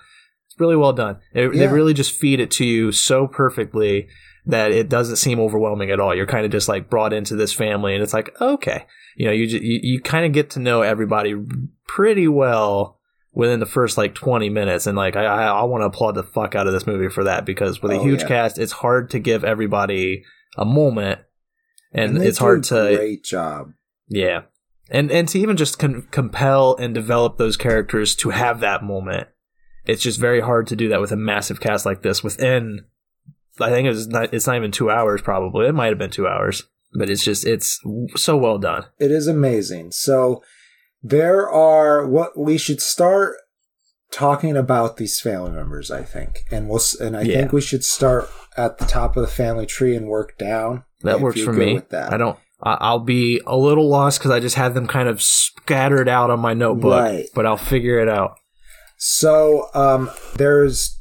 It's 0.53 0.59
really 0.59 0.75
well 0.75 0.93
done. 0.93 1.17
They 1.33 1.47
Yeah. 1.47 1.71
really 1.71 1.93
just 1.93 2.11
feed 2.11 2.39
it 2.39 2.51
to 2.51 2.65
you 2.65 2.91
so 2.91 3.27
perfectly 3.27 4.07
that 4.45 4.71
it 4.71 4.87
doesn't 4.89 5.15
seem 5.15 5.39
overwhelming 5.39 5.89
at 5.89 5.99
all. 5.99 6.13
You're 6.13 6.25
kind 6.27 6.45
of 6.45 6.51
just 6.51 6.67
like 6.69 6.89
brought 6.89 7.13
into 7.13 7.35
this 7.35 7.53
family, 7.53 7.93
and 7.95 8.03
it's 8.03 8.13
like 8.13 8.39
okay, 8.41 8.85
you 9.15 9.25
know, 9.25 9.31
you 9.31 9.47
ju- 9.47 9.59
you, 9.63 9.79
you 9.81 10.01
kind 10.01 10.25
of 10.25 10.31
get 10.31 10.49
to 10.51 10.59
know 10.59 10.81
everybody 10.81 11.33
pretty 11.87 12.27
well 12.27 12.99
within 13.35 13.59
the 13.59 13.65
first 13.65 13.97
like 13.97 14.13
20 14.13 14.47
minutes 14.49 14.85
and 14.85 14.95
like 14.95 15.15
i 15.15 15.23
i, 15.25 15.45
I 15.47 15.63
want 15.63 15.81
to 15.81 15.87
applaud 15.87 16.13
the 16.13 16.21
fuck 16.21 16.53
out 16.53 16.67
of 16.67 16.73
this 16.73 16.85
movie 16.85 17.09
for 17.09 17.23
that 17.23 17.45
because 17.47 17.81
with 17.81 17.91
a 17.91 17.95
Oh, 17.95 18.03
huge 18.03 18.21
yeah. 18.21 18.27
cast 18.27 18.59
it's 18.59 18.73
hard 18.73 19.09
to 19.09 19.17
give 19.17 19.43
everybody 19.43 20.23
a 20.55 20.65
moment 20.65 21.19
and, 21.91 22.21
they 22.21 22.27
it's 22.27 22.37
hard 22.37 22.63
to 22.65 22.95
Great 22.95 23.23
job. 23.23 23.71
yeah 24.07 24.41
and 24.91 25.09
and 25.11 25.27
to 25.29 25.39
even 25.39 25.57
just 25.57 25.79
con- 25.79 26.07
compel 26.11 26.75
and 26.75 26.93
develop 26.93 27.37
those 27.39 27.57
characters 27.57 28.13
to 28.17 28.29
have 28.29 28.59
that 28.59 28.83
moment 28.83 29.27
it's 29.85 30.01
just 30.03 30.19
very 30.19 30.41
hard 30.41 30.67
to 30.67 30.75
do 30.75 30.89
that 30.89 31.01
with 31.01 31.11
a 31.11 31.15
massive 31.17 31.59
cast 31.59 31.85
like 31.85 32.01
this 32.01 32.23
within 32.23 32.85
i 33.59 33.69
think 33.69 33.85
it 33.85 33.89
was 33.89 34.07
not, 34.07 34.33
it's 34.33 34.47
not 34.47 34.55
even 34.55 34.71
two 34.71 34.89
hours 34.89 35.21
probably 35.21 35.67
it 35.67 35.73
might 35.73 35.87
have 35.87 35.97
been 35.97 36.09
two 36.09 36.27
hours 36.27 36.63
but 36.93 37.09
it's 37.09 37.23
just 37.23 37.45
it's 37.45 37.79
so 38.15 38.37
well 38.37 38.57
done 38.59 38.85
It 38.99 39.09
is 39.11 39.27
amazing. 39.27 39.91
So 39.91 40.43
there 41.01 41.49
are 41.49 42.05
what 42.07 42.37
we 42.37 42.57
should 42.57 42.81
start 42.81 43.35
talking 44.11 44.55
about 44.55 44.97
these 44.97 45.19
family 45.19 45.49
members. 45.51 45.89
I 45.89 46.03
think, 46.03 46.41
and 46.51 46.69
we'll 46.69 46.79
and 47.01 47.17
I 47.17 47.23
Yeah. 47.23 47.37
think 47.39 47.51
we 47.51 47.61
should 47.61 47.83
start 47.83 48.29
at 48.55 48.77
the 48.77 48.85
top 48.85 49.17
of 49.17 49.21
the 49.21 49.27
family 49.31 49.65
tree 49.65 49.95
and 49.95 50.07
work 50.07 50.37
down. 50.37 50.83
That 51.01 51.19
works 51.19 51.41
for 51.41 51.51
me. 51.51 51.73
With 51.73 51.89
that. 51.89 52.13
I 52.13 52.17
don't. 52.17 52.37
I- 52.61 52.77
I'll 52.79 52.99
be 52.99 53.41
a 53.47 53.57
little 53.57 53.89
lost 53.89 54.19
because 54.19 54.29
I 54.31 54.39
just 54.39 54.55
had 54.55 54.75
them 54.75 54.85
kind 54.87 55.09
of 55.09 55.19
scattered 55.21 56.07
out 56.07 56.29
on 56.29 56.39
my 56.39 56.53
notebook, 56.53 56.93
Right. 57.01 57.25
but 57.35 57.45
I'll 57.47 57.57
figure 57.57 57.99
it 57.99 58.07
out. 58.07 58.37
So 59.05 59.67
um, 59.73 60.09
there's 60.37 60.97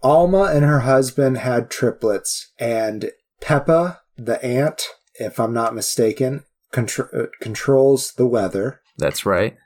Alma 0.00 0.44
and 0.44 0.64
her 0.64 0.80
husband 0.80 1.38
had 1.38 1.70
triplets, 1.70 2.52
and 2.56 3.10
Pepa, 3.40 3.98
the 4.16 4.40
aunt, 4.44 4.84
if 5.16 5.40
I'm 5.40 5.52
not 5.52 5.74
mistaken, 5.74 6.44
contr- 6.72 7.12
uh, 7.12 7.26
controls 7.40 8.12
the 8.12 8.28
weather. 8.28 8.80
That's 8.96 9.26
right. 9.26 9.56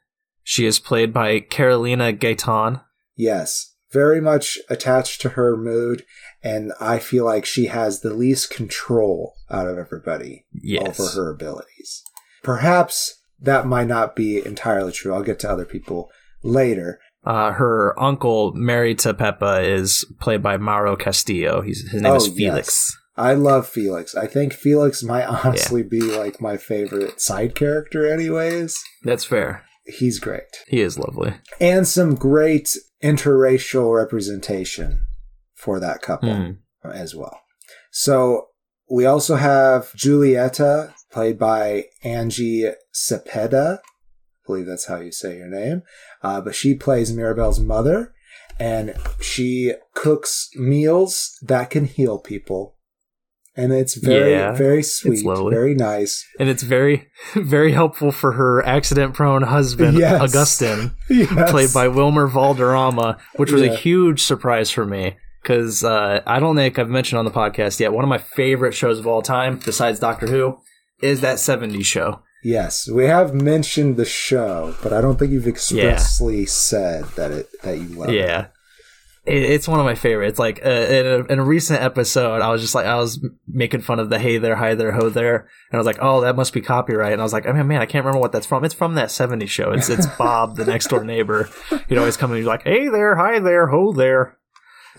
She 0.42 0.64
is 0.64 0.78
played 0.78 1.12
by 1.12 1.38
Carolina 1.40 2.14
Gaitan. 2.14 2.80
Yes, 3.14 3.74
very 3.92 4.22
much 4.22 4.58
attached 4.70 5.20
to 5.20 5.30
her 5.30 5.54
mood, 5.54 6.02
and 6.42 6.72
I 6.80 6.98
feel 6.98 7.26
like 7.26 7.44
she 7.44 7.66
has 7.66 8.00
the 8.00 8.14
least 8.14 8.48
control 8.48 9.34
out 9.50 9.68
of 9.68 9.76
everybody 9.76 10.46
Yes. 10.50 10.98
over 10.98 11.10
her 11.10 11.30
abilities. 11.30 12.02
Perhaps 12.42 13.20
that 13.38 13.66
might 13.66 13.86
not 13.86 14.16
be 14.16 14.42
entirely 14.42 14.92
true. 14.92 15.12
I'll 15.12 15.22
get 15.22 15.38
to 15.40 15.50
other 15.50 15.66
people 15.66 16.10
later. 16.42 17.00
Uh, 17.26 17.52
her 17.52 17.98
uncle, 18.00 18.52
married 18.54 18.98
to 19.00 19.12
Pepa, 19.12 19.62
is 19.64 20.04
played 20.20 20.42
by 20.42 20.56
Mauro 20.56 20.94
Castillo. 20.96 21.60
He's, 21.60 21.82
his 21.90 22.00
name 22.00 22.12
Oh, 22.12 22.16
is 22.16 22.28
Felix. 22.28 22.68
yes. 22.68 22.96
I 23.18 23.34
love 23.34 23.66
Felix. 23.66 24.14
I 24.14 24.26
think 24.26 24.52
Felix 24.52 25.02
might 25.02 25.24
honestly 25.24 25.82
be 25.82 26.00
like 26.02 26.40
my 26.40 26.56
favorite 26.56 27.20
side 27.20 27.54
character, 27.54 28.06
anyways. 28.06 28.78
That's 29.02 29.24
fair. 29.24 29.64
He's 29.86 30.18
great. 30.18 30.44
He 30.68 30.80
is 30.80 30.98
lovely. 30.98 31.34
And 31.60 31.86
some 31.88 32.14
great 32.14 32.76
interracial 33.02 33.96
representation 33.96 35.00
for 35.54 35.80
that 35.80 36.02
couple. 36.02 36.34
Hmm. 36.34 36.50
as 36.92 37.14
well. 37.16 37.40
So 37.90 38.48
we 38.88 39.06
also 39.06 39.34
have 39.36 39.90
Julieta, 39.96 40.92
played 41.10 41.38
by 41.38 41.86
Angie 42.04 42.70
Cepeda. 42.94 43.78
Believe 44.46 44.66
that's 44.66 44.86
how 44.86 45.00
you 45.00 45.12
say 45.12 45.36
your 45.36 45.48
name. 45.48 45.82
Uh, 46.22 46.40
but 46.40 46.54
she 46.54 46.74
plays 46.74 47.12
Mirabel's 47.12 47.60
mother, 47.60 48.12
and 48.58 48.94
she 49.20 49.72
cooks 49.94 50.48
meals 50.54 51.36
that 51.42 51.70
can 51.70 51.84
heal 51.84 52.18
people. 52.18 52.74
And 53.58 53.72
it's 53.72 53.94
very, 53.94 54.32
Yeah, 54.32 54.52
very 54.52 54.82
sweet, 54.82 55.24
very 55.24 55.74
nice. 55.74 56.26
And 56.38 56.48
it's 56.50 56.62
very, 56.62 57.08
very 57.34 57.72
helpful 57.72 58.12
for 58.12 58.32
her 58.32 58.62
accident 58.66 59.14
prone 59.14 59.42
husband, 59.42 59.96
Yes. 59.98 60.20
Augustin. 60.20 60.94
Yes. 61.08 61.50
played 61.50 61.72
by 61.72 61.88
Wilmer 61.88 62.26
Valderrama, 62.26 63.16
which 63.36 63.50
was 63.50 63.62
Yeah. 63.62 63.72
a 63.72 63.76
huge 63.76 64.22
surprise 64.22 64.70
for 64.70 64.84
me 64.84 65.16
because 65.42 65.82
uh, 65.84 66.20
I 66.26 66.38
don't 66.38 66.54
think 66.56 66.78
I've 66.78 66.90
mentioned 66.90 67.18
on 67.18 67.24
the 67.24 67.30
podcast 67.30 67.80
yet. 67.80 67.94
One 67.94 68.04
of 68.04 68.10
my 68.10 68.18
favorite 68.18 68.74
shows 68.74 68.98
of 68.98 69.06
all 69.06 69.22
time, 69.22 69.58
besides 69.64 70.00
Doctor 70.00 70.26
Who, 70.26 70.58
is 71.00 71.22
that 71.22 71.36
'70s 71.36 71.84
show. 71.86 72.20
Yes, 72.42 72.88
we 72.88 73.06
have 73.06 73.34
mentioned 73.34 73.96
the 73.96 74.04
show, 74.04 74.76
but 74.82 74.92
I 74.92 75.00
don't 75.00 75.18
think 75.18 75.32
you've 75.32 75.48
expressly 75.48 76.46
said 76.46 77.04
that 77.16 77.32
it 77.32 77.48
that 77.62 77.78
you 77.78 77.88
love. 77.88 78.10
Yeah. 78.10 78.46
It, 79.24 79.42
it's 79.42 79.66
one 79.66 79.80
of 79.80 79.86
my 79.86 79.96
favorites. 79.96 80.38
Like 80.38 80.64
uh, 80.64 80.68
in, 80.68 81.06
a, 81.06 81.24
in 81.32 81.38
a 81.40 81.44
recent 81.44 81.82
episode, 81.82 82.42
I 82.42 82.50
was 82.50 82.62
just 82.62 82.74
like, 82.74 82.86
I 82.86 82.96
was 82.96 83.24
making 83.48 83.80
fun 83.80 83.98
of 83.98 84.10
the 84.10 84.20
"Hey 84.20 84.38
there, 84.38 84.54
hi 84.56 84.74
there, 84.74 84.92
ho 84.92 85.10
there," 85.10 85.36
and 85.36 85.74
I 85.74 85.76
was 85.78 85.86
like, 85.86 85.98
"Oh, 86.00 86.20
that 86.20 86.36
must 86.36 86.52
be 86.52 86.60
copyright." 86.60 87.12
And 87.12 87.20
I 87.20 87.24
was 87.24 87.32
like, 87.32 87.46
"I 87.46 87.52
mean, 87.52 87.66
man, 87.66 87.80
I 87.80 87.86
can't 87.86 88.04
remember 88.04 88.20
what 88.20 88.30
that's 88.30 88.46
from. 88.46 88.64
It's 88.64 88.74
from 88.74 88.94
that 88.94 89.08
'70s 89.08 89.48
show. 89.48 89.72
It's 89.72 89.88
it's 89.88 90.06
Bob, 90.18 90.56
the 90.56 90.64
next 90.64 90.88
door 90.88 91.02
neighbor. 91.02 91.50
He'd 91.88 91.98
always 91.98 92.16
come 92.16 92.30
and 92.30 92.40
be 92.40 92.46
like, 92.46 92.62
"Hey 92.62 92.88
there, 92.88 93.16
hi 93.16 93.40
there, 93.40 93.66
ho 93.66 93.92
there." 93.92 94.38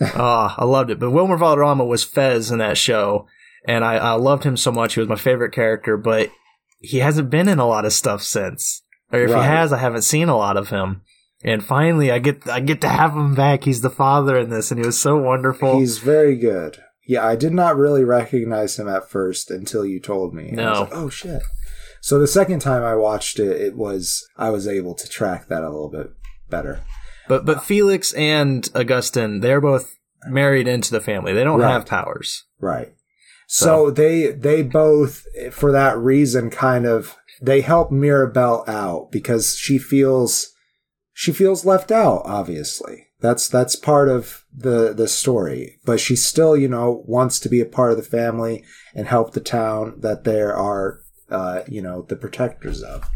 Ah, 0.00 0.54
I 0.58 0.64
loved 0.64 0.90
it. 0.90 1.00
But 1.00 1.10
Wilmer 1.10 1.36
Valderrama 1.36 1.84
was 1.84 2.04
Fez 2.04 2.50
in 2.50 2.58
that 2.58 2.76
show, 2.76 3.26
and 3.66 3.84
I, 3.84 3.96
I 3.96 4.12
loved 4.12 4.44
him 4.44 4.56
so 4.56 4.70
much. 4.70 4.94
He 4.94 5.00
was 5.00 5.08
my 5.08 5.16
favorite 5.16 5.52
character, 5.52 5.96
but 5.96 6.30
he 6.78 6.98
hasn't 6.98 7.30
been 7.30 7.48
in 7.48 7.58
a 7.58 7.66
lot 7.66 7.84
of 7.84 7.92
stuff 7.92 8.22
since. 8.22 8.82
Or 9.12 9.20
if 9.20 9.30
Right. 9.30 9.40
he 9.42 9.46
has, 9.48 9.72
I 9.72 9.78
haven't 9.78 10.02
seen 10.02 10.28
a 10.28 10.36
lot 10.36 10.56
of 10.56 10.68
him. 10.68 11.02
And 11.44 11.64
finally, 11.64 12.10
I 12.10 12.18
get 12.18 12.48
I 12.48 12.60
get 12.60 12.80
to 12.82 12.88
have 12.88 13.12
him 13.12 13.34
back. 13.34 13.64
He's 13.64 13.80
the 13.80 13.90
father 13.90 14.36
in 14.36 14.50
this, 14.50 14.70
and 14.70 14.80
he 14.80 14.84
was 14.86 14.98
so 14.98 15.16
wonderful. 15.16 15.78
He's 15.78 15.98
very 15.98 16.36
good. 16.36 16.78
Yeah, 17.06 17.24
I 17.24 17.36
did 17.36 17.52
not 17.54 17.76
really 17.76 18.04
recognize 18.04 18.78
him 18.78 18.88
at 18.88 19.08
first 19.08 19.50
until 19.50 19.86
you 19.86 19.98
told 20.00 20.34
me. 20.34 20.48
And 20.50 20.60
I 20.60 20.70
was 20.70 20.78
No. 20.78 20.84
like, 20.84 20.94
oh 20.94 21.08
shit. 21.08 21.42
So 22.00 22.18
the 22.18 22.26
second 22.26 22.60
time 22.60 22.82
I 22.82 22.94
watched 22.96 23.38
it, 23.38 23.60
it 23.60 23.76
was 23.76 24.26
I 24.36 24.50
was 24.50 24.66
able 24.68 24.94
to 24.94 25.08
track 25.08 25.48
that 25.48 25.62
a 25.62 25.70
little 25.70 25.88
bit 25.90 26.10
better. 26.50 26.80
but 27.28 27.44
but 27.46 27.62
Felix 27.64 28.12
and 28.14 28.68
Augustine, 28.74 29.40
they're 29.40 29.60
both 29.60 29.96
married 30.26 30.66
into 30.66 30.90
the 30.90 31.00
family. 31.00 31.32
They 31.32 31.44
don't 31.44 31.60
Right. 31.60 31.70
have 31.72 31.86
powers. 31.86 32.44
Right. 32.60 32.92
So, 33.50 33.90
they 33.90 34.26
they 34.32 34.62
both 34.62 35.24
for 35.52 35.72
that 35.72 35.96
reason 35.96 36.50
kind 36.50 36.84
of 36.84 37.16
they 37.40 37.62
help 37.62 37.90
Mirabel 37.90 38.62
out 38.68 39.10
because 39.10 39.56
she 39.56 39.78
feels 39.78 40.52
she 41.14 41.32
feels 41.32 41.64
left 41.64 41.90
out 41.90 42.22
obviously. 42.26 43.06
That's 43.20 43.48
that's 43.48 43.74
part 43.74 44.10
of 44.10 44.44
the 44.54 44.92
the 44.92 45.08
story, 45.08 45.80
but 45.84 45.98
she 45.98 46.14
still, 46.14 46.56
you 46.56 46.68
know, 46.68 47.02
wants 47.06 47.40
to 47.40 47.48
be 47.48 47.60
a 47.60 47.66
part 47.66 47.90
of 47.90 47.96
the 47.96 48.02
family 48.02 48.64
and 48.94 49.08
help 49.08 49.32
the 49.32 49.40
town 49.40 49.94
that 50.00 50.24
there 50.24 50.54
are 50.54 51.00
uh, 51.30 51.62
you 51.66 51.82
know, 51.82 52.02
the 52.02 52.16
protectors 52.16 52.82
of. 52.82 53.08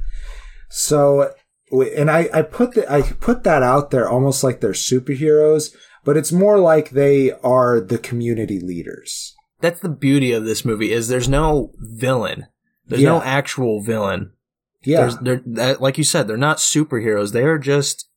So 0.70 1.32
and 1.70 2.10
I, 2.10 2.28
I 2.32 2.42
put 2.42 2.74
the, 2.74 2.90
I 2.90 3.02
put 3.02 3.44
that 3.44 3.62
out 3.62 3.90
there 3.90 4.08
almost 4.08 4.42
like 4.42 4.60
they're 4.60 4.72
superheroes, 4.72 5.74
but 6.04 6.16
it's 6.16 6.32
more 6.32 6.58
like 6.58 6.90
they 6.90 7.32
are 7.42 7.80
the 7.80 7.98
community 7.98 8.60
leaders. 8.60 9.34
That's 9.62 9.80
the 9.80 9.88
beauty 9.88 10.32
of 10.32 10.44
this 10.44 10.64
movie 10.64 10.92
is 10.92 11.08
there's 11.08 11.28
no 11.28 11.72
villain. 11.78 12.46
There's 12.86 13.02
no 13.02 13.22
actual 13.22 13.80
villain. 13.82 14.32
Yeah. 14.84 15.00
There's, 15.02 15.18
they're 15.18 15.42
that, 15.46 15.80
like 15.80 15.96
you 15.96 16.04
said, 16.04 16.26
they're 16.28 16.36
not 16.36 16.58
superheroes. 16.58 17.32
They 17.32 17.44
are 17.44 17.58
just 17.58 18.08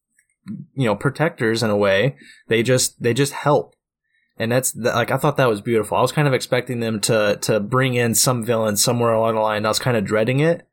you 0.74 0.86
know 0.86 0.96
protectors 0.96 1.64
in 1.64 1.70
a 1.70 1.78
way. 1.78 2.18
They 2.48 2.64
just 2.64 3.02
they 3.02 3.14
just 3.14 3.34
help, 3.34 3.76
and 4.38 4.52
that's 4.52 4.72
that, 4.74 4.96
like 4.96 5.12
I 5.12 5.18
thought 5.18 5.38
that 5.38 5.50
was 5.50 5.62
beautiful. 5.62 5.98
I 5.98 6.02
was 6.02 6.12
kind 6.12 6.28
of 6.28 6.34
expecting 6.34 6.80
them 6.80 7.00
to 7.02 7.38
to 7.44 7.60
bring 7.60 7.94
in 7.94 8.16
some 8.16 8.44
villain 8.44 8.76
somewhere 8.76 9.14
along 9.14 9.36
the 9.36 9.42
line. 9.42 9.66
I 9.66 9.70
was 9.70 9.80
kind 9.80 9.96
of 9.96 10.06
dreading 10.06 10.40
it. 10.40 10.68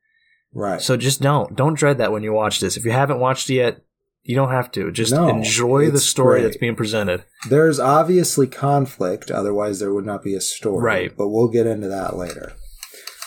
right. 0.53 0.81
So 0.81 0.97
just 0.97 1.21
don't 1.21 1.55
don't 1.55 1.75
dread 1.75 1.99
that 1.99 2.13
when 2.13 2.23
you 2.23 2.33
watch 2.33 2.61
this. 2.61 2.77
If 2.77 2.85
you 2.85 2.91
haven't 2.93 3.21
watched 3.21 3.49
it 3.51 3.55
yet, 3.55 3.83
you 4.25 4.35
don't 4.37 4.51
have 4.51 4.71
to. 4.73 4.91
Just 4.93 5.13
No, 5.13 5.29
enjoy 5.29 5.91
the 5.91 5.99
story 6.01 6.41
great. 6.41 6.43
that's 6.49 6.57
being 6.59 6.77
presented. 6.77 7.25
There's 7.49 7.81
obviously 7.81 8.47
conflict, 8.47 9.31
otherwise 9.31 9.81
there 9.81 9.93
would 9.93 10.07
not 10.07 10.23
be 10.23 10.35
a 10.35 10.41
story. 10.41 10.83
Right. 10.83 11.17
But 11.17 11.29
we'll 11.29 11.49
get 11.49 11.67
into 11.67 11.89
that 11.89 12.17
later. 12.17 12.53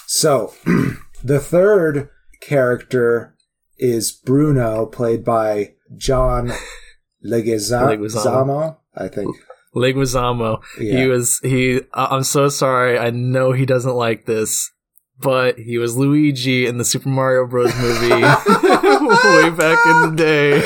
So, 0.07 0.53
the 1.23 1.39
third 1.39 2.09
character 2.41 3.35
is 3.77 4.11
Bruno, 4.11 4.85
played 4.85 5.25
by 5.25 5.73
John 5.97 6.51
Leguizamo. 7.25 7.97
Leguizamo. 7.97 8.77
I 8.95 9.07
think. 9.09 9.35
Leguizamo. 9.75 10.61
Yeah. 10.79 10.99
He 11.01 11.07
was 11.07 11.39
he. 11.43 11.81
I'm 11.93 12.23
so 12.23 12.47
sorry. 12.49 12.97
I 12.97 13.09
know 13.09 13.51
he 13.51 13.65
doesn't 13.65 13.95
like 13.95 14.25
this, 14.25 14.71
but 15.19 15.59
he 15.59 15.77
was 15.77 15.97
Luigi 15.97 16.65
in 16.65 16.77
the 16.77 16.85
Super 16.85 17.09
Mario 17.09 17.45
Bros. 17.47 17.75
movie 17.75 18.09
way 18.11 19.49
back 19.49 19.77
in 19.85 20.01
the 20.01 20.13
day. 20.15 20.61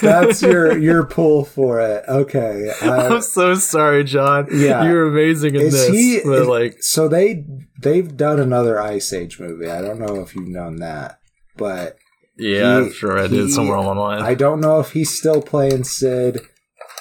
That's 0.00 0.42
your 0.42 0.76
your 0.78 1.04
pull 1.06 1.44
for 1.44 1.80
it. 1.80 2.04
Okay. 2.08 2.72
I- 2.82 2.88
I'm 3.08 3.22
so 3.22 3.54
sorry, 3.54 4.04
John. 4.04 4.48
Yeah. 4.52 4.84
you're 4.84 5.06
amazing 5.08 5.54
in 5.54 5.62
Is 5.62 5.72
this. 5.72 5.88
he- 5.88 6.20
but 6.24 6.42
is- 6.42 6.48
like, 6.48 6.82
so 6.82 7.08
they 7.08 7.44
they've 7.82 8.16
done 8.16 8.40
another 8.40 8.80
Ice 8.80 9.12
Age 9.12 9.38
movie. 9.40 9.68
I 9.70 9.80
don't 9.82 9.98
know 9.98 10.20
if 10.20 10.34
you've 10.34 10.48
known 10.48 10.76
that, 10.76 11.18
but 11.56 11.96
yeah, 12.36 12.58
he- 12.80 12.86
I'm 12.86 12.92
sure 12.92 13.18
I 13.18 13.28
he- 13.28 13.36
did 13.36 13.50
somewhere 13.50 13.78
online. 13.78 14.22
I 14.22 14.34
don't 14.34 14.60
know 14.60 14.80
if 14.80 14.92
he's 14.92 15.10
still 15.16 15.42
playing 15.42 15.84
Sid. 15.84 16.40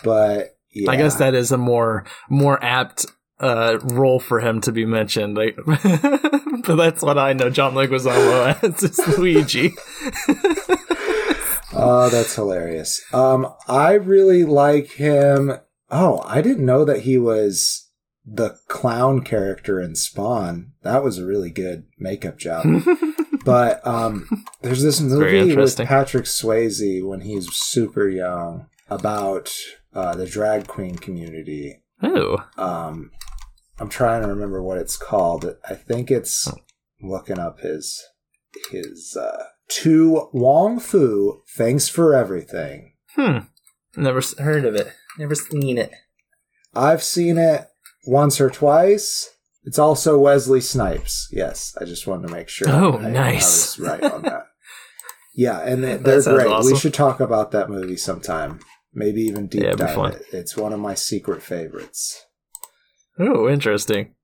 But 0.04 0.56
yeah. 0.74 0.92
I 0.92 0.96
guess 0.96 1.16
that 1.18 1.34
is 1.36 1.52
a 1.52 1.58
more 1.58 2.06
more 2.30 2.64
apt 2.64 3.06
uh, 3.42 3.80
role 3.84 4.20
for 4.20 4.40
him 4.40 4.62
to 4.62 4.72
be 4.72 4.86
mentioned. 4.86 5.36
Like, 5.36 5.58
but 5.66 6.76
that's 6.76 7.02
what 7.04 7.18
I 7.18 7.34
know. 7.34 7.50
John 7.50 7.74
Leguizamo 7.74 8.64
as 8.64 8.84
is 8.84 9.18
Luigi. 9.18 9.74
Oh, 11.74 12.10
that's 12.10 12.36
hilarious. 12.36 13.02
Um, 13.14 13.48
I 13.68 13.94
really 13.94 14.44
like 14.44 14.94
him. 14.94 15.54
Oh, 15.92 16.22
I 16.26 16.42
didn't 16.42 16.66
know 16.66 16.84
that 16.86 17.02
he 17.02 17.18
was 17.18 17.90
the 18.26 18.58
clown 18.68 19.22
character 19.24 19.80
in 19.82 19.96
Spawn. 19.96 20.74
That 20.84 21.04
was 21.04 21.18
a 21.18 21.26
really 21.26 21.50
good 21.52 21.86
makeup 21.98 22.38
job. 22.38 22.66
but 23.46 23.86
um, 23.88 24.28
there's 24.62 24.84
this 24.84 25.00
movie 25.02 25.56
with. 25.56 25.78
Patrick 25.78 26.26
Swayze 26.26 27.06
when 27.06 27.22
he's 27.22 27.52
super 27.54 28.08
young 28.08 28.68
about 28.90 29.52
uh, 29.94 30.16
the 30.16 30.26
drag 30.28 30.68
queen 30.68 30.96
community. 30.98 31.82
oh, 32.04 32.44
Um, 32.58 33.12
I'm 33.80 33.90
trying 33.90 34.22
to 34.24 34.28
remember 34.28 34.62
what 34.62 34.78
it's 34.78 34.98
called. 34.98 35.56
I 35.68 35.74
think 35.76 36.12
it's 36.12 36.48
Oh. 36.48 36.58
looking 37.02 37.40
up 37.40 37.60
his 37.62 38.00
his 38.72 39.16
uh, 39.20 39.44
to 39.70 40.30
Wong 40.34 40.80
Foo. 40.80 41.44
Thanks 41.56 41.88
for 41.88 42.16
everything. 42.16 42.94
hmm. 43.16 43.40
Never 43.96 44.22
heard 44.38 44.66
of 44.66 44.76
it. 44.76 44.94
Never 45.18 45.36
seen 45.36 45.78
it. 45.78 45.92
I've 46.74 47.04
seen 47.04 47.38
it 47.38 47.68
once 48.06 48.40
or 48.40 48.50
twice. 48.50 49.30
It's 49.64 49.80
also 49.80 50.18
Wesley 50.18 50.62
Snipes. 50.62 51.28
Yes, 51.32 51.76
I 51.82 51.86
just 51.86 52.08
wanted 52.08 52.28
to 52.28 52.34
make 52.34 52.50
sure. 52.50 52.70
Oh, 52.70 52.98
I, 52.98 53.10
nice. 53.10 53.80
I 53.80 53.82
was 53.84 53.90
right 54.02 54.12
on 54.12 54.22
that. 54.24 54.46
Yeah, 55.36 55.60
and 55.60 55.84
they, 55.84 55.98
they're 55.98 56.22
great. 56.22 56.48
awesome. 56.48 56.72
We 56.72 56.78
should 56.78 56.94
talk 56.94 57.20
about 57.20 57.52
that 57.52 57.70
movie 57.70 57.98
sometime. 57.98 58.60
Maybe 58.94 59.22
even 59.22 59.48
deep 59.48 59.64
Yeah, 59.64 59.72
dive 59.74 60.16
it. 60.16 60.24
It's 60.32 60.58
one 60.58 60.74
of 60.74 60.80
my 60.80 60.96
secret 60.96 61.44
favorites. 61.44 62.26
Oh, 63.20 63.48
interesting. 63.50 64.16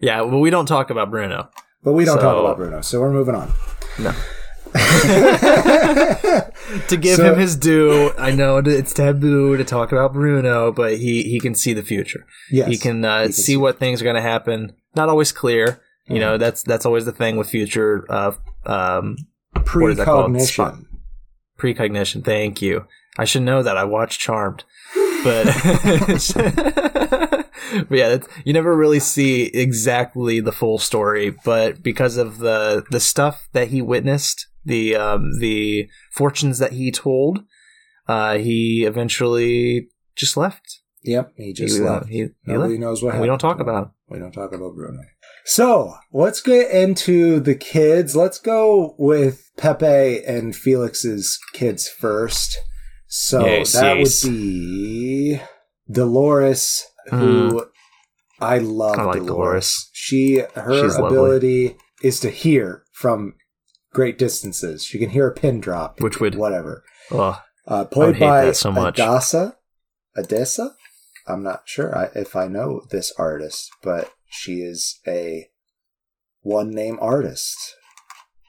Yeah, 0.00 0.20
well, 0.22 0.40
we 0.40 0.50
don't 0.50 0.66
talk 0.66 0.90
about 0.90 1.10
Bruno. 1.10 1.50
But 1.82 1.92
we 1.94 2.04
don't 2.04 2.18
talk 2.20 2.38
about 2.38 2.56
Bruno, 2.56 2.80
so 2.82 3.00
we're 3.00 3.12
moving 3.12 3.34
on. 3.34 3.52
No. 3.98 4.12
to 6.88 6.96
give 7.00 7.16
So- 7.16 7.32
him 7.32 7.38
his 7.38 7.56
due, 7.56 8.12
I 8.18 8.30
know 8.32 8.58
it's 8.58 8.92
taboo 8.92 9.56
to 9.56 9.64
talk 9.64 9.92
about 9.92 10.12
Bruno, 10.12 10.70
but 10.72 10.98
he, 10.98 11.22
he 11.24 11.40
can 11.40 11.54
see 11.54 11.72
the 11.72 11.82
future. 11.82 12.26
yes, 12.50 12.68
he 12.68 12.76
can, 12.76 13.04
uh, 13.04 13.20
he 13.20 13.24
can 13.26 13.32
see, 13.32 13.42
see 13.42 13.56
what 13.56 13.78
things 13.78 14.00
are 14.00 14.04
going 14.04 14.16
to 14.16 14.22
happen. 14.22 14.72
Not 14.94 15.08
always 15.08 15.32
clear. 15.32 15.80
You 16.06 16.16
Mhm. 16.16 16.20
know, 16.20 16.38
that's 16.38 16.62
that's 16.62 16.86
always 16.86 17.04
the 17.04 17.12
thing 17.12 17.36
with 17.36 17.50
future 17.50 18.04
uh, 18.08 18.32
um, 18.64 19.16
what 19.74 19.90
is 19.90 19.96
that 19.98 20.04
called? 20.06 20.32
precognition. 20.32 20.86
precognition. 21.58 22.22
Thank 22.24 22.62
you. 22.62 22.86
I 23.18 23.24
should 23.26 23.42
know 23.42 23.62
that. 23.62 23.76
I 23.76 23.84
watched 23.84 24.18
Charmed, 24.20 24.64
but 25.22 25.46
but 27.88 27.98
yeah, 27.98 28.08
that's, 28.08 28.28
you 28.44 28.52
never 28.52 28.76
really 28.76 29.00
see 29.00 29.44
exactly 29.46 30.40
the 30.40 30.52
full 30.52 30.78
story. 30.78 31.30
But 31.44 31.82
because 31.82 32.16
of 32.16 32.38
the 32.38 32.84
the 32.90 33.00
stuff 33.00 33.48
that 33.52 33.68
he 33.68 33.82
witnessed, 33.82 34.46
the 34.64 34.96
um, 34.96 35.38
the 35.40 35.88
fortunes 36.12 36.58
that 36.58 36.72
he 36.72 36.90
told, 36.90 37.40
uh, 38.08 38.38
he 38.38 38.84
eventually 38.84 39.88
just 40.16 40.36
left. 40.36 40.80
Yep, 41.04 41.32
he 41.36 41.52
just 41.52 41.78
he, 41.78 41.84
uh, 41.84 41.92
left. 41.92 42.08
He, 42.08 42.18
he 42.18 42.28
Nobody 42.44 42.70
left. 42.74 42.80
knows 42.80 43.02
what 43.02 43.08
happened. 43.10 43.22
we 43.22 43.28
don't 43.28 43.38
talk 43.38 43.60
about 43.60 43.84
him. 43.84 43.90
We 44.08 44.18
don't 44.18 44.32
talk 44.32 44.52
about 44.52 44.74
Bruno. 44.74 45.00
So 45.44 45.94
let's 46.12 46.40
get 46.42 46.70
into 46.70 47.40
the 47.40 47.54
kids. 47.54 48.14
Let's 48.16 48.38
go 48.38 48.94
with 48.98 49.50
Pepe 49.56 50.22
and 50.26 50.54
Felix's 50.54 51.38
kids 51.54 51.88
first. 51.88 52.58
So 53.06 53.46
Yes, 53.46 53.72
that 53.72 53.96
yes. 53.98 54.24
would 54.24 54.32
be 54.32 55.40
Dolores, 55.90 56.84
who 57.10 57.66
I 58.40 58.58
love. 58.58 58.98
I 58.98 59.04
like 59.04 59.16
Dolores. 59.24 59.26
Dolores. 59.26 59.90
She 59.92 60.42
her 60.54 60.82
She's 60.82 60.98
lovely. 60.98 61.16
ability 61.18 61.76
is 62.02 62.20
to 62.20 62.30
hear 62.30 62.84
from 62.92 63.34
great 63.92 64.18
distances. 64.18 64.84
She 64.84 64.98
can 64.98 65.10
hear 65.10 65.26
a 65.28 65.34
pin 65.34 65.60
drop, 65.60 66.00
Which 66.00 66.20
would 66.20 66.34
whatever. 66.36 66.84
oh, 67.10 67.40
Uh, 67.66 67.84
played 67.84 68.14
hate 68.16 68.20
by 68.20 68.44
that 68.46 68.56
so 68.56 68.70
much. 68.72 68.96
Adassa. 68.98 69.56
Adessa? 70.16 70.74
I'm 71.26 71.42
not 71.42 71.62
sure 71.66 71.96
I, 71.96 72.08
if 72.14 72.34
I 72.36 72.46
know 72.48 72.82
this 72.90 73.12
artist, 73.18 73.70
but 73.82 74.10
she 74.26 74.60
is 74.62 75.00
a 75.06 75.48
one 76.42 76.70
name 76.70 76.98
artist, 77.00 77.56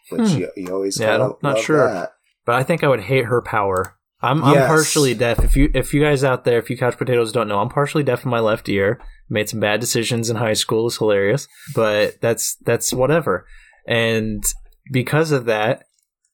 which 0.09 0.29
Hmm. 0.31 0.37
you, 0.39 0.51
you 0.55 0.73
always 0.73 0.99
Yeah, 0.99 1.15
I'm 1.23 1.33
not 1.41 1.59
sure. 1.59 1.85
that. 1.87 2.13
but 2.45 2.55
I 2.55 2.63
think 2.63 2.83
I 2.83 2.87
would 2.87 3.01
hate 3.01 3.25
her 3.25 3.41
power. 3.41 3.97
I'm 4.21 4.43
I'm 4.43 4.67
partially 4.67 5.13
deaf. 5.13 5.43
If 5.43 5.55
you 5.55 5.71
if 5.73 5.93
you 5.93 6.01
guys 6.01 6.23
out 6.23 6.43
there, 6.43 6.59
if 6.59 6.69
you 6.69 6.77
couch 6.77 6.97
potatoes 6.97 7.31
don't 7.31 7.47
know, 7.47 7.59
I'm 7.59 7.69
partially 7.69 8.03
deaf 8.03 8.25
in 8.25 8.31
my 8.31 8.39
left 8.39 8.67
ear. 8.67 8.99
Made 9.29 9.47
some 9.47 9.59
bad 9.59 9.79
decisions 9.79 10.29
in 10.29 10.35
high 10.35 10.53
school. 10.53 10.87
It's 10.87 10.97
hilarious, 10.97 11.47
but 11.73 12.19
that's 12.21 12.55
that's 12.65 12.91
whatever. 12.91 13.45
And 13.87 14.43
because 14.91 15.31
of 15.31 15.45
that, 15.45 15.83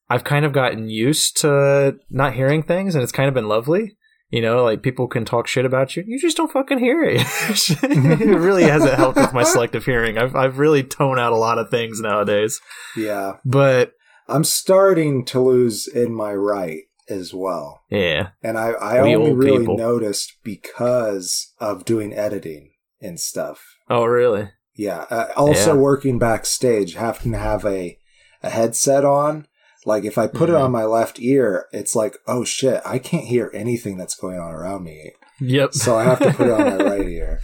I've 0.10 0.24
kind 0.24 0.46
of 0.46 0.54
gotten 0.54 0.90
used 0.90 1.38
to 1.42 1.98
not 2.10 2.34
hearing 2.34 2.64
things, 2.64 2.96
and 2.96 3.04
it's 3.04 3.12
kind 3.12 3.28
of 3.28 3.34
been 3.36 3.48
lovely. 3.48 3.98
You 4.32 4.42
know, 4.42 4.64
like 4.64 4.82
people 4.82 5.08
can 5.08 5.24
talk 5.24 5.46
shit 5.48 5.66
about 5.66 5.96
you, 5.96 6.04
you 6.08 6.20
just 6.20 6.36
don't 6.36 6.52
fucking 6.52 6.80
hear 6.80 7.04
it. 7.04 7.22
it 7.84 8.40
really 8.40 8.64
hasn't 8.64 8.96
helped 8.96 9.18
with 9.18 9.34
my 9.34 9.44
selective 9.54 9.86
hearing. 9.86 10.18
I've 10.18 10.36
I've 10.36 10.58
really 10.58 10.82
toned 10.84 11.20
out 11.20 11.32
a 11.34 11.38
lot 11.38 11.60
of 11.60 11.70
things 11.70 12.02
nowadays, 12.02 12.60
Yeah. 12.98 13.34
but 13.46 13.92
I'm 14.28 14.44
starting 14.44 15.24
to 15.26 15.40
lose 15.40 15.88
in 15.88 16.12
my 16.14 16.34
right 16.34 16.82
as 17.10 17.34
well. 17.34 17.82
yeah, 17.90 18.30
And 18.42 18.58
I, 18.58 18.70
I 18.72 19.04
We 19.04 19.16
only 19.16 19.34
really 19.34 19.60
people. 19.60 19.78
noticed 19.78 20.34
because 20.44 21.54
of 21.60 21.86
doing 21.86 22.14
editing 22.14 22.72
and 23.02 23.20
stuff. 23.20 23.64
oh 23.90 24.06
really? 24.06 24.50
Yeah. 24.76 25.06
Uh, 25.10 25.28
also 25.38 25.74
Yeah. 25.76 25.80
working 25.80 26.20
backstage, 26.20 26.96
having 26.96 27.32
to 27.32 27.38
have 27.38 27.64
a, 27.66 27.98
a 28.44 28.50
headset 28.50 29.06
on. 29.06 29.48
Like 29.86 30.04
if 30.04 30.18
I 30.18 30.26
put 30.28 30.50
it 30.50 30.54
Mhm. 30.54 30.62
on 30.66 30.72
my 30.72 30.84
left 30.86 31.20
ear, 31.22 31.68
it's 31.72 31.96
like, 31.96 32.18
oh 32.28 32.44
shit, 32.44 32.82
I 32.86 32.98
can't 33.00 33.26
hear 33.26 33.52
anything 33.54 33.98
that's 33.98 34.16
going 34.16 34.40
on 34.40 34.52
around 34.52 34.84
me. 34.84 35.14
Yep. 35.40 35.74
So 35.74 35.96
I 35.96 36.04
have 36.06 36.20
to 36.20 36.34
put 36.34 36.48
it 36.48 36.54
on 36.54 36.78
my 36.78 36.84
right 36.84 37.08
ear. 37.08 37.40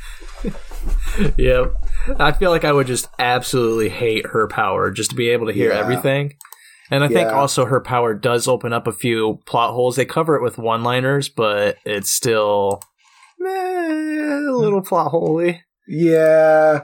yep. 1.38 1.74
I 2.20 2.32
feel 2.32 2.50
like 2.52 2.66
I 2.66 2.72
would 2.72 2.88
just 2.88 3.08
absolutely 3.20 3.90
hate 3.90 4.26
her 4.28 4.48
power 4.48 4.92
just 4.92 5.12
to 5.12 5.16
be 5.16 5.30
able 5.30 5.48
to 5.48 5.54
hear 5.54 5.72
Yeah. 5.72 5.80
everything. 5.80 6.34
And 6.92 7.04
I 7.04 7.08
think 7.08 7.30
also 7.30 7.66
her 7.66 7.80
power 7.80 8.14
does 8.14 8.48
open 8.48 8.74
up 8.74 8.86
a 8.86 8.92
few 8.92 9.40
plot 9.46 9.74
holes. 9.74 9.96
They 9.96 10.06
cover 10.06 10.36
it 10.36 10.44
with 10.44 10.58
one 10.58 10.84
liners, 10.84 11.30
but 11.30 11.78
it's 11.86 12.12
still 12.12 12.82
eh, 13.44 13.48
a 13.48 14.52
little 14.52 14.82
plot 14.82 15.12
holy. 15.12 15.64
Yeah. 15.88 16.84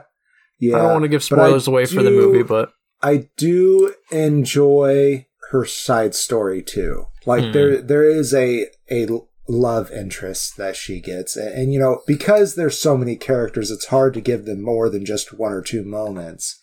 Yeah. 0.58 0.76
I 0.76 0.78
don't 0.80 0.92
want 0.92 1.02
to 1.04 1.08
give 1.08 1.22
spoilers 1.22 1.68
away 1.68 1.86
for 1.86 2.02
the 2.02 2.10
movie, 2.10 2.42
but 2.42 2.72
I 3.02 3.28
do 3.36 3.94
enjoy 4.10 5.26
her 5.50 5.64
side 5.64 6.14
story 6.14 6.62
too. 6.62 7.06
Like 7.26 7.44
Hmm. 7.44 7.52
there 7.52 7.82
there 7.82 8.04
is 8.04 8.32
a 8.34 8.66
a 8.90 9.06
love 9.48 9.90
interest 9.90 10.56
that 10.58 10.76
she 10.76 11.00
gets 11.00 11.34
and, 11.36 11.48
and 11.54 11.72
you 11.72 11.78
know 11.78 12.02
because 12.06 12.54
there's 12.54 12.78
so 12.78 12.98
many 12.98 13.16
characters 13.16 13.70
it's 13.70 13.86
hard 13.86 14.12
to 14.12 14.20
give 14.20 14.44
them 14.44 14.62
more 14.62 14.90
than 14.90 15.06
just 15.06 15.32
one 15.32 15.52
or 15.52 15.62
two 15.62 15.82
moments. 15.82 16.58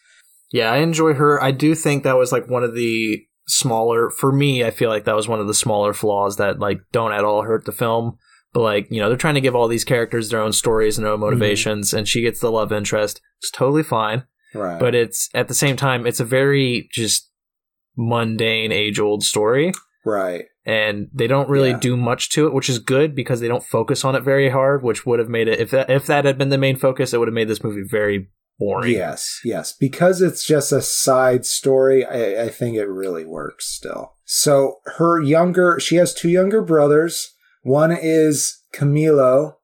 yeah, 0.52 0.72
I 0.72 0.78
enjoy 0.78 1.14
her. 1.16 1.42
I 1.42 1.52
do 1.52 1.74
think 1.74 2.04
that 2.04 2.16
was 2.18 2.32
like 2.32 2.48
one 2.48 2.64
of 2.64 2.76
the 2.76 3.26
smaller 3.48 4.10
for 4.10 4.32
me, 4.32 4.64
I 4.64 4.72
feel 4.72 4.90
like 4.90 5.06
that 5.06 5.16
was 5.16 5.28
one 5.28 5.40
of 5.40 5.48
the 5.48 5.54
smaller 5.54 5.94
flaws 5.94 6.38
that 6.38 6.60
like 6.60 6.80
don't 6.92 7.12
at 7.12 7.24
all 7.24 7.44
hurt 7.44 7.66
the 7.66 7.72
film. 7.72 8.18
But 8.54 8.62
like, 8.62 8.88
you 8.90 9.02
know, 9.02 9.10
they're 9.10 9.18
trying 9.18 9.36
to 9.36 9.42
give 9.42 9.56
all 9.56 9.68
these 9.68 9.84
characters 9.84 10.30
their 10.30 10.42
own 10.42 10.54
stories 10.54 10.98
and 10.98 11.06
their 11.06 11.12
own 11.12 11.20
mm-hmm. 11.20 11.26
motivations, 11.26 11.94
and 11.94 12.08
she 12.08 12.22
gets 12.22 12.40
the 12.40 12.52
love 12.52 12.72
interest. 12.72 13.20
It's 13.40 13.52
totally 13.52 13.84
fine. 13.84 14.24
Right. 14.54 14.80
But 14.80 14.96
it's 14.96 15.30
at 15.34 15.50
the 15.50 15.54
same 15.54 15.76
time, 15.76 16.08
it's 16.08 16.22
a 16.22 16.26
very 16.26 16.88
just 16.92 17.30
mundane, 17.98 18.72
age 18.72 19.00
old 19.00 19.24
story. 19.24 19.72
right. 20.06 20.46
And 20.68 21.10
they 21.14 21.28
don't 21.28 21.50
really 21.50 21.72
Yeah. 21.72 21.80
do 21.80 21.98
much 21.98 22.30
to 22.32 22.48
it, 22.48 22.54
which 22.54 22.70
is 22.70 22.80
good 22.80 23.14
because 23.14 23.40
they 23.40 23.48
don't 23.48 23.64
focus 23.64 24.04
on 24.04 24.16
it 24.16 24.24
very 24.24 24.50
hard, 24.50 24.82
which 24.82 25.06
would 25.06 25.20
have 25.20 25.30
made 25.30 25.48
it 25.48 25.60
if 25.60 25.70
that 25.72 25.90
if 25.92 26.08
that 26.08 26.26
had 26.26 26.40
been 26.40 26.50
the 26.50 26.58
main 26.58 26.76
focus, 26.76 27.14
it 27.14 27.20
would 27.20 27.28
have 27.28 27.36
made 27.36 27.48
this 27.48 27.64
movie 27.64 27.84
very 27.84 28.30
boring. 28.60 28.94
Yes, 28.94 29.40
yes. 29.44 29.74
Because 29.74 30.22
it's 30.22 30.46
just 30.46 30.72
a 30.72 30.82
side 30.82 31.46
story, 31.46 32.06
I, 32.06 32.44
I 32.46 32.50
think 32.50 32.76
it 32.78 32.88
really 32.88 33.26
works 33.26 33.68
still. 33.68 34.14
So 34.26 34.78
her 34.98 35.22
younger, 35.22 35.80
she 35.80 35.96
has 35.98 36.14
two 36.14 36.30
younger 36.30 36.62
brothers. 36.62 37.34
One 37.64 37.92
is 37.92 38.62
Camilo, 38.74 39.56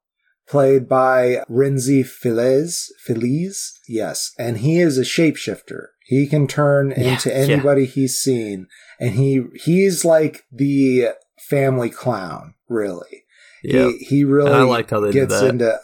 played 0.48 0.88
by 0.90 1.44
Rhenzy 1.50 2.06
Feliz. 2.06 2.92
Feliz, 3.06 3.74
yes, 3.88 4.32
and 4.38 4.58
he 4.58 4.80
is 4.80 4.98
a 4.98 5.02
shapeshifter. 5.02 5.88
He 6.06 6.28
can 6.28 6.48
turn 6.48 6.92
Yeah, 6.92 7.14
into 7.14 7.30
yeah. 7.30 7.36
anybody 7.36 7.86
he's 7.86 8.20
seen, 8.20 8.68
and 9.00 9.12
he 9.16 9.44
he's 9.64 10.04
like 10.04 10.44
the 10.52 11.10
family 11.40 11.90
clown, 11.90 12.56
really. 12.68 13.21
Yeah. 13.64 13.90
He 13.90 13.98
he 14.06 14.24
really 14.24 14.52
And 14.52 14.56
I 14.56 14.64
liked 14.64 14.90
how 14.90 15.00
they 15.00 15.12
gets 15.12 15.42
into 15.42 15.80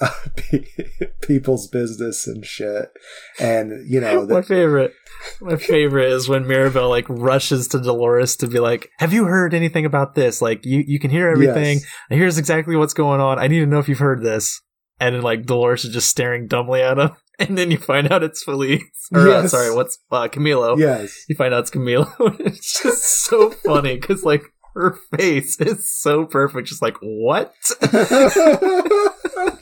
people's 1.21 1.67
business 1.67 2.27
and 2.27 2.45
shit, 2.45 2.91
and 3.39 3.89
you 3.89 3.99
know 3.99 4.25
my 4.25 4.41
favorite 4.41 4.93
my 5.41 5.55
favorite 5.55 6.11
is 6.11 6.29
when 6.29 6.47
Mirabel 6.47 6.89
like 6.89 7.07
rushes 7.09 7.67
to 7.69 7.79
Dolores 7.79 8.35
to 8.37 8.47
be 8.47 8.59
like, 8.59 8.89
Have 8.99 9.13
you 9.13 9.25
heard 9.25 9.53
anything 9.53 9.85
about 9.85 10.15
this? 10.15 10.41
Like 10.41 10.65
you, 10.65 10.83
you 10.85 10.99
can 10.99 11.11
hear 11.11 11.29
everything. 11.29 11.79
Yes. 11.79 11.85
Here's 12.09 12.37
exactly 12.37 12.75
what's 12.75 12.93
going 12.93 13.21
on. 13.21 13.39
I 13.39 13.47
need 13.47 13.59
to 13.59 13.65
know 13.65 13.79
if 13.79 13.89
you've 13.89 13.99
heard 13.99 14.21
this. 14.21 14.61
And 14.99 15.15
then 15.15 15.21
like 15.21 15.45
Dolores 15.45 15.85
is 15.85 15.93
just 15.93 16.09
staring 16.09 16.47
dumbly 16.47 16.81
at 16.81 16.97
him. 16.97 17.11
And 17.39 17.55
then 17.55 17.69
you 17.69 17.77
find 17.77 18.11
out 18.11 18.23
it's 18.23 18.43
Felice. 18.43 18.81
Or 19.13 19.29
uh, 19.29 19.47
sorry, 19.47 19.71
what's 19.71 19.99
uh, 20.09 20.27
Camilo. 20.27 20.75
yes, 20.79 21.25
You 21.29 21.35
find 21.35 21.53
out 21.53 21.59
it's 21.59 21.69
Camilo. 21.69 22.09
it's 22.39 22.81
just 22.81 23.03
so 23.25 23.51
funny 23.51 23.93
because 23.93 24.23
like 24.23 24.41
her 24.77 24.97
face 25.17 25.59
is 25.59 25.89
so 25.89 26.25
perfect. 26.25 26.67
Just 26.67 26.81
like, 26.81 26.97
what? 27.01 27.53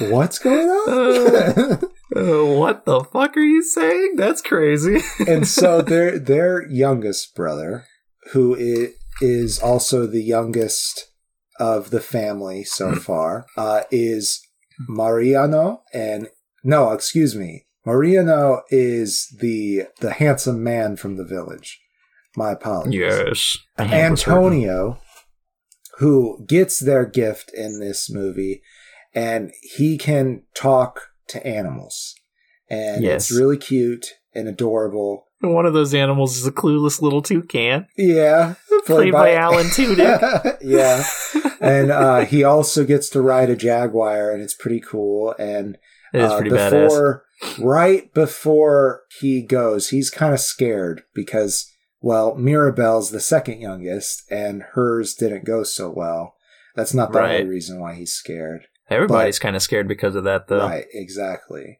What's 0.00 0.38
going 0.38 0.68
on? 0.68 1.80
Uh, 2.16 2.44
what 2.44 2.84
the 2.84 3.00
fuck 3.12 3.36
are 3.36 3.40
you 3.40 3.62
saying? 3.62 4.14
That's 4.16 4.40
crazy. 4.40 5.00
and 5.26 5.46
so 5.46 5.82
their 5.82 6.18
their 6.18 6.68
youngest 6.68 7.34
brother, 7.34 7.84
who 8.32 8.56
is 9.20 9.58
also 9.58 10.06
the 10.06 10.22
youngest 10.22 11.10
of 11.60 11.90
the 11.90 12.00
family 12.00 12.64
so 12.64 12.94
far, 12.94 13.46
uh, 13.56 13.82
is 13.90 14.40
Mariano, 14.88 15.82
and 15.92 16.28
no, 16.62 16.92
excuse 16.92 17.34
me, 17.34 17.66
Mariano 17.84 18.62
is 18.70 19.34
the 19.40 19.86
the 20.00 20.14
handsome 20.14 20.62
man 20.62 20.96
from 20.96 21.16
the 21.16 21.24
village. 21.24 21.80
My 22.38 22.52
apologies. 22.52 22.94
yes. 23.00 23.58
Antonio, 23.78 24.98
who 25.98 26.44
gets 26.46 26.78
their 26.78 27.04
gift 27.04 27.50
in 27.54 27.80
this 27.80 28.08
movie, 28.10 28.62
and 29.14 29.50
he 29.62 29.98
can 29.98 30.42
talk 30.54 31.00
to 31.28 31.44
animals. 31.46 32.14
And 32.70 33.02
Yes. 33.02 33.30
it's 33.30 33.38
really 33.38 33.56
cute 33.56 34.06
and 34.34 34.46
adorable. 34.48 35.26
And 35.42 35.54
one 35.54 35.66
of 35.66 35.72
those 35.72 35.94
animals 35.94 36.36
is 36.36 36.46
a 36.46 36.52
clueless 36.52 37.00
little 37.00 37.22
toucan, 37.22 37.86
Yeah. 37.96 38.54
played 38.86 39.12
by, 39.12 39.34
Alan 39.34 39.66
Tudyk. 39.76 40.58
yeah. 40.62 41.04
And 41.60 41.90
uh, 41.90 42.20
he 42.24 42.44
also 42.44 42.84
gets 42.84 43.08
to 43.10 43.20
ride 43.20 43.50
a 43.50 43.56
Jaguar, 43.56 44.30
and 44.30 44.40
it's 44.40 44.54
pretty 44.54 44.78
cool. 44.80 45.34
And 45.40 45.76
It 46.14 46.20
is 46.22 46.30
uh, 46.30 46.36
pretty 46.38 46.50
badass. 46.54 46.70
before, 46.84 47.24
right 47.58 48.14
before 48.14 49.02
he 49.20 49.42
goes, 49.42 49.88
he's 49.88 50.08
kind 50.08 50.32
of 50.32 50.38
scared 50.38 51.02
because, 51.16 51.68
well, 52.00 52.34
Mirabel's 52.36 53.10
the 53.10 53.20
second 53.20 53.60
youngest, 53.60 54.22
and 54.30 54.62
hers 54.74 55.14
didn't 55.14 55.44
go 55.44 55.62
so 55.64 55.90
well. 55.90 56.34
That's 56.76 56.94
not 56.94 57.12
the 57.12 57.18
Right. 57.18 57.40
only 57.40 57.48
reason 57.48 57.80
why 57.80 57.94
he's 57.94 58.12
scared. 58.12 58.66
Everybody's 58.90 59.38
kind 59.38 59.56
of 59.56 59.62
scared 59.62 59.88
because 59.88 60.14
of 60.14 60.24
that, 60.24 60.46
though. 60.48 60.60
Right, 60.66 60.86
exactly. 60.92 61.78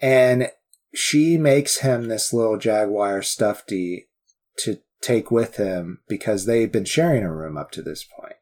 And 0.00 0.50
she 0.94 1.36
makes 1.38 1.78
him 1.78 2.08
this 2.08 2.32
little 2.32 2.56
Jaguar 2.58 3.22
stuffy 3.22 4.08
to 4.58 4.78
take 5.00 5.30
with 5.30 5.56
him 5.56 6.00
because 6.08 6.46
they've 6.46 6.72
been 6.72 6.84
sharing 6.84 7.22
a 7.22 7.32
room 7.34 7.56
up 7.56 7.70
to 7.72 7.82
this 7.82 8.02
point. 8.04 8.34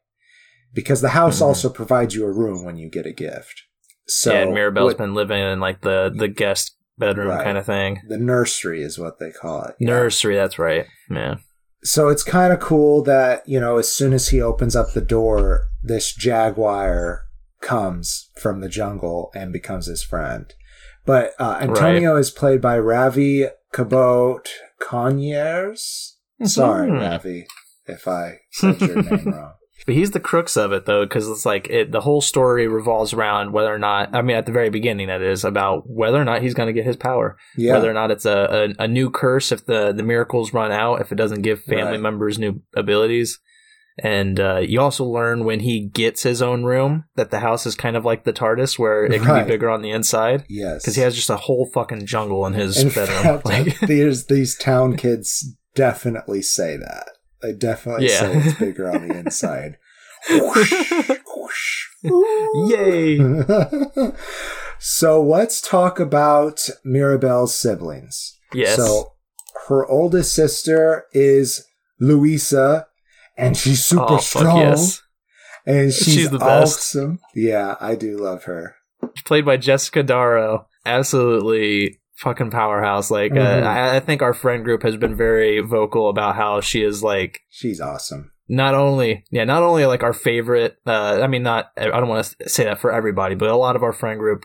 Because 0.72 1.00
the 1.00 1.10
house 1.10 1.38
Mhm. 1.40 1.42
also 1.46 1.68
provides 1.68 2.14
you 2.14 2.24
a 2.24 2.32
room 2.32 2.64
when 2.64 2.76
you 2.76 2.88
get 2.88 3.06
a 3.06 3.12
gift. 3.12 3.64
So 4.06 4.32
yeah, 4.32 4.40
and 4.42 4.54
Mirabel's 4.54 4.92
what- 4.92 4.98
been 4.98 5.14
living 5.14 5.42
in 5.42 5.60
like 5.60 5.82
the 5.82 6.10
the 6.14 6.28
guest 6.28 6.76
bedroom 6.98 7.28
Right. 7.28 7.44
kind 7.44 7.56
of 7.58 7.66
thing. 7.66 8.00
the 8.08 8.18
nursery 8.18 8.82
is 8.82 8.98
what 8.98 9.18
they 9.18 9.30
call 9.30 9.64
it. 9.64 9.76
yeah. 9.78 9.86
Nursery, 9.88 10.34
that's 10.36 10.58
right. 10.58 10.86
Yeah. 11.10 11.36
So 11.84 12.08
it's 12.08 12.24
kind 12.24 12.52
of 12.52 12.58
cool 12.60 13.02
that, 13.04 13.48
you 13.48 13.60
know, 13.60 13.78
as 13.78 13.92
soon 13.92 14.12
as 14.12 14.28
he 14.28 14.40
opens 14.42 14.74
up 14.74 14.92
the 14.94 15.00
door, 15.00 15.68
this 15.82 16.12
jaguar 16.12 17.22
comes 17.60 18.30
from 18.40 18.60
the 18.60 18.68
jungle 18.68 19.30
and 19.34 19.52
becomes 19.52 19.86
his 19.86 20.02
friend. 20.02 20.52
But 21.06 21.32
uh, 21.38 21.58
Antonio 21.60 22.16
is 22.16 22.30
played 22.30 22.60
by 22.60 22.78
Ravi 22.78 23.46
Cabot 23.72 24.48
Conyers. 24.80 26.16
Sorry, 26.44 26.90
Mhm. 26.90 27.00
Ravi, 27.00 27.46
if 27.86 28.06
I 28.06 28.40
said 28.52 28.80
your 28.80 29.02
name 29.02 29.24
wrong. 29.32 29.54
But 29.88 29.94
he's 29.94 30.10
the 30.10 30.20
crux 30.20 30.54
of 30.58 30.70
it, 30.72 30.84
though, 30.84 31.06
because 31.06 31.26
it's 31.28 31.46
like 31.46 31.66
it, 31.70 31.92
the 31.92 32.02
whole 32.02 32.20
story 32.20 32.68
revolves 32.68 33.14
around 33.14 33.54
whether 33.54 33.74
or 33.74 33.78
not, 33.78 34.14
I 34.14 34.20
mean, 34.20 34.36
at 34.36 34.44
the 34.44 34.52
very 34.52 34.68
beginning, 34.68 35.06
that 35.08 35.22
is, 35.22 35.44
about 35.44 35.84
whether 35.88 36.20
or 36.20 36.26
not 36.26 36.42
he's 36.42 36.52
going 36.52 36.66
to 36.66 36.74
get 36.74 36.84
his 36.84 36.96
power. 36.96 37.38
Yeah. 37.56 37.72
Whether 37.72 37.90
or 37.90 37.94
not 37.94 38.10
it's 38.10 38.26
a, 38.26 38.74
a, 38.78 38.82
a 38.84 38.86
new 38.86 39.08
curse 39.08 39.50
if 39.50 39.64
the, 39.64 39.92
the 39.92 40.02
miracles 40.02 40.52
run 40.52 40.72
out, 40.72 41.00
if 41.00 41.10
it 41.10 41.14
doesn't 41.14 41.40
give 41.40 41.62
family 41.62 41.92
Right. 41.92 42.00
members 42.02 42.38
new 42.38 42.60
abilities. 42.76 43.40
And 44.00 44.38
uh, 44.38 44.58
you 44.58 44.78
also 44.80 45.04
learn 45.04 45.44
when 45.46 45.60
he 45.60 45.86
gets 45.88 46.22
his 46.22 46.42
own 46.42 46.64
room 46.64 47.04
that 47.16 47.30
the 47.30 47.40
house 47.40 47.64
is 47.64 47.74
kind 47.74 47.96
of 47.96 48.04
like 48.04 48.24
the 48.24 48.32
TARDIS, 48.34 48.78
where 48.78 49.04
it 49.06 49.20
can 49.22 49.26
Right. 49.28 49.44
be 49.44 49.52
bigger 49.52 49.70
on 49.70 49.80
the 49.80 49.90
inside. 49.90 50.44
yes. 50.50 50.82
Because 50.82 50.96
he 50.96 51.02
has 51.02 51.14
just 51.16 51.30
a 51.30 51.36
whole 51.36 51.68
fucking 51.72 52.04
jungle 52.06 52.44
in 52.46 52.52
his 52.52 52.76
In 52.80 52.90
bedroom. 52.90 53.22
fact, 53.22 53.44
like, 53.46 53.80
these, 53.88 54.26
these 54.26 54.54
town 54.56 54.96
kids 54.96 55.56
definitely 55.74 56.42
say 56.42 56.76
that. 56.76 57.08
They 57.42 57.52
definitely 57.52 58.08
Yeah. 58.08 58.20
say 58.20 58.32
it's 58.44 58.58
bigger 58.58 58.90
on 58.90 59.08
the 59.08 59.14
inside. 59.18 59.76
Whoosh, 60.30 60.72
whoosh. 61.26 61.86
yay! 62.70 63.18
so 64.78 65.22
let's 65.22 65.60
talk 65.60 66.00
about 66.00 66.68
Mirabel's 66.84 67.54
siblings. 67.54 68.36
Yes. 68.52 68.76
So 68.76 69.12
her 69.68 69.86
oldest 69.86 70.34
sister 70.34 71.04
is 71.12 71.64
Luisa, 72.00 72.86
and 73.36 73.56
she's 73.56 73.84
super 73.84 74.14
oh, 74.14 74.18
strong. 74.18 74.56
yes. 74.58 75.02
And 75.66 75.92
she's, 75.92 76.14
She's 76.14 76.30
the 76.30 76.38
best. 76.38 76.78
awesome. 76.78 77.18
Yeah, 77.34 77.76
I 77.78 77.94
do 77.94 78.16
love 78.16 78.44
her. 78.44 78.76
played 79.26 79.44
by 79.44 79.58
Jessica 79.58 80.02
Darrow. 80.02 80.66
Absolutely 80.86 82.00
fucking 82.18 82.50
powerhouse. 82.50 83.10
Like, 83.10 83.32
Mhm. 83.32 83.62
uh, 83.62 83.66
I, 83.66 83.96
I 83.96 84.00
think 84.00 84.22
our 84.22 84.34
friend 84.34 84.64
group 84.64 84.82
has 84.82 84.96
been 84.96 85.14
very 85.16 85.60
vocal 85.60 86.08
about 86.08 86.36
how 86.36 86.60
she 86.60 86.82
is 86.82 87.02
like 87.02 87.40
She's 87.50 87.80
awesome. 87.80 88.32
not 88.48 88.74
only 88.74 89.24
yeah 89.30 89.44
not 89.44 89.62
only 89.62 89.86
like 89.86 90.02
our 90.02 90.12
favorite. 90.12 90.76
Uh, 90.86 91.20
I 91.22 91.26
mean, 91.26 91.42
not 91.42 91.70
I 91.76 91.86
don't 91.86 92.08
want 92.08 92.34
to 92.38 92.48
say 92.48 92.64
that 92.64 92.78
for 92.80 92.92
everybody, 92.92 93.34
but 93.34 93.48
a 93.50 93.56
lot 93.56 93.76
of 93.76 93.82
our 93.82 93.92
friend 93.92 94.18
group. 94.18 94.44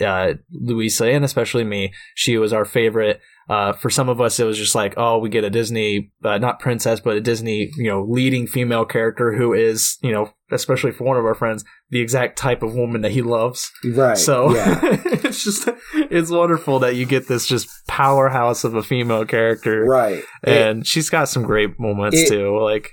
Uh, 0.00 0.34
Luisa 0.50 1.04
and 1.10 1.24
especially 1.24 1.64
me, 1.64 1.92
she 2.14 2.38
was 2.38 2.52
our 2.52 2.64
favorite. 2.64 3.20
Uh, 3.52 3.72
for 3.74 3.90
some 3.90 4.08
of 4.08 4.18
us, 4.18 4.40
it 4.40 4.44
was 4.44 4.56
just 4.56 4.74
like, 4.74 4.94
oh, 4.96 5.18
we 5.18 5.28
get 5.28 5.44
a 5.44 5.50
Disney, 5.50 6.10
uh, 6.24 6.38
not 6.38 6.58
princess, 6.58 7.00
but 7.00 7.16
a 7.16 7.20
Disney, 7.20 7.70
you 7.76 7.88
know, 7.90 8.02
leading 8.08 8.46
female 8.46 8.86
character 8.86 9.34
who 9.34 9.52
is, 9.52 9.98
you 10.02 10.10
know, 10.10 10.30
especially 10.50 10.90
for 10.90 11.04
one 11.04 11.18
of 11.18 11.24
our 11.26 11.34
friends, 11.34 11.62
the 11.90 12.00
exact 12.00 12.38
type 12.38 12.62
of 12.62 12.74
woman 12.74 13.02
that 13.02 13.12
he 13.12 13.20
loves. 13.20 13.70
Right. 13.84 14.16
So 14.16 14.54
yeah. 14.54 14.80
it's 14.82 15.44
just 15.44 15.68
it's 15.94 16.30
wonderful 16.30 16.78
that 16.78 16.96
you 16.96 17.04
get 17.04 17.28
this 17.28 17.46
just 17.46 17.68
powerhouse 17.86 18.64
of 18.64 18.74
a 18.74 18.82
female 18.82 19.26
character, 19.26 19.84
Right. 19.84 20.24
It- 20.44 20.66
and 20.66 20.86
she's 20.86 21.10
got 21.10 21.28
some 21.28 21.42
great 21.42 21.78
moments 21.78 22.18
it- 22.20 22.28
too. 22.28 22.58
Like 22.58 22.92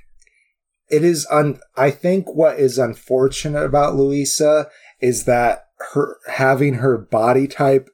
it 0.90 1.06
is 1.06 1.26
un 1.32 1.60
I 1.78 1.90
think 1.92 2.26
what 2.36 2.60
is 2.60 2.78
unfortunate 2.78 3.64
about 3.64 3.96
Luisa 3.96 4.68
is 5.00 5.24
that 5.24 5.66
her 5.94 6.18
having 6.28 6.74
her 6.76 6.98
body 6.98 7.48
type 7.48 7.88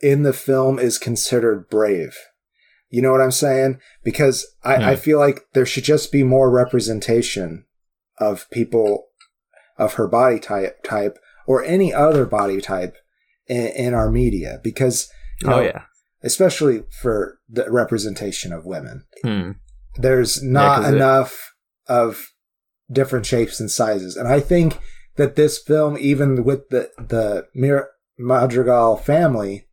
in 0.00 0.22
the 0.22 0.32
film 0.32 0.78
is 0.78 0.98
considered 0.98 1.68
brave. 1.68 2.16
You 2.90 3.02
know 3.02 3.12
what 3.12 3.20
I'm 3.20 3.32
saying? 3.32 3.80
Because 4.02 4.46
I, 4.64 4.76
Yeah. 4.76 4.88
I 4.90 4.96
feel 4.96 5.18
like 5.18 5.40
there 5.52 5.66
should 5.66 5.84
just 5.84 6.10
be 6.10 6.22
more 6.22 6.50
representation 6.50 7.64
of 8.18 8.48
people 8.50 9.08
of 9.76 9.94
her 9.94 10.08
body 10.08 10.40
type 10.40 10.82
type 10.82 11.18
or 11.46 11.62
any 11.62 11.92
other 11.94 12.24
body 12.26 12.60
type 12.60 12.96
in, 13.46 13.68
in 13.68 13.94
our 13.94 14.10
media 14.10 14.58
because 14.64 15.08
you 15.40 15.48
know, 15.48 15.58
oh 15.58 15.60
yeah, 15.60 15.82
especially 16.22 16.82
for 17.00 17.38
the 17.48 17.70
representation 17.70 18.52
of 18.52 18.66
women 18.66 19.04
hmm. 19.22 19.52
there's 19.96 20.42
not 20.42 20.82
it- 20.82 20.94
enough 20.94 21.54
of 21.86 22.32
different 22.90 23.26
shapes 23.26 23.60
and 23.60 23.70
sizes. 23.70 24.16
And 24.16 24.28
I 24.28 24.40
think 24.40 24.78
that 25.16 25.36
this 25.36 25.58
film, 25.58 25.96
even 25.98 26.44
with 26.44 26.68
the 26.70 26.90
the 26.98 27.46
Mir- 27.54 27.90
Madrigal 28.18 28.96
family, 28.96 29.67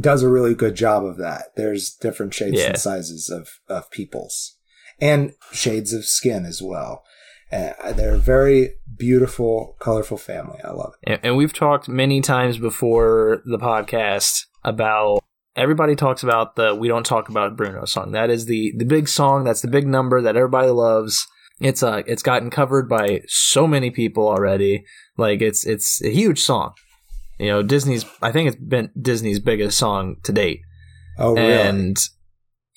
does 0.00 0.22
a 0.22 0.28
really 0.28 0.54
good 0.54 0.74
job 0.74 1.04
of 1.04 1.16
that. 1.18 1.54
There's 1.56 1.90
different 1.90 2.34
shapes 2.34 2.58
Yeah. 2.58 2.68
and 2.68 2.78
sizes 2.78 3.28
of 3.30 3.48
of 3.68 3.90
peoples, 3.90 4.56
and 5.00 5.32
shades 5.52 5.92
of 5.92 6.04
skin 6.04 6.44
as 6.44 6.60
well. 6.62 7.04
Uh, 7.50 7.92
they're 7.92 8.14
a 8.16 8.18
very 8.18 8.74
beautiful, 8.98 9.74
colorful 9.80 10.18
family. 10.18 10.58
I 10.62 10.70
love 10.72 10.92
it. 11.02 11.12
and, 11.12 11.20
and 11.24 11.36
we've 11.36 11.54
talked 11.54 11.88
many 11.88 12.20
times 12.20 12.58
before 12.58 13.42
the 13.46 13.58
podcast 13.58 14.44
about. 14.64 15.20
Everybody 15.56 15.96
talks 15.96 16.22
about 16.22 16.54
the 16.54 16.74
"We 16.74 16.86
Don't 16.88 17.06
Talk 17.06 17.28
About 17.28 17.56
Bruno" 17.56 17.84
song. 17.84 18.12
That 18.12 18.30
is 18.30 18.46
the 18.46 18.72
the 18.76 18.84
big 18.84 19.08
song. 19.08 19.44
That's 19.44 19.62
the 19.62 19.68
big 19.68 19.86
number 19.88 20.20
that 20.22 20.36
everybody 20.36 20.68
loves. 20.70 21.26
it's 21.60 21.82
uh 21.82 22.02
it's 22.06 22.22
gotten 22.22 22.50
covered 22.50 22.88
by 22.88 23.22
so 23.26 23.66
many 23.66 23.90
people 23.90 24.28
already. 24.28 24.84
Like 25.16 25.40
it's 25.42 25.66
it's 25.66 26.00
a 26.04 26.10
huge 26.10 26.40
song. 26.40 26.74
You 27.38 27.46
know, 27.48 27.62
Disney's 27.62 28.04
I 28.22 28.32
think 28.32 28.48
it's 28.48 28.56
been 28.60 28.90
Disney's 29.00 29.40
biggest 29.40 29.78
song 29.78 30.16
to 30.24 30.32
date. 30.32 30.60
Oh, 31.18 31.34
really? 31.34 31.52
And 31.52 31.96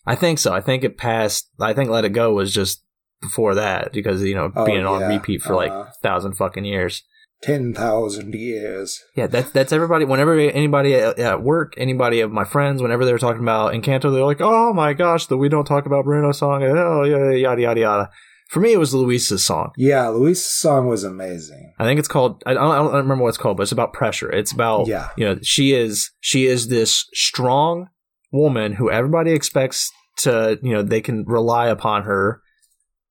I 0.06 0.16
think 0.16 0.40
so. 0.40 0.54
I 0.54 0.62
think 0.62 0.84
it 0.84 0.98
passed 0.98 1.50
I 1.60 1.74
think 1.74 1.90
Let 1.90 2.06
It 2.06 2.10
Go 2.10 2.34
was 2.34 2.54
just 2.54 2.84
before 3.22 3.56
that 3.56 3.92
because, 3.94 4.24
you 4.24 4.34
know, 4.36 4.52
Oh, 4.56 4.66
being 4.66 4.86
on 4.86 5.04
repeat 5.04 5.42
for 5.42 5.56
like 5.56 5.72
Uh-huh. 5.72 5.90
a 5.90 5.94
thousand 6.04 6.34
fucking 6.34 6.66
years. 6.66 7.04
10,000 7.44 8.34
years. 8.36 9.00
Yeah, 9.16 9.26
that's 9.28 9.50
that's 9.52 9.74
everybody. 9.74 10.06
Whenever 10.06 10.38
anybody 10.40 10.94
at, 10.94 11.18
at 11.18 11.42
work, 11.42 11.74
anybody 11.76 12.20
of 12.22 12.32
my 12.32 12.44
friends, 12.44 12.82
whenever 12.84 13.04
they're 13.04 13.18
talking 13.18 13.42
about 13.42 13.74
Encanto, 13.74 14.14
they're 14.14 14.24
like, 14.24 14.42
"Oh 14.42 14.74
my 14.74 14.94
gosh, 14.94 15.26
the 15.26 15.38
we 15.38 15.50
don't 15.50 15.66
talk 15.66 15.88
about 15.88 16.06
Bruno 16.06 16.32
song." 16.34 16.62
Oh 16.64 17.04
yeah, 17.04 17.32
yada 17.32 17.62
yada 17.62 17.80
yada. 17.80 18.10
For 18.52 18.60
me, 18.60 18.74
it 18.74 18.80
was 18.80 18.94
Luisa's 18.94 19.46
song. 19.46 19.72
Yeah, 19.78 20.10
Luisa's 20.10 20.46
song 20.52 20.88
was 20.88 21.06
amazing. 21.06 21.72
I 21.80 21.86
think 21.86 22.00
it's 22.00 22.10
called. 22.10 22.44
I 22.46 22.54
don't, 22.54 22.70
I 22.70 22.80
don't 22.80 22.94
remember 22.94 23.24
what 23.24 23.30
it's 23.30 23.38
called, 23.38 23.56
but 23.56 23.64
it's 23.64 23.72
about 23.72 23.94
pressure. 23.94 24.30
It's 24.30 24.52
about 24.52 24.88
Yeah. 24.88 25.08
you 25.16 25.26
know 25.26 25.40
she 25.42 25.74
is 25.74 26.12
she 26.20 26.48
is 26.48 26.68
this 26.68 27.06
strong 27.14 27.88
woman 28.30 28.74
who 28.74 28.92
everybody 28.92 29.32
expects 29.32 29.90
to 30.18 30.60
you 30.62 30.74
know 30.74 30.84
they 30.84 31.00
can 31.00 31.24
rely 31.26 31.68
upon 31.68 32.04
her 32.04 32.42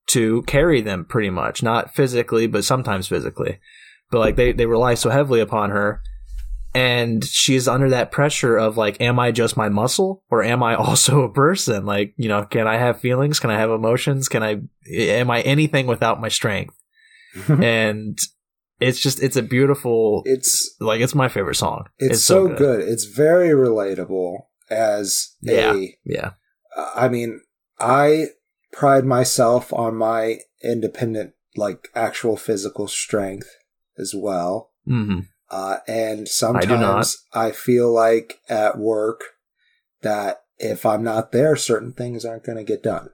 to 0.08 0.42
carry 0.42 0.82
them 0.82 1.06
pretty 1.06 1.30
much 1.30 1.62
not 1.62 1.94
physically 1.94 2.46
but 2.46 2.64
sometimes 2.64 3.06
physically 3.08 3.58
but 4.10 4.18
like 4.18 4.36
they, 4.36 4.52
they 4.52 4.66
rely 4.66 4.92
so 4.94 5.08
heavily 5.08 5.40
upon 5.40 5.70
her 5.70 6.02
and 6.74 7.24
she's 7.24 7.66
under 7.66 7.88
that 7.90 8.12
pressure 8.12 8.56
of 8.56 8.76
like 8.76 9.00
am 9.00 9.18
i 9.18 9.30
just 9.32 9.56
my 9.56 9.68
muscle 9.68 10.22
or 10.30 10.42
am 10.42 10.62
i 10.62 10.74
also 10.86 11.22
a 11.22 11.32
person? 11.32 11.84
Like 11.84 12.14
you 12.16 12.28
know 12.28 12.44
can 12.44 12.66
i 12.66 12.76
have 12.76 13.00
feelings? 13.00 13.40
Can 13.40 13.50
i 13.50 13.58
have 13.58 13.70
emotions? 13.70 14.28
Can 14.28 14.42
i 14.42 14.60
am 14.92 15.30
i 15.30 15.40
anything 15.42 15.86
without 15.86 16.20
my 16.20 16.28
strength? 16.28 16.74
And 17.48 18.18
it's 18.80 19.00
just 19.00 19.22
it's 19.22 19.36
a 19.36 19.42
beautiful 19.42 20.22
it's 20.24 20.74
like 20.80 21.00
it's 21.00 21.14
my 21.14 21.28
favorite 21.28 21.56
song. 21.56 21.84
It's, 21.98 22.22
so, 22.22 22.48
good. 22.48 22.80
It's 22.80 23.04
very 23.04 23.50
relatable 23.50 24.38
as 24.70 25.34
Yeah. 25.40 25.74
a 25.74 25.96
yeah. 26.04 26.30
I 26.76 27.08
mean, 27.08 27.40
I 27.78 28.28
pride 28.72 29.04
myself 29.04 29.72
on 29.72 29.96
my 29.96 30.38
independent 30.62 31.34
like 31.56 31.88
actual 31.94 32.36
physical 32.36 32.88
strength 32.88 33.48
as 33.98 34.14
well. 34.16 34.70
hmm 34.86 35.20
Uh, 35.50 35.78
and 35.88 36.28
sometimes 36.28 37.24
I, 37.32 37.50
feel 37.50 37.92
like 37.92 38.40
at 38.48 38.78
work 38.78 39.22
that 40.02 40.42
if 40.58 40.86
I'm 40.86 41.02
not 41.02 41.32
there, 41.32 41.56
certain 41.56 41.92
things 41.92 42.24
aren't 42.24 42.44
going 42.44 42.58
to 42.58 42.64
get 42.64 42.82
done 42.82 43.10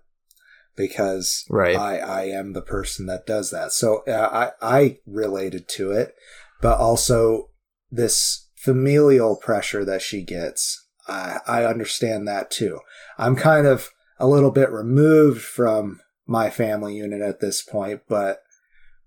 because 0.77 1.47
Right. 1.49 1.77
I, 1.77 1.99
I 1.99 2.23
am 2.25 2.53
the 2.53 2.63
person 2.63 3.07
that 3.07 3.27
does 3.27 3.51
that. 3.51 3.73
So 3.73 4.03
uh, 4.07 4.51
I, 4.61 4.79
I 4.79 4.99
related 5.07 5.67
to 5.71 5.93
it, 5.93 6.15
but 6.61 6.79
also 6.79 7.51
this 7.91 8.49
familial 8.55 9.37
pressure 9.37 9.85
that 9.85 10.03
she 10.03 10.23
gets. 10.23 10.87
I, 11.09 11.39
I 11.47 11.65
understand 11.65 12.29
that 12.29 12.51
too. 12.51 12.81
I'm 13.17 13.37
kind 13.37 13.67
of 13.67 13.91
a 14.19 14.27
little 14.27 14.51
bit 14.51 14.71
removed 14.71 15.43
from 15.43 16.01
my 16.27 16.51
family 16.51 16.97
unit 16.97 17.23
at 17.23 17.41
this 17.41 17.63
point, 17.63 18.03
but 18.09 18.43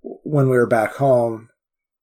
when 0.01 0.49
we 0.49 0.55
were 0.55 0.67
back 0.67 0.95
home, 0.95 1.48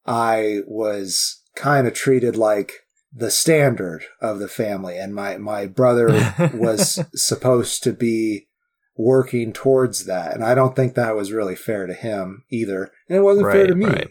I 0.07 0.61
was 0.67 1.43
kind 1.55 1.87
of 1.87 1.95
treated 1.95 2.37
like 2.37 2.73
the 3.13 3.31
standard 3.31 4.05
of 4.21 4.39
the 4.39 4.49
family, 4.49 4.99
and 4.99 5.15
my 5.15 5.39
my 5.39 5.67
brother 5.67 6.35
was 6.55 7.01
supposed 7.15 7.83
to 7.85 7.93
be 7.93 8.49
working 8.97 9.53
towards 9.53 10.07
that, 10.07 10.35
and 10.35 10.45
I 10.45 10.55
don't 10.55 10.77
think 10.77 10.95
that 10.95 11.17
was 11.17 11.33
really 11.33 11.57
fair 11.57 11.87
to 11.87 11.95
him 11.95 12.45
either, 12.51 12.91
and 13.09 13.19
it 13.19 13.23
wasn't 13.23 13.51
fair 13.51 13.67
to 13.67 13.75
me. 13.75 13.87
right. 13.87 14.09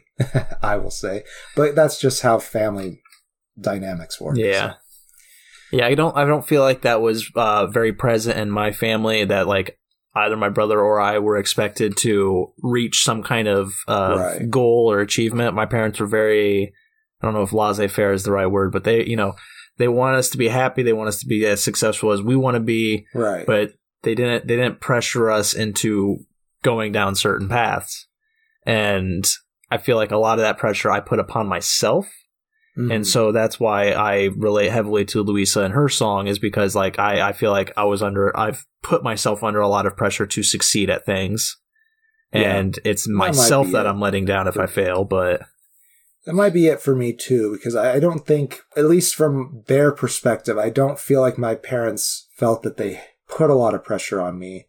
I 0.61 0.77
will 0.77 0.91
say, 0.91 1.23
but 1.55 1.75
that's 1.75 1.99
just 1.99 2.21
how 2.21 2.39
family 2.39 3.01
dynamics 3.59 4.19
work. 4.19 4.37
Yeah. 4.37 4.75
Yeah, 5.71 5.87
I 5.87 5.95
don't 5.95 6.15
I 6.15 6.25
don't 6.25 6.47
feel 6.47 6.61
like 6.61 6.83
that 6.83 7.01
was 7.01 7.29
uh, 7.35 7.67
very 7.67 7.91
present 7.91 8.37
in 8.37 8.49
my 8.49 8.71
family 8.71 9.25
that 9.25 9.47
like 9.47 9.77
either 10.15 10.37
my 10.37 10.49
brother 10.49 10.79
or 10.79 10.99
I 10.99 11.19
were 11.19 11.37
expected 11.37 11.97
to 11.97 12.53
reach 12.61 13.03
some 13.03 13.21
kind 13.21 13.47
of 13.47 13.73
uh, 13.87 14.15
Right. 14.17 14.49
goal 14.49 14.89
or 14.89 14.99
achievement. 15.01 15.55
My 15.55 15.65
parents 15.65 15.99
were 15.99 16.07
very 16.07 16.73
I 17.21 17.27
don't 17.27 17.33
know 17.33 17.43
if 17.43 17.53
laissez-faire 17.53 18.13
is 18.13 18.23
the 18.23 18.31
right 18.31 18.45
word, 18.45 18.71
but 18.71 18.83
they, 18.83 19.05
you 19.05 19.15
know, 19.15 19.33
they 19.77 19.87
want 19.87 20.17
us 20.17 20.29
to 20.31 20.37
be 20.37 20.47
happy, 20.49 20.83
they 20.83 20.93
want 20.93 21.07
us 21.07 21.19
to 21.19 21.25
be 21.25 21.45
as 21.45 21.63
successful 21.63 22.11
as 22.11 22.21
we 22.21 22.35
want 22.35 22.55
to 22.55 22.59
be, 22.61 23.07
right. 23.13 23.45
but 23.45 23.71
they 24.03 24.15
didn't 24.15 24.47
they 24.47 24.55
didn't 24.55 24.81
pressure 24.81 25.31
us 25.31 25.53
into 25.53 26.19
going 26.63 26.91
down 26.91 27.15
certain 27.15 27.49
paths. 27.49 28.07
And 28.65 29.25
I 29.71 29.77
feel 29.77 29.95
like 29.97 30.11
a 30.11 30.17
lot 30.17 30.37
of 30.37 30.43
that 30.43 30.57
pressure 30.57 30.91
I 30.91 30.99
put 30.99 31.19
upon 31.19 31.47
myself 31.47 32.07
Mhm. 32.77 32.93
and 32.93 33.07
so 33.07 33.31
that's 33.31 33.59
why 33.59 33.91
I 33.91 34.25
relate 34.35 34.69
heavily 34.71 35.05
to 35.05 35.21
Luisa 35.21 35.61
and 35.61 35.73
her 35.73 35.87
song 35.89 36.27
is 36.27 36.39
because 36.39 36.75
like 36.75 36.99
I, 36.99 37.29
I 37.29 37.31
feel 37.33 37.51
like 37.51 37.71
I 37.77 37.85
was 37.85 38.01
under 38.03 38.37
I've 38.37 38.65
put 38.83 39.01
myself 39.03 39.43
under 39.43 39.59
a 39.61 39.67
lot 39.69 39.85
of 39.85 39.95
pressure 39.95 40.25
to 40.25 40.43
succeed 40.43 40.89
at 40.89 41.05
things. 41.05 41.57
Yeah. 42.33 42.57
And 42.57 42.77
it's 42.83 43.07
myself 43.07 43.71
that. 43.71 43.87
I'm 43.87 44.01
letting 44.01 44.25
down 44.25 44.47
if 44.47 44.57
I 44.57 44.65
fail, 44.65 45.05
but 45.05 45.41
That 46.25 46.33
might 46.33 46.53
be 46.53 46.67
it 46.67 46.81
for 46.81 46.95
me 46.95 47.13
too, 47.13 47.53
because 47.53 47.75
I 47.75 47.93
I 47.95 47.99
don't 47.99 48.25
think, 48.25 48.59
at 48.75 48.85
least 48.85 49.15
from 49.15 49.63
their 49.67 49.91
perspective, 49.93 50.57
I 50.57 50.69
don't 50.69 50.99
feel 50.99 51.21
like 51.21 51.37
my 51.37 51.55
parents 51.55 52.27
felt 52.35 52.61
that 52.63 52.75
they 52.77 52.99
put 53.29 53.49
a 53.49 53.55
lot 53.55 53.73
of 53.73 53.83
pressure 53.85 54.19
on 54.19 54.37
me 54.37 54.65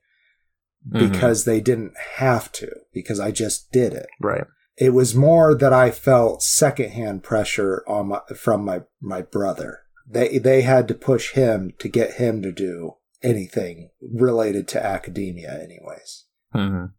Mhm. 0.92 1.10
because 1.10 1.44
they 1.44 1.60
didn't 1.60 1.94
have 2.18 2.52
to, 2.52 2.68
because 2.92 3.18
I 3.18 3.32
just 3.32 3.72
did 3.72 3.92
it. 3.94 4.06
right. 4.20 4.44
It 4.78 4.90
was 4.90 5.14
more 5.14 5.54
that 5.54 5.72
I 5.72 5.90
felt 5.90 6.42
secondhand 6.42 7.22
pressure 7.22 7.82
on 7.88 8.08
my, 8.08 8.20
from 8.36 8.64
my, 8.64 8.82
my 9.00 9.22
brother. 9.22 9.80
They, 10.08 10.38
they 10.38 10.62
had 10.62 10.86
to 10.88 10.94
push 10.94 11.32
him 11.32 11.72
to 11.78 11.88
get 11.88 12.14
him 12.14 12.42
to 12.42 12.52
do 12.52 12.92
anything 13.22 13.90
related 14.00 14.68
to 14.68 14.84
academia 14.84 15.50
anyways. 15.62 16.24
Mhm. 16.54 16.92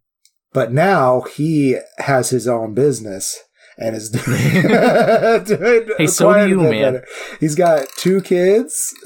But 0.54 0.72
now 0.74 1.22
he 1.22 1.78
has 2.00 2.32
his 2.32 2.48
own 2.48 2.74
business 2.74 3.38
and 3.78 3.96
is 3.96 4.10
doing, 4.10 4.64
doing 5.46 5.90
Hey, 5.98 6.08
so 6.08 6.34
do 6.34 6.50
you, 6.50 6.58
man. 6.62 6.72
better. 6.94 7.06
He's 7.40 7.54
got 7.56 7.88
two 7.98 8.22
kids. 8.22 8.94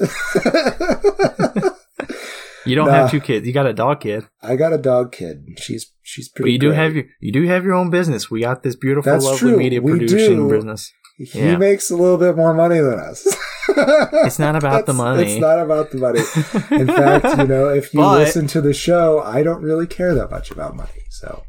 You 2.66 2.74
don't 2.76 2.86
Nah. 2.88 2.92
have 2.94 3.10
two 3.10 3.20
kids. 3.20 3.46
You 3.46 3.52
got 3.52 3.66
a 3.66 3.72
dog 3.72 4.00
kid. 4.00 4.24
I 4.42 4.56
got 4.56 4.72
a 4.72 4.78
dog 4.78 5.12
kid. 5.12 5.44
She's 5.58 5.92
she's 6.02 6.28
pretty. 6.28 6.48
But 6.50 6.52
you 6.52 6.58
do 6.58 6.70
have 6.72 6.94
your 6.94 7.04
you 7.20 7.32
do 7.32 7.46
have 7.46 7.64
your 7.64 7.74
own 7.74 7.90
business. 7.90 8.30
We 8.30 8.40
got 8.42 8.62
this 8.62 8.76
beautiful 8.76 9.10
That's 9.12 9.24
lovely 9.24 9.38
true. 9.38 9.56
media 9.56 9.80
We 9.82 9.92
producing 9.92 10.48
do. 10.48 10.54
business. 10.54 10.92
He 11.18 11.38
Yeah. 11.38 11.56
makes 11.56 11.90
a 11.90 11.96
little 11.96 12.16
bit 12.18 12.36
more 12.36 12.54
money 12.54 12.78
than 12.80 12.98
us. 12.98 13.26
It's 13.68 14.38
not 14.40 14.56
about 14.56 14.86
the 14.86 14.92
money. 14.92 15.22
It's 15.22 15.40
not 15.40 15.58
about 15.60 15.90
the 15.92 15.98
money. 15.98 16.18
In 16.80 16.86
fact, 16.88 17.38
you 17.38 17.46
know, 17.46 17.68
if 17.68 17.94
you 17.94 18.00
But- 18.00 18.18
listen 18.18 18.46
to 18.48 18.60
the 18.60 18.72
show, 18.74 19.20
I 19.20 19.42
don't 19.42 19.62
really 19.62 19.86
care 19.86 20.14
that 20.14 20.30
much 20.30 20.50
about 20.50 20.76
money. 20.76 20.90
So 21.10 21.44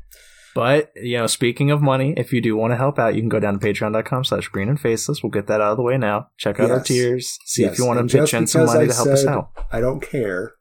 But, 0.56 0.92
you 0.96 1.18
know, 1.18 1.26
speaking 1.28 1.72
of 1.72 1.82
money, 1.82 2.14
if 2.16 2.32
you 2.32 2.40
do 2.40 2.56
want 2.56 2.72
to 2.72 2.78
help 2.78 3.00
out, 3.00 3.16
you 3.16 3.22
can 3.22 3.30
go 3.30 3.40
down 3.40 3.58
to 3.60 3.66
patreon.com 3.66 4.24
slash 4.26 4.48
green 4.50 4.70
and 4.70 4.80
faceless. 4.80 5.24
We'll 5.24 5.32
get 5.32 5.48
that 5.48 5.60
out 5.62 5.72
of 5.72 5.78
the 5.78 5.84
way 5.84 5.98
now. 5.98 6.28
Check 6.38 6.60
out 6.60 6.70
our 6.70 6.78
Yes. 6.78 6.88
tiers. 6.88 7.38
See 7.46 7.64
if 7.64 7.80
you 7.80 7.86
want 7.86 8.08
to 8.08 8.18
pitch 8.20 8.34
in 8.36 8.46
some 8.46 8.66
money 8.68 8.86
I 8.86 8.88
to 8.88 8.94
help 8.94 9.08
us 9.10 9.26
out. 9.26 9.50
I 9.72 9.82
don't 9.82 10.00
care. 10.02 10.54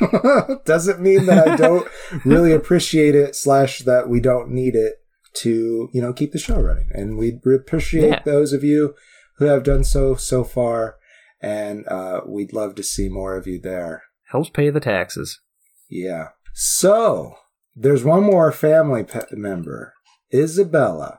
Doesn't 0.64 1.00
mean 1.00 1.26
that 1.26 1.48
I 1.48 1.56
don't 1.56 1.86
really 2.24 2.52
appreciate 2.52 3.14
it 3.14 3.36
slash 3.36 3.80
that 3.80 4.08
we 4.08 4.20
don't 4.20 4.50
need 4.50 4.74
it 4.74 4.94
to, 5.34 5.88
you 5.92 6.00
know, 6.02 6.12
keep 6.12 6.32
the 6.32 6.38
show 6.38 6.60
running. 6.60 6.88
And 6.92 7.16
we 7.18 7.38
appreciate 7.54 8.08
Yeah. 8.08 8.22
those 8.24 8.52
of 8.52 8.64
you 8.64 8.94
who 9.36 9.44
have 9.46 9.62
done 9.62 9.84
so 9.84 10.14
so 10.14 10.44
far. 10.44 10.96
And 11.40 11.86
uh, 11.86 12.22
we'd 12.26 12.52
love 12.52 12.74
to 12.76 12.82
see 12.82 13.08
more 13.08 13.36
of 13.36 13.46
you 13.46 13.60
there. 13.60 14.02
Helps 14.30 14.50
pay 14.50 14.70
the 14.70 14.80
taxes. 14.80 15.40
Yeah. 15.88 16.28
So 16.54 17.34
there's 17.76 18.02
one 18.04 18.24
more 18.24 18.50
family 18.50 19.04
pe- 19.04 19.20
member, 19.32 19.94
Isabela, 20.34 21.18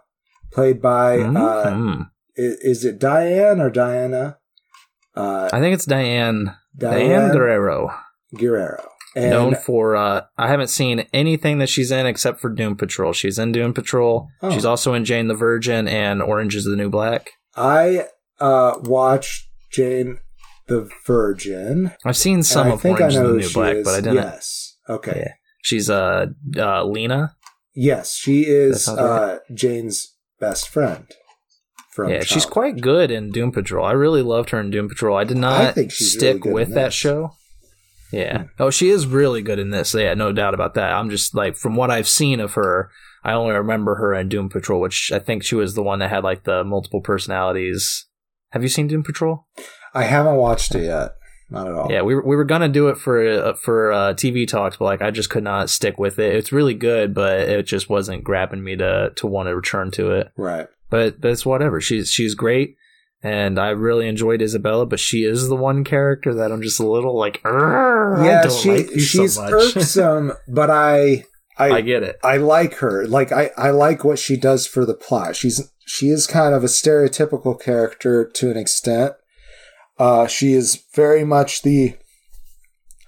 played 0.51 0.81
by 0.81 1.19
uh, 1.19 1.71
Mhm. 1.71 2.01
i- 2.37 2.59
is 2.61 2.83
it 2.83 2.99
Diane 2.99 3.61
or 3.61 3.69
Diana? 3.69 4.37
Uh, 5.15 5.49
I 5.53 5.59
think 5.61 5.73
it's 5.73 5.85
Diane. 5.85 6.53
Diane, 6.77 6.99
Diane 7.09 7.31
Guerrero. 7.31 7.89
Guerrero. 8.35 8.89
And 9.15 9.31
known 9.31 9.55
for, 9.55 9.95
uh, 9.95 10.25
I 10.37 10.47
haven't 10.47 10.67
seen 10.67 11.07
anything 11.13 11.57
that 11.57 11.69
she's 11.69 11.91
in 11.91 12.05
except 12.05 12.39
for 12.39 12.49
Doom 12.49 12.75
Patrol. 12.75 13.11
She's 13.11 13.39
in 13.39 13.51
Doom 13.51 13.73
Patrol. 13.73 14.27
Oh. 14.41 14.51
She's 14.51 14.65
also 14.65 14.93
in 14.93 15.03
Jane 15.03 15.27
the 15.27 15.35
Virgin 15.35 15.87
and 15.87 16.21
Orange 16.21 16.55
is 16.55 16.65
the 16.65 16.75
New 16.75 16.89
Black. 16.89 17.31
I 17.55 18.05
uh, 18.39 18.75
watched 18.81 19.49
Jane 19.71 20.19
the 20.67 20.89
Virgin. 21.07 21.91
I've 22.05 22.17
seen 22.17 22.43
some 22.43 22.67
I 22.67 22.71
of 22.71 22.85
Orange 22.85 23.01
I 23.01 23.07
is 23.07 23.15
the 23.15 23.33
New 23.33 23.53
Black, 23.53 23.75
is. 23.77 23.85
but 23.85 23.95
I 23.95 24.01
didn't. 24.01 24.15
Yes. 24.15 24.77
Okay. 24.87 25.23
Yeah. 25.25 25.33
She's 25.63 25.89
uh, 25.89 26.27
uh, 26.57 26.85
Lena. 26.85 27.35
Yes, 27.73 28.15
she 28.15 28.45
is 28.45 28.85
sounds 28.85 28.99
right. 28.99 29.07
uh, 29.07 29.39
Jane's 29.53 30.15
best 30.39 30.69
friend. 30.69 31.07
From 31.91 32.11
yeah, 32.11 32.23
she's 32.23 32.45
quite 32.45 32.81
good 32.81 33.11
in 33.11 33.31
Doom 33.31 33.51
Patrol. 33.51 33.85
I 33.85 33.91
really 33.91 34.21
loved 34.21 34.51
her 34.51 34.59
in 34.59 34.69
Doom 34.69 34.87
Patrol. 34.87 35.17
I 35.17 35.23
did 35.23 35.37
not 35.37 35.75
think 35.75 35.91
stick 35.91 36.45
really 36.45 36.53
with 36.53 36.73
that 36.75 36.93
show. 36.93 37.31
Yeah. 38.11 38.45
Oh, 38.59 38.69
she 38.69 38.89
is 38.89 39.05
really 39.05 39.41
good 39.41 39.59
in 39.59 39.69
this. 39.69 39.93
Yeah, 39.93 40.13
no 40.13 40.31
doubt 40.31 40.53
about 40.53 40.73
that. 40.75 40.93
I'm 40.93 41.09
just 41.09 41.35
like 41.35 41.55
from 41.55 41.75
what 41.75 41.91
I've 41.91 42.07
seen 42.07 42.39
of 42.39 42.53
her, 42.53 42.89
I 43.23 43.33
only 43.33 43.53
remember 43.53 43.95
her 43.95 44.13
in 44.13 44.29
Doom 44.29 44.49
Patrol, 44.49 44.81
which 44.81 45.11
I 45.13 45.19
think 45.19 45.43
she 45.43 45.55
was 45.55 45.75
the 45.75 45.83
one 45.83 45.99
that 45.99 46.09
had 46.09 46.23
like 46.23 46.43
the 46.43 46.63
multiple 46.63 47.01
personalities. 47.01 48.07
Have 48.51 48.63
you 48.63 48.69
seen 48.69 48.87
Doom 48.87 49.03
Patrol? 49.03 49.47
I 49.93 50.03
haven't 50.03 50.35
watched 50.35 50.73
it 50.75 50.85
yet. 50.85 51.11
Not 51.51 51.67
at 51.67 51.73
all. 51.73 51.91
Yeah, 51.91 52.03
we 52.03 52.13
were, 52.13 52.23
we 52.23 52.35
were 52.35 52.43
gonna 52.43 52.69
do 52.69 52.89
it 52.89 52.97
for 52.97 53.27
uh, 53.27 53.53
for 53.55 53.91
uh, 53.91 54.13
TV 54.13 54.47
talks, 54.47 54.77
but 54.77 54.85
like 54.85 55.01
I 55.01 55.09
just 55.09 55.31
could 55.31 55.43
not 55.43 55.69
stick 55.69 55.97
with 55.97 56.19
it. 56.19 56.35
It's 56.35 56.51
really 56.51 56.75
good, 56.75 57.13
but 57.13 57.39
it 57.39 57.65
just 57.65 57.89
wasn't 57.89 58.23
grabbing 58.23 58.63
me 58.63 58.75
to 58.75 59.11
to 59.15 59.27
want 59.27 59.47
to 59.47 59.55
return 59.55 59.89
to 59.91 60.11
it. 60.11 60.31
Right. 60.37 60.67
But 60.91 61.21
but 61.21 61.31
it's 61.31 61.45
whatever. 61.45 61.81
She's 61.81 62.11
she's 62.11 62.35
great, 62.35 62.75
and 63.21 63.59
I 63.59 63.69
really 63.69 64.07
enjoyed 64.07 64.39
Isabela. 64.39 64.87
But 64.89 64.99
she 64.99 65.23
is 65.23 65.47
the 65.47 65.55
one 65.55 65.83
character 65.83 66.33
that 66.33 66.51
I'm 66.51 66.61
just 66.61 66.79
a 66.79 66.87
little 66.87 67.17
like, 67.17 67.41
"Arr, 67.43 68.21
I 68.21 68.25
Yeah, 68.25 68.49
she 68.49 68.69
like 68.69 68.89
so 68.89 68.97
she's 68.99 69.37
much." 69.37 69.51
irksome, 69.51 70.33
but 70.47 70.69
I 70.69 71.25
I 71.57 71.69
I 71.71 71.81
get 71.81 72.03
it. 72.03 72.17
I 72.23 72.37
like 72.37 72.75
her. 72.75 73.05
Like 73.07 73.31
I, 73.31 73.51
I 73.57 73.71
like 73.71 74.03
what 74.03 74.19
she 74.19 74.37
does 74.37 74.65
for 74.65 74.85
the 74.85 74.93
plot. 74.93 75.35
She's 75.35 75.71
she 75.85 76.09
is 76.09 76.27
kind 76.27 76.53
of 76.53 76.63
a 76.63 76.67
stereotypical 76.67 77.59
character 77.59 78.29
to 78.35 78.51
an 78.51 78.57
extent. 78.57 79.13
Uh, 79.97 80.27
she 80.27 80.53
is 80.53 80.85
very 80.95 81.25
much 81.25 81.61
the 81.61 81.95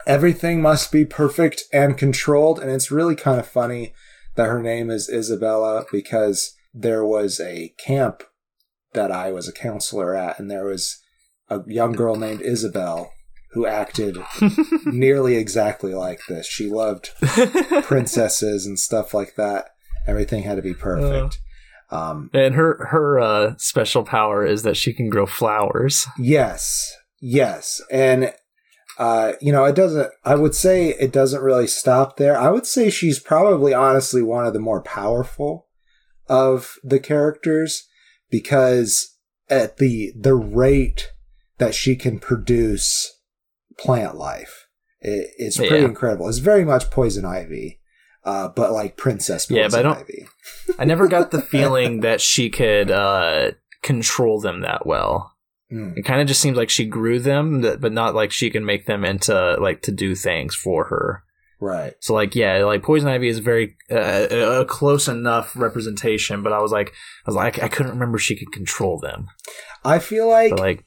everything 0.05 0.61
must 0.61 0.91
be 0.91 1.05
perfect 1.05 1.63
and 1.71 1.97
controlled, 1.97 2.59
and 2.59 2.69
it's 2.69 2.91
really 2.91 3.15
kind 3.15 3.39
of 3.39 3.47
funny 3.47 3.93
that 4.35 4.47
her 4.47 4.61
name 4.61 4.89
is 4.89 5.09
Isabela 5.09 5.85
because 5.91 6.53
there 6.73 7.05
was 7.05 7.39
a 7.39 7.73
camp 7.77 8.23
that 8.93 9.11
I 9.11 9.31
was 9.31 9.47
a 9.47 9.53
counselor 9.53 10.15
at, 10.15 10.39
and 10.39 10.49
there 10.49 10.65
was 10.65 11.01
a 11.49 11.61
young 11.67 11.93
girl 11.93 12.15
named 12.15 12.41
Isabel 12.41 13.11
who 13.51 13.65
acted 13.65 14.17
nearly 14.85 15.35
exactly 15.35 15.93
like 15.93 16.21
this. 16.27 16.47
She 16.47 16.69
loved 16.69 17.11
princesses 17.83 18.65
and 18.65 18.79
stuff 18.79 19.13
like 19.13 19.35
that. 19.35 19.69
Everything 20.07 20.43
had 20.43 20.55
to 20.55 20.61
be 20.61 20.73
perfect. 20.73 21.39
Um, 21.91 22.29
and 22.33 22.55
her 22.55 22.87
her 22.91 23.19
uh, 23.19 23.55
special 23.57 24.03
power 24.03 24.45
is 24.45 24.63
that 24.63 24.77
she 24.77 24.93
can 24.93 25.09
grow 25.09 25.25
flowers. 25.25 26.07
yes, 26.17 26.95
yes, 27.19 27.81
and 27.91 28.33
uh, 28.97 29.33
you 29.41 29.51
know, 29.51 29.65
it 29.65 29.75
doesn't. 29.75 30.11
I 30.23 30.35
would 30.35 30.55
say 30.55 30.89
it 30.89 31.11
doesn't 31.11 31.41
really 31.41 31.67
stop 31.67 32.17
there. 32.17 32.37
I 32.37 32.49
would 32.49 32.65
say 32.65 32.89
she's 32.89 33.19
probably, 33.19 33.73
honestly, 33.73 34.21
one 34.21 34.45
of 34.45 34.53
the 34.53 34.59
more 34.59 34.81
powerful 34.81 35.67
of 36.27 36.75
the 36.83 36.99
characters 36.99 37.87
because 38.31 39.15
at 39.49 39.77
the 39.77 40.13
the 40.19 40.33
rate 40.33 41.11
that 41.59 41.75
she 41.75 41.95
can 41.95 42.17
produce 42.19 43.19
plant 43.77 44.15
life, 44.15 44.67
it, 45.01 45.29
it's 45.37 45.57
pretty 45.57 45.75
Yeah. 45.77 45.85
incredible. 45.85 46.27
It's 46.29 46.39
very 46.39 46.65
much 46.65 46.89
poison 46.89 47.25
ivy. 47.25 47.79
Uh, 48.23 48.47
but 48.49 48.71
like 48.71 48.97
princess 48.97 49.47
poison 49.47 49.61
Yeah, 49.63 49.67
but 49.67 49.79
I 49.79 49.81
don't- 49.81 49.97
ivy. 49.97 50.27
I 50.79 50.85
never 50.85 51.07
got 51.07 51.31
the 51.31 51.41
feeling 51.53 52.01
that 52.01 52.21
she 52.21 52.49
could 52.51 52.91
uh, 52.91 53.51
control 53.81 54.39
them 54.39 54.61
that 54.61 54.85
well. 54.85 55.33
Mm. 55.71 55.97
It 55.97 56.03
kind 56.03 56.21
of 56.21 56.27
just 56.27 56.39
seems 56.41 56.55
like 56.57 56.69
she 56.69 56.85
grew 56.85 57.17
them, 57.19 57.61
th- 57.63 57.79
but 57.79 57.91
not 57.91 58.13
like 58.13 58.31
she 58.31 58.49
can 58.51 58.63
make 58.65 58.85
them 58.85 59.03
into 59.03 59.55
like 59.59 59.81
to 59.83 59.91
do 59.91 60.13
things 60.15 60.53
for 60.53 60.85
her. 60.85 61.23
Right. 61.61 61.93
So 61.99 62.15
like 62.15 62.35
yeah, 62.35 62.65
like 62.65 62.81
poison 62.81 63.07
ivy 63.07 63.27
is 63.27 63.39
very 63.39 63.75
uh, 63.91 64.27
a 64.61 64.65
close 64.65 65.07
enough 65.07 65.55
representation, 65.55 66.41
but 66.41 66.51
I 66.51 66.59
was 66.59 66.71
like 66.71 66.89
I 66.89 67.29
was 67.29 67.35
like 67.35 67.61
I 67.61 67.67
couldn't 67.67 67.91
remember 67.93 68.17
she 68.17 68.35
could 68.35 68.51
control 68.51 68.99
them. 68.99 69.27
I 69.85 69.99
feel 69.99 70.27
like 70.27 70.49
But 70.49 70.59
like 70.59 70.85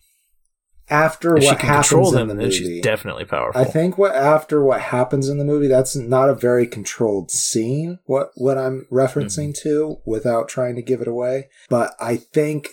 after 0.91 1.35
what 1.37 1.61
happens 1.61 2.13
in 2.13 2.19
them, 2.19 2.29
the 2.29 2.35
then 2.35 2.45
movie, 2.45 2.57
she's 2.57 2.83
definitely 2.83 3.25
powerful. 3.25 3.61
I 3.61 3.65
think 3.65 3.97
what 3.97 4.15
after 4.15 4.63
what 4.63 4.81
happens 4.81 5.29
in 5.29 5.39
the 5.39 5.45
movie, 5.45 5.69
that's 5.69 5.97
not 5.97 6.29
a 6.29 6.35
very 6.35 6.67
controlled 6.67 7.31
scene. 7.31 8.01
What 8.05 8.31
what 8.35 8.59
I'm 8.59 8.87
referencing 8.93 9.51
Mm-hmm. 9.55 9.69
to, 9.69 9.97
without 10.05 10.49
trying 10.49 10.75
to 10.75 10.83
give 10.83 11.01
it 11.01 11.09
away, 11.09 11.49
but 11.71 11.95
I 12.01 12.17
think 12.17 12.69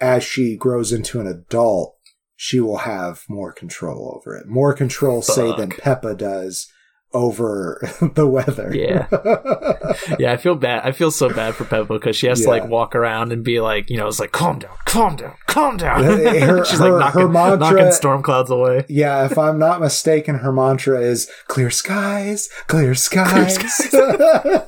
as 0.00 0.22
she 0.22 0.56
grows 0.56 0.92
into 0.92 1.18
an 1.20 1.26
adult, 1.26 1.96
she 2.36 2.60
will 2.60 2.78
have 2.78 3.22
more 3.28 3.52
control 3.52 4.14
over 4.14 4.36
it. 4.36 4.46
More 4.46 4.74
control, 4.74 5.22
say, 5.22 5.56
than 5.56 5.70
Fuck. 5.70 6.02
Pepa 6.02 6.18
does 6.18 6.70
over 7.12 7.80
the 8.14 8.26
weather. 8.26 8.70
Yeah. 8.74 9.06
yeah, 10.18 10.32
I 10.32 10.36
feel 10.36 10.54
bad. 10.54 10.82
I 10.84 10.92
feel 10.92 11.10
so 11.10 11.28
bad 11.32 11.54
for 11.54 11.64
Pepa 11.64 11.88
because 11.88 12.16
she 12.16 12.26
has 12.26 12.42
to 12.42 12.48
like 12.48 12.68
walk 12.68 12.94
around 12.94 13.32
and 13.32 13.42
be 13.44 13.60
like, 13.60 13.88
you 13.90 13.96
know, 13.96 14.06
it's 14.08 14.20
like, 14.20 14.32
calm 14.32 14.58
down, 14.58 14.74
calm 14.84 15.16
down, 15.16 15.34
calm 15.46 15.76
down. 15.76 16.02
Her- 16.04 16.64
She's 16.66 16.78
her- 16.78 16.98
like 16.98 17.14
her 17.14 17.20
knocking, 17.20 17.32
mantra- 17.32 17.58
knocking 17.58 17.92
storm 17.92 18.22
clouds 18.22 18.50
away. 18.50 18.84
Yeah, 18.88 19.24
if 19.24 19.38
I'm 19.38 19.58
not 19.58 19.80
mistaken, 19.80 20.36
her 20.36 20.52
mantra 20.52 21.00
is 21.00 21.30
clear 21.46 21.70
skies, 21.70 22.48
clear 22.66 22.94
skies. 22.94 23.56
skies. 23.56 24.62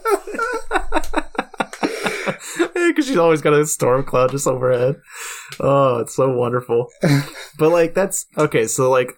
Because 2.75 3.07
she's 3.07 3.17
always 3.17 3.43
got 3.43 3.53
a 3.53 3.67
storm 3.67 4.05
cloud 4.05 4.31
just 4.31 4.47
overhead. 4.47 4.97
Oh, 5.61 5.99
it's 5.99 6.15
so 6.17 6.33
wonderful. 6.35 6.89
but 7.59 7.71
like 7.71 7.95
that's 7.95 8.27
okay. 8.37 8.67
So 8.67 8.91
like 8.91 9.13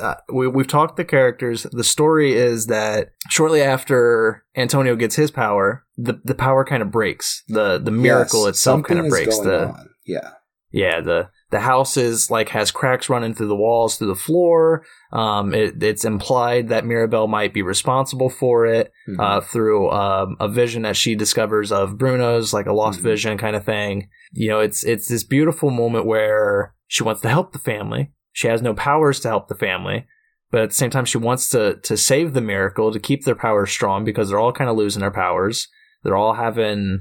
uh, 0.00 0.14
we 0.32 0.46
we've 0.48 0.66
talked 0.68 0.96
the 0.96 1.04
characters. 1.04 1.64
The 1.72 1.84
story 1.84 2.34
is 2.34 2.66
that 2.66 3.08
shortly 3.28 3.62
after 3.62 4.44
Antonio 4.56 4.94
gets 4.96 5.16
his 5.16 5.30
power, 5.30 5.84
the 5.96 6.20
the 6.24 6.34
power 6.34 6.64
kind 6.64 6.82
of 6.82 6.90
breaks. 6.90 7.42
The 7.48 7.78
the 7.78 7.90
miracle 7.90 8.42
Yes, 8.46 8.50
itself 8.56 8.82
kind 8.84 9.00
of 9.00 9.08
breaks. 9.08 9.38
The 9.38 9.68
on. 9.68 9.88
Yeah. 10.06 10.30
yeah 10.72 11.00
the 11.00 11.28
the 11.50 11.60
house 11.60 11.96
is 11.96 12.30
like 12.30 12.48
has 12.50 12.70
cracks 12.70 13.08
running 13.08 13.34
through 13.34 13.48
the 13.48 13.56
walls 13.56 13.96
through 13.96 14.06
the 14.08 14.14
floor 14.14 14.84
um 15.12 15.52
it, 15.54 15.82
it's 15.82 16.04
implied 16.04 16.68
that 16.68 16.84
mirabel 16.86 17.26
might 17.26 17.52
be 17.52 17.60
responsible 17.62 18.30
for 18.30 18.66
it 18.66 18.92
Mhm. 19.08 19.18
uh 19.20 19.40
through 19.40 19.90
um 19.90 20.36
a 20.40 20.48
vision 20.48 20.82
that 20.82 20.96
she 20.96 21.14
discovers 21.16 21.72
of 21.72 21.98
bruno's 21.98 22.52
like 22.54 22.66
a 22.66 22.72
lost 22.72 23.00
Mhm. 23.00 23.04
vision 23.04 23.38
kind 23.38 23.56
of 23.56 23.64
thing 23.64 24.08
you 24.32 24.48
know 24.48 24.60
it's 24.60 24.84
it's 24.84 25.08
this 25.08 25.24
beautiful 25.24 25.70
moment 25.70 26.06
where 26.06 26.74
she 26.86 27.02
wants 27.02 27.20
to 27.22 27.28
help 27.28 27.52
the 27.52 27.58
family 27.58 28.12
she 28.32 28.48
has 28.48 28.62
no 28.62 28.74
powers 28.74 29.20
to 29.20 29.28
help 29.28 29.48
the 29.48 29.54
family 29.54 30.06
but 30.50 30.62
at 30.62 30.68
the 30.70 30.74
same 30.74 30.90
time 30.90 31.04
she 31.04 31.18
wants 31.18 31.48
to 31.48 31.76
to 31.82 31.96
save 31.96 32.32
the 32.32 32.40
miracle 32.40 32.92
to 32.92 32.98
keep 32.98 33.24
their 33.24 33.34
powers 33.34 33.70
strong 33.70 34.04
because 34.04 34.28
they're 34.28 34.38
all 34.38 34.52
kind 34.52 34.70
of 34.70 34.76
losing 34.76 35.00
their 35.00 35.10
powers 35.10 35.68
they're 36.02 36.16
all 36.16 36.34
having 36.34 37.00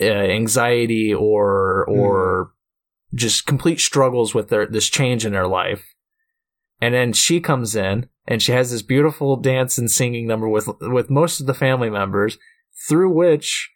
uh, 0.00 0.04
anxiety 0.04 1.12
or 1.12 1.84
or 1.88 2.52
just 3.14 3.46
complete 3.46 3.80
struggles 3.80 4.34
with 4.34 4.48
their 4.48 4.66
this 4.66 4.88
change 4.88 5.24
in 5.24 5.32
their 5.32 5.46
life. 5.48 5.94
And 6.80 6.94
then 6.94 7.12
she 7.12 7.40
comes 7.40 7.74
in 7.74 8.08
and 8.26 8.40
she 8.40 8.52
has 8.52 8.70
this 8.70 8.82
beautiful 8.82 9.36
dance 9.36 9.78
and 9.78 9.90
singing 9.90 10.26
number 10.26 10.48
with 10.48 10.68
with 10.80 11.10
most 11.10 11.40
of 11.40 11.46
the 11.46 11.54
family 11.54 11.90
members 11.90 12.38
through 12.88 13.12
which 13.12 13.70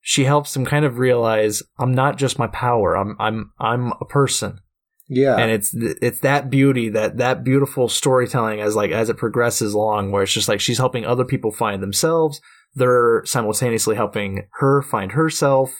she 0.00 0.24
helps 0.24 0.54
them 0.54 0.64
kind 0.64 0.84
of 0.84 0.98
realize 0.98 1.62
I'm 1.78 1.92
not 1.92 2.16
just 2.16 2.38
my 2.38 2.46
power. 2.46 2.96
I'm 2.96 3.16
I'm 3.18 3.52
I'm 3.58 3.92
a 4.00 4.06
person. 4.06 4.60
Yeah. 5.08 5.36
And 5.36 5.50
it's 5.50 5.70
it's 5.74 6.20
that 6.20 6.50
beauty 6.50 6.88
that 6.90 7.16
that 7.16 7.42
beautiful 7.44 7.88
storytelling 7.88 8.60
as 8.60 8.76
like 8.76 8.90
as 8.90 9.08
it 9.08 9.16
progresses 9.16 9.72
along 9.74 10.12
where 10.12 10.22
it's 10.22 10.32
just 10.32 10.48
like 10.48 10.60
she's 10.60 10.78
helping 10.78 11.04
other 11.06 11.24
people 11.24 11.50
find 11.50 11.82
themselves. 11.82 12.40
They're 12.74 13.22
simultaneously 13.24 13.96
helping 13.96 14.46
her 14.60 14.82
find 14.82 15.12
herself. 15.12 15.74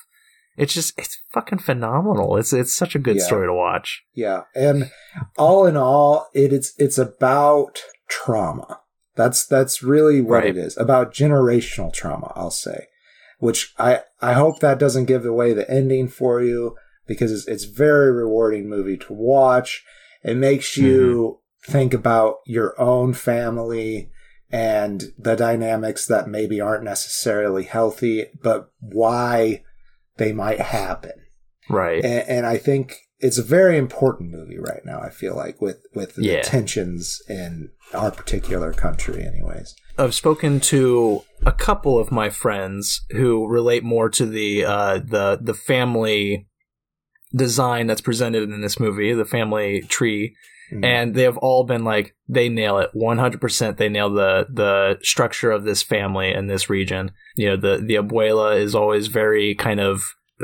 It's 0.56 0.74
just 0.74 0.98
it's 0.98 1.18
fucking 1.32 1.58
phenomenal. 1.60 2.36
It's 2.36 2.52
it's 2.52 2.74
such 2.76 2.94
a 2.94 2.98
good 2.98 3.16
Yeah. 3.18 3.24
story 3.24 3.46
to 3.46 3.52
watch. 3.52 4.02
Yeah, 4.14 4.44
and 4.54 4.90
all 5.36 5.66
in 5.66 5.76
all, 5.76 6.28
it, 6.34 6.52
it 6.52 6.60
is 6.60 6.74
it's 6.78 6.98
about 6.98 7.80
trauma. 8.08 8.80
That's 9.14 9.46
that's 9.46 9.82
really 9.82 10.20
what 10.20 10.42
Right. 10.44 10.46
it 10.46 10.56
is 10.56 10.76
about 10.78 11.12
generational 11.12 11.92
trauma. 11.92 12.32
I'll 12.34 12.50
say, 12.50 12.86
which 13.38 13.74
I 13.78 14.00
I 14.22 14.32
hope 14.32 14.60
that 14.60 14.78
doesn't 14.78 15.04
give 15.04 15.24
away 15.26 15.52
the 15.52 15.70
ending 15.70 16.08
for 16.08 16.40
you 16.42 16.74
because 17.08 17.32
it's 17.32 17.48
it's 17.48 17.64
a 17.64 17.72
very 17.74 18.12
rewarding 18.12 18.68
movie 18.68 18.96
to 18.98 19.12
watch. 19.12 19.84
It 20.22 20.36
makes 20.36 20.76
you 20.76 21.40
think 21.66 21.92
about 21.94 22.36
your 22.46 22.80
own 22.80 23.14
family 23.14 24.10
and 24.50 25.12
the 25.18 25.34
dynamics 25.36 26.06
that 26.06 26.28
maybe 26.28 26.60
aren't 26.60 26.84
necessarily 26.84 27.64
healthy, 27.64 28.26
but 28.42 28.70
why 28.80 29.62
they 30.16 30.32
might 30.32 30.60
happen 30.60 31.12
Right. 31.68 32.02
and, 32.04 32.28
and 32.28 32.46
I 32.46 32.56
think 32.56 32.96
it's 33.20 33.38
a 33.38 33.42
very 33.42 33.76
important 33.76 34.30
movie 34.30 34.58
right 34.58 34.80
now. 34.84 35.00
I 35.00 35.10
feel 35.10 35.36
like 35.36 35.60
with 35.60 35.82
with 35.94 36.14
the 36.14 36.22
Yeah. 36.24 36.42
tensions 36.42 37.20
in 37.28 37.70
our 37.92 38.10
particular 38.10 38.72
country, 38.72 39.22
anyways. 39.24 39.74
I've 39.98 40.14
spoken 40.14 40.60
to 40.60 41.22
a 41.44 41.52
couple 41.52 41.98
of 41.98 42.10
my 42.12 42.30
friends 42.30 43.02
who 43.10 43.46
relate 43.48 43.82
more 43.84 44.08
to 44.10 44.24
the 44.24 44.64
uh, 44.64 44.98
the 45.04 45.38
the 45.42 45.54
family 45.54 46.46
design 47.34 47.86
that's 47.86 48.00
presented 48.00 48.42
in 48.44 48.60
this 48.60 48.80
movie, 48.80 49.12
the 49.12 49.24
family 49.24 49.82
tree, 49.82 50.34
Mhm. 50.72 50.84
and 50.84 51.14
they 51.14 51.22
have 51.22 51.38
all 51.38 51.64
been 51.64 51.82
like 51.84 52.14
they 52.28 52.48
nail 52.50 52.78
it 52.78 52.90
100% 52.94 53.76
they 53.78 53.88
nail 53.88 54.10
the 54.12 54.46
the 54.52 54.98
structure 55.02 55.50
of 55.50 55.64
this 55.64 55.82
family 55.82 56.30
in 56.32 56.46
this 56.46 56.68
region 56.68 57.10
you 57.36 57.46
know 57.48 57.56
the 57.56 57.82
the 57.82 57.94
abuela 57.94 58.54
is 58.60 58.74
always 58.74 59.06
very 59.06 59.54
kind 59.54 59.80
of 59.80 60.02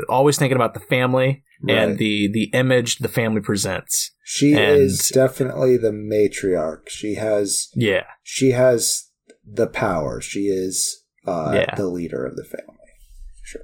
always 0.09 0.37
thinking 0.39 0.55
about 0.55 0.73
the 0.73 0.79
family 0.79 1.43
Right. 1.61 1.77
and 1.77 1.97
the 1.99 2.27
the 2.31 2.45
image 2.53 2.97
the 2.97 3.07
family 3.07 3.39
presents. 3.41 4.11
she 4.23 4.53
and- 4.53 4.77
is 4.81 5.09
definitely 5.13 5.77
the 5.77 5.91
matriarch. 5.91 6.89
She 6.89 7.15
has 7.15 7.69
Yeah, 7.75 8.03
she 8.23 8.49
has 8.51 9.09
the 9.45 9.67
power. 9.67 10.21
She 10.21 10.47
is 10.47 11.03
uh, 11.27 11.51
Yeah. 11.55 11.75
the 11.75 11.87
leader 11.87 12.25
of 12.25 12.35
the 12.35 12.43
family. 12.43 12.74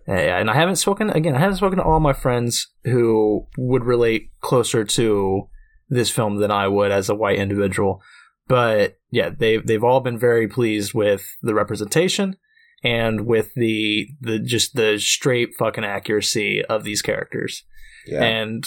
Yeah. 0.07 0.37
And 0.37 0.49
I 0.49 0.55
haven't 0.55 0.77
spoken 0.77 1.09
again. 1.09 1.35
I 1.35 1.39
haven't 1.39 1.57
spoken 1.57 1.77
to 1.77 1.83
all 1.83 1.99
my 1.99 2.13
friends 2.13 2.71
who 2.83 3.47
would 3.57 3.83
relate 3.83 4.31
closer 4.41 4.83
to 4.83 5.47
this 5.89 6.09
film 6.09 6.37
than 6.37 6.51
I 6.51 6.67
would 6.67 6.91
as 6.91 7.09
a 7.09 7.15
white 7.15 7.37
individual. 7.37 8.01
But 8.47 8.99
yeah, 9.11 9.29
they 9.29 9.57
they've 9.57 9.83
all 9.83 9.99
been 9.99 10.17
very 10.17 10.47
pleased 10.47 10.93
with 10.93 11.25
the 11.41 11.53
representation 11.53 12.37
and 12.83 13.25
with 13.25 13.53
the 13.55 14.07
the 14.19 14.39
just 14.39 14.75
the 14.75 14.99
straight 14.99 15.55
fucking 15.57 15.85
accuracy 15.85 16.63
of 16.65 16.83
these 16.83 17.01
characters. 17.01 17.63
Yeah. 18.05 18.23
And 18.23 18.65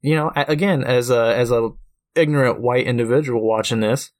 you 0.00 0.14
know, 0.14 0.32
again, 0.34 0.84
as 0.84 1.10
a 1.10 1.36
as 1.36 1.50
a 1.50 1.70
ignorant 2.14 2.60
white 2.60 2.86
individual 2.86 3.46
watching 3.46 3.80
this, 3.80 4.10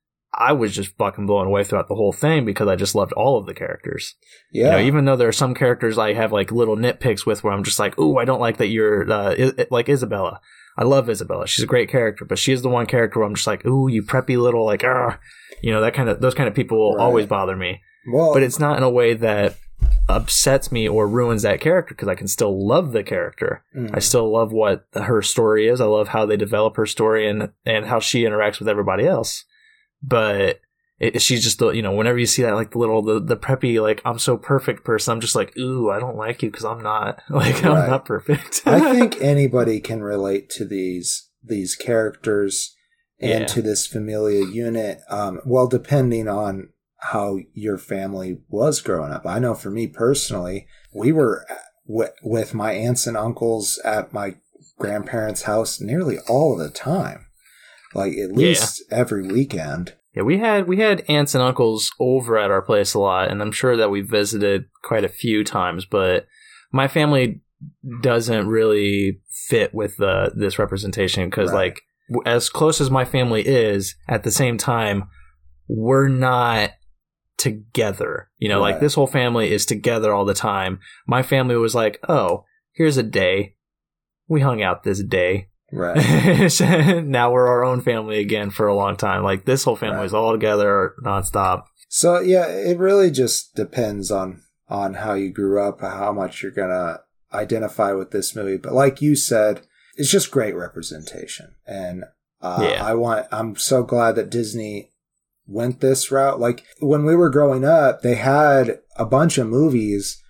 I 0.41 0.53
was 0.53 0.74
just 0.74 0.97
fucking 0.97 1.26
blown 1.26 1.47
away 1.47 1.64
throughout 1.64 1.88
the 1.88 1.95
whole 1.95 2.12
thing 2.12 2.45
because 2.45 2.66
I 2.68 2.74
just 2.76 2.95
loved 2.95 3.12
all 3.12 3.38
of 3.38 3.47
the 3.47 3.55
characters. 3.55 4.14
yeah. 4.53 4.64
You 4.64 4.70
know, 4.72 4.78
even 4.80 5.05
though 5.05 5.16
there 5.16 5.28
are 5.28 5.32
some 5.32 5.55
characters 5.55 5.99
I 5.99 6.14
have 6.14 6.32
like 6.32 6.51
little 6.51 6.76
nitpicks 6.76 7.26
with 7.26 7.45
where 7.45 7.53
I'm 7.53 7.62
just 7.64 7.78
like, 7.78 7.99
"Ooh, 7.99 8.16
I 8.16 8.24
don't 8.24 8.41
like 8.41 8.57
that 8.57 8.68
you're 8.68 9.11
uh, 9.11 9.34
I- 9.38 9.66
like 9.70 9.86
Isabela." 9.86 10.38
I 10.78 10.84
love 10.84 11.09
Isabela. 11.09 11.47
She's 11.47 11.64
a 11.64 11.66
great 11.68 11.91
character, 11.91 12.24
but 12.24 12.38
she's 12.38 12.62
the 12.62 12.68
one 12.70 12.86
character 12.86 13.18
where 13.18 13.28
I'm 13.28 13.34
just 13.34 13.47
like, 13.47 13.66
"Ooh, 13.66 13.88
you 13.88 14.03
preppy 14.03 14.38
little 14.41 14.64
like, 14.64 14.82
ah," 14.84 15.18
you 15.62 15.72
know, 15.72 15.80
that 15.82 15.95
kind 15.95 16.09
of 16.09 16.20
those 16.20 16.34
kind 16.34 16.49
of 16.49 16.55
people 16.55 16.78
will 16.78 16.97
Right. 16.97 17.05
always 17.05 17.26
bother 17.26 17.55
me. 17.57 17.82
well, 18.11 18.32
But 18.32 18.43
it's 18.43 18.59
not 18.59 18.78
in 18.78 18.82
a 18.82 18.88
way 18.91 19.12
that 19.14 19.57
upsets 20.09 20.72
me 20.72 20.88
or 20.88 21.07
ruins 21.07 21.43
that 21.43 21.61
character 21.61 21.95
because 21.95 22.09
I 22.09 22.14
can 22.14 22.28
still 22.28 22.66
love 22.66 22.93
the 22.93 23.03
character. 23.03 23.62
mm, 23.76 23.91
I 23.95 23.99
still 24.01 24.30
love 24.32 24.53
what 24.53 24.86
her 24.95 25.22
story 25.22 25.68
is. 25.68 25.80
I 25.80 25.84
love 25.86 26.09
how 26.09 26.26
they 26.26 26.36
develop 26.36 26.76
her 26.76 26.86
story 26.86 27.28
and 27.28 27.51
and 27.66 27.86
how 27.86 28.01
she 28.01 28.22
interacts 28.24 28.59
with 28.59 28.68
everybody 28.68 29.07
else. 29.07 29.45
But 30.03 30.61
it, 30.99 31.21
she's 31.23 31.43
just 31.43 31.59
the 31.59 31.71
you 31.71 31.83
know 31.83 31.93
whenever 31.93 32.19
you 32.19 32.27
see 32.27 32.43
that 32.43 32.55
like 32.55 32.73
the 32.73 32.79
little 32.79 33.03
the, 33.03 33.21
the 33.21 33.37
preppy 33.37 33.81
like 33.81 34.03
I'm 34.05 34.19
so 34.19 34.37
perfect 34.37 34.85
person, 34.85 35.13
I'm 35.13 35.21
just 35.21 35.35
like 35.35 35.57
ooh 35.59 35.91
I 35.91 35.99
don't 35.99 36.17
like 36.17 36.43
you 36.43 36.51
because 36.51 36.65
I'm 36.65 36.83
not 36.83 37.23
like 37.31 37.65
I'm 37.65 37.89
not 37.91 38.05
perfect. 38.05 38.63
I 38.67 38.93
think 38.95 39.21
anybody 39.21 39.81
can 39.81 40.03
relate 40.03 40.51
to 40.51 40.65
these 40.65 41.29
these 41.43 41.75
characters 41.77 42.75
and 43.21 43.41
Yeah. 43.41 43.47
to 43.47 43.63
this 43.63 43.87
familia 43.87 44.45
unit. 44.47 45.01
Um, 45.09 45.41
well, 45.45 45.67
depending 45.69 46.29
on 46.29 46.71
how 47.03 47.39
your 47.55 47.79
family 47.79 48.39
was 48.49 48.83
growing 48.83 49.11
up. 49.13 49.25
I 49.27 49.39
know 49.39 49.55
for 49.55 49.71
me 49.71 49.87
personally, 49.87 50.67
we 50.95 51.13
were 51.13 51.47
w- 51.89 52.11
with 52.23 52.53
my 52.53 52.73
aunts 52.73 53.07
and 53.07 53.17
uncles 53.17 53.79
at 53.87 54.13
my 54.13 54.37
grandparents' 54.79 55.43
house 55.45 55.81
nearly 55.81 56.19
all 56.29 56.53
of 56.53 56.59
the 56.59 56.69
time, 56.71 57.25
like 57.95 58.16
at 58.16 58.32
least 58.32 58.82
every 58.91 59.26
weekend. 59.26 59.95
yeah, 60.14 60.22
we 60.22 60.38
had 60.38 60.68
we 60.68 60.78
had 60.78 61.05
aunts 61.09 61.34
and 61.34 61.43
uncles 61.43 61.91
over 61.99 62.38
at 62.38 62.51
our 62.51 62.62
place 62.62 62.95
a 62.95 62.99
lot, 62.99 63.30
and 63.30 63.41
I'm 63.43 63.53
sure 63.53 63.76
that 63.76 63.91
we 63.91 64.01
visited 64.01 64.66
quite 64.82 65.05
a 65.05 65.09
few 65.09 65.45
times. 65.45 65.84
But 65.84 66.26
my 66.72 66.88
family 66.88 67.41
doesn't 68.01 68.47
really 68.49 69.20
fit 69.49 69.74
with 69.74 69.97
the 69.99 70.32
this 70.34 70.59
representation 70.59 71.28
because 71.28 71.51
Right. 71.53 71.74
like 71.74 71.82
as 72.26 72.49
close 72.49 72.80
as 72.80 72.91
my 72.91 73.05
family 73.05 73.47
is 73.47 73.95
at 74.09 74.22
the 74.24 74.30
same 74.30 74.57
time 74.59 75.05
we're 75.68 76.09
not 76.09 76.70
together 77.36 78.30
you 78.38 78.49
know 78.49 78.61
like 78.61 78.80
this 78.80 78.95
whole 78.95 79.07
family 79.07 79.53
is 79.53 79.64
together 79.64 80.12
all 80.12 80.24
the 80.24 80.34
time 80.34 80.80
my 81.07 81.22
family 81.22 81.55
was 81.57 81.74
like 81.74 82.01
oh 82.09 82.45
here's 82.72 82.97
a 82.97 83.03
day 83.03 83.55
we 84.26 84.41
hung 84.41 84.62
out 84.62 84.82
this 84.82 85.03
day 85.05 85.49
Right. 85.73 85.97
now 87.05 87.31
we're 87.33 87.47
our 87.47 87.64
own 87.64 87.81
family 87.81 88.18
again 88.18 88.51
for 88.51 88.66
a 88.66 88.75
long 88.75 88.97
time 88.97 89.23
like 89.23 89.45
this 89.45 89.64
whole 89.64 89.77
family 89.77 89.99
Right. 89.99 90.07
is 90.07 90.14
all 90.14 90.33
together 90.33 90.95
nonstop 91.05 91.64
So 91.89 92.18
yeah, 92.21 92.47
it 92.47 92.79
really 92.79 93.11
just 93.11 93.55
depends 93.55 94.11
on 94.11 94.43
on 94.68 94.95
how 94.95 95.14
you 95.14 95.31
grew 95.33 95.61
up, 95.61 95.81
how 95.81 96.12
much 96.12 96.43
you're 96.43 96.53
gonna 96.53 97.01
identify 97.33 97.93
with 97.93 98.11
this 98.12 98.35
movie. 98.37 98.57
But 98.57 98.73
like 98.73 99.03
you 99.03 99.16
said, 99.16 99.62
it's 99.97 100.11
just 100.11 100.31
great 100.31 100.55
representation, 100.55 101.55
and 101.66 102.05
uh, 102.41 102.68
Yeah. 102.71 102.85
I 102.85 102.95
want. 102.95 103.27
I'm 103.33 103.57
so 103.57 103.83
glad 103.83 104.14
that 104.16 104.31
Disney 104.31 104.93
went 105.47 105.81
this 105.81 106.11
route. 106.12 106.39
Like 106.41 106.64
when 106.81 107.05
we 107.05 107.16
were 107.16 107.31
growing 107.31 107.64
up, 107.64 108.03
they 108.03 108.14
had 108.14 108.79
a 108.97 109.05
bunch 109.05 109.37
of 109.39 109.49
movies 109.49 110.23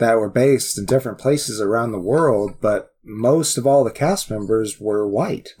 that 0.00 0.18
were 0.18 0.28
based 0.30 0.76
in 0.76 0.84
different 0.86 1.18
places 1.18 1.60
around 1.60 1.92
the 1.92 2.00
world, 2.00 2.56
but 2.60 2.90
most 3.04 3.56
of 3.56 3.66
all 3.66 3.84
the 3.84 3.90
cast 3.90 4.30
members 4.30 4.78
were 4.80 5.08
white. 5.08 5.50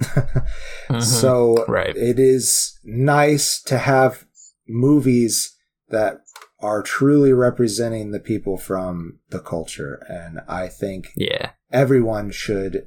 Mhm. 0.90 1.02
So 1.02 1.64
Right. 1.68 1.96
it 1.96 2.18
is 2.18 2.78
nice 2.84 3.62
to 3.62 3.78
have 3.78 4.24
movies 4.68 5.56
that 5.88 6.20
are 6.60 6.82
truly 6.82 7.32
representing 7.32 8.10
the 8.10 8.20
people 8.20 8.56
from 8.58 9.18
the 9.30 9.38
culture. 9.40 10.04
And 10.08 10.40
I 10.48 10.68
think 10.68 11.08
yeah 11.16 11.50
everyone 11.72 12.30
should 12.32 12.86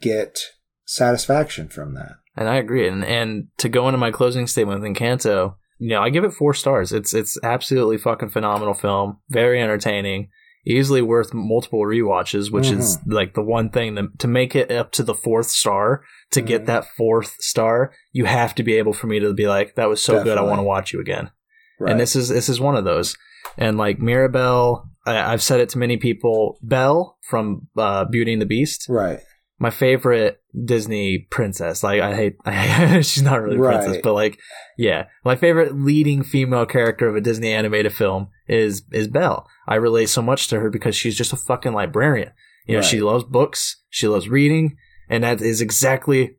get 0.00 0.38
satisfaction 0.86 1.68
from 1.68 1.94
that. 1.94 2.12
And 2.36 2.48
I 2.48 2.56
agree. 2.56 2.86
And 2.88 3.04
and 3.04 3.48
to 3.58 3.68
go 3.68 3.88
into 3.88 3.98
my 3.98 4.10
closing 4.10 4.46
statement 4.46 4.80
with 4.80 4.90
Encanto, 4.96 5.56
you 5.78 5.90
know, 5.90 6.00
I 6.02 6.10
give 6.10 6.24
it 6.24 6.32
four 6.32 6.54
stars. 6.54 6.92
It's 6.92 7.12
it's 7.14 7.38
absolutely 7.42 7.98
fucking 7.98 8.30
phenomenal 8.30 8.74
film. 8.74 9.18
Very 9.28 9.60
entertaining. 9.62 10.28
Easily 10.66 11.02
worth 11.02 11.34
multiple 11.34 11.80
rewatches, 11.80 12.50
which 12.50 12.70
is 12.70 12.98
like 13.06 13.34
the 13.34 13.42
one 13.42 13.68
thing 13.68 13.94
that, 13.96 14.18
to 14.20 14.26
make 14.28 14.56
it 14.56 14.70
up 14.70 14.92
to 14.92 15.02
the 15.02 15.14
fourth 15.14 15.48
star. 15.48 16.02
To 16.30 16.40
Mhm. 16.42 16.46
get 16.46 16.66
that 16.66 16.86
fourth 16.96 17.36
star, 17.40 17.92
you 18.12 18.24
have 18.24 18.54
to 18.56 18.62
be 18.62 18.74
able 18.74 18.92
for 18.94 19.06
me 19.06 19.20
to 19.20 19.32
be 19.34 19.46
like, 19.46 19.74
"That 19.74 19.88
was 19.88 20.02
so 20.02 20.24
good. 20.24 20.38
I 20.38 20.42
want 20.42 20.58
to 20.58 20.64
watch 20.64 20.92
you 20.92 21.00
again." 21.00 21.30
Right. 21.78 21.90
And 21.90 22.00
this 22.00 22.16
is 22.16 22.28
this 22.28 22.48
is 22.48 22.60
one 22.60 22.76
of 22.76 22.84
those. 22.84 23.16
And 23.58 23.76
like 23.76 23.98
Mirabel, 24.00 24.88
I, 25.06 25.32
I've 25.32 25.42
said 25.42 25.60
it 25.60 25.68
to 25.70 25.78
many 25.78 25.96
people. 25.98 26.58
Belle 26.62 27.18
from 27.28 27.68
uh, 27.76 28.06
Beauty 28.06 28.32
and 28.32 28.40
the 28.42 28.46
Beast, 28.46 28.86
right. 28.88 29.20
My 29.64 29.70
favorite 29.70 30.42
Disney 30.66 31.16
princess. 31.30 31.82
Like 31.82 32.02
I 32.02 32.14
hate, 32.14 32.36
she's 33.06 33.22
not 33.22 33.40
really 33.40 33.56
a 33.56 33.60
princess, 33.60 33.92
Right. 33.94 34.02
but 34.02 34.12
like, 34.12 34.38
yeah, 34.76 35.06
my 35.24 35.36
favorite 35.36 35.74
leading 35.74 36.22
female 36.22 36.66
character 36.66 37.08
of 37.08 37.16
a 37.16 37.22
Disney 37.22 37.50
animated 37.50 37.94
film 37.94 38.28
is 38.46 38.82
is 38.92 39.08
Belle. 39.08 39.48
I 39.66 39.76
relate 39.76 40.10
so 40.10 40.20
much 40.20 40.48
to 40.48 40.60
her 40.60 40.68
because 40.68 40.94
she's 40.94 41.16
just 41.16 41.32
a 41.32 41.36
fucking 41.36 41.72
librarian. 41.72 42.32
You 42.66 42.76
know, 42.76 42.82
she 42.82 43.00
loves 43.00 43.24
books, 43.24 43.82
she 43.88 44.06
loves 44.06 44.28
reading, 44.28 44.76
and 45.08 45.24
that 45.24 45.40
is 45.40 45.62
exactly 45.62 46.36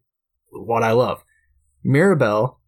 what 0.51 0.84
I 0.84 0.91
love. 0.91 1.23
Mirabel, 1.84 2.59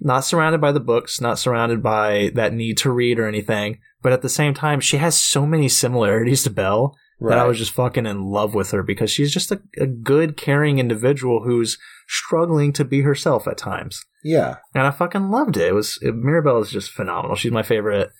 not 0.00 0.20
surrounded 0.20 0.60
by 0.60 0.70
the 0.70 0.78
books, 0.78 1.20
not 1.20 1.40
surrounded 1.40 1.82
by 1.82 2.30
that 2.36 2.54
need 2.54 2.78
to 2.78 2.92
read 2.92 3.18
or 3.18 3.26
anything, 3.26 3.80
but 4.02 4.12
at 4.12 4.22
the 4.22 4.28
same 4.28 4.54
time, 4.54 4.78
she 4.78 4.98
has 4.98 5.20
so 5.20 5.44
many 5.44 5.68
similarities 5.68 6.44
to 6.44 6.50
Belle 6.50 6.96
Right. 7.20 7.34
that 7.36 7.44
I 7.44 7.46
was 7.46 7.58
just 7.58 7.72
fucking 7.72 8.06
in 8.06 8.24
love 8.24 8.54
with 8.54 8.70
her 8.70 8.82
because 8.82 9.10
she's 9.10 9.32
just 9.32 9.52
a, 9.52 9.60
a 9.78 9.86
good, 9.86 10.36
caring 10.36 10.78
individual 10.78 11.42
who's 11.44 11.78
struggling 12.08 12.72
to 12.72 12.84
be 12.84 13.02
herself 13.02 13.46
at 13.46 13.58
times. 13.58 14.02
yeah. 14.24 14.56
And 14.74 14.86
I 14.86 14.90
fucking 14.90 15.30
loved 15.30 15.56
it. 15.56 15.68
It 15.68 15.74
was 15.74 15.98
it, 16.02 16.14
Mirabel 16.16 16.62
is 16.62 16.70
just 16.70 16.90
phenomenal. 16.90 17.36
She's 17.36 17.52
my 17.52 17.62
favorite. 17.62 18.10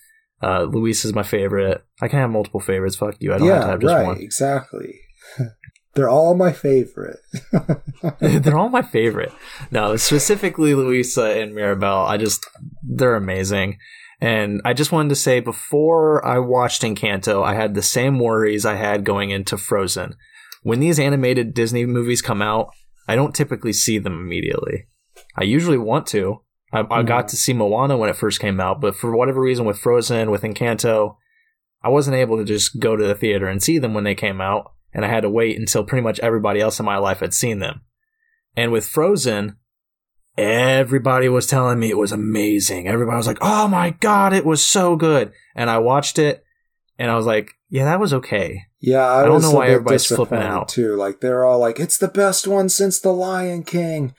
Uh, 0.43 0.63
Luisa 0.63 1.07
is 1.07 1.13
my 1.13 1.23
favorite. 1.23 1.83
I 2.01 2.07
can 2.07 2.19
have 2.19 2.29
multiple 2.31 2.59
favorites. 2.59 2.95
Fuck 2.95 3.15
you. 3.19 3.33
I 3.33 3.37
don't 3.37 3.47
have 3.47 3.61
to 3.61 3.67
have 3.67 3.79
just 3.81 3.93
Right. 3.93 4.05
one. 4.07 4.17
Exactly. 4.21 4.99
They're 5.93 6.09
all 6.09 6.35
my 6.35 6.53
favorite. 6.53 7.17
they're 8.21 8.57
all 8.57 8.69
my 8.69 8.81
favorite. 8.81 9.31
No, 9.71 9.97
specifically 9.97 10.73
Luisa 10.73 11.23
and 11.37 11.53
Mirabel. 11.53 12.05
I 12.05 12.15
just 12.17 12.45
they're 12.81 13.15
amazing. 13.15 13.77
And 14.21 14.61
I 14.63 14.73
just 14.73 14.91
wanted 14.91 15.09
to 15.09 15.15
say 15.15 15.39
before 15.39 16.23
I 16.23 16.37
watched 16.37 16.83
Encanto, 16.83 17.43
I 17.43 17.55
had 17.55 17.73
the 17.73 17.81
same 17.81 18.19
worries 18.19 18.65
I 18.65 18.75
had 18.75 19.03
going 19.03 19.31
into 19.31 19.57
Frozen. 19.57 20.15
When 20.61 20.79
these 20.79 20.99
animated 20.99 21.55
Disney 21.55 21.87
movies 21.87 22.21
come 22.21 22.41
out, 22.41 22.69
I 23.07 23.15
don't 23.15 23.33
typically 23.33 23.73
see 23.73 23.97
them 23.97 24.13
immediately. 24.13 24.85
I 25.35 25.43
usually 25.43 25.79
want 25.79 26.05
to. 26.07 26.43
I, 26.71 26.85
I 26.91 27.01
got 27.03 27.25
Mhm. 27.25 27.29
to 27.29 27.35
see 27.37 27.53
Moana 27.53 27.97
when 27.97 28.09
it 28.09 28.15
first 28.15 28.39
came 28.39 28.59
out, 28.59 28.79
but 28.79 28.95
for 28.95 29.15
whatever 29.15 29.41
reason 29.41 29.65
with 29.65 29.79
Frozen, 29.79 30.29
with 30.29 30.43
Encanto, 30.43 31.15
I 31.83 31.89
wasn't 31.89 32.17
able 32.17 32.37
to 32.37 32.45
just 32.45 32.79
go 32.79 32.95
to 32.95 33.05
the 33.05 33.15
theater 33.15 33.47
and 33.47 33.61
see 33.61 33.79
them 33.79 33.95
when 33.95 34.03
they 34.03 34.13
came 34.15 34.39
out, 34.39 34.71
and 34.93 35.03
I 35.03 35.07
had 35.09 35.21
to 35.21 35.29
wait 35.29 35.57
until 35.59 35.83
pretty 35.83 36.03
much 36.03 36.19
everybody 36.19 36.61
else 36.61 36.79
in 36.79 36.85
my 36.85 36.97
life 36.97 37.21
had 37.21 37.33
seen 37.33 37.57
them. 37.59 37.81
And 38.55 38.71
with 38.71 38.85
Frozen, 38.85 39.57
everybody 40.37 41.29
was 41.29 41.47
telling 41.47 41.79
me 41.79 41.89
it 41.89 41.97
was 41.97 42.11
amazing. 42.11 42.87
Everybody 42.87 43.17
was 43.17 43.27
like, 43.27 43.37
"Oh 43.41 43.67
my 43.67 43.91
god, 43.99 44.33
it 44.33 44.45
was 44.45 44.65
so 44.65 44.95
good!" 44.95 45.31
And 45.55 45.69
I 45.69 45.77
watched 45.79 46.17
it, 46.19 46.43
and 46.97 47.09
I 47.11 47.15
was 47.15 47.25
like, 47.25 47.51
"Yeah, 47.69 47.85
that 47.85 47.99
was 47.99 48.13
okay." 48.13 48.63
Yeah, 48.79 49.05
I, 49.05 49.21
I 49.21 49.25
don't 49.25 49.41
know 49.41 49.51
why 49.51 49.67
everybody's 49.67 50.05
flipping 50.07 50.39
out. 50.39 50.67
too. 50.69 50.95
Like 50.95 51.19
they're 51.21 51.45
all 51.45 51.59
like, 51.59 51.79
"It's 51.79 51.97
the 51.97 52.07
best 52.07 52.47
one 52.47 52.69
since 52.69 52.99
The 52.99 53.11
Lion 53.13 53.63
King," 53.63 54.13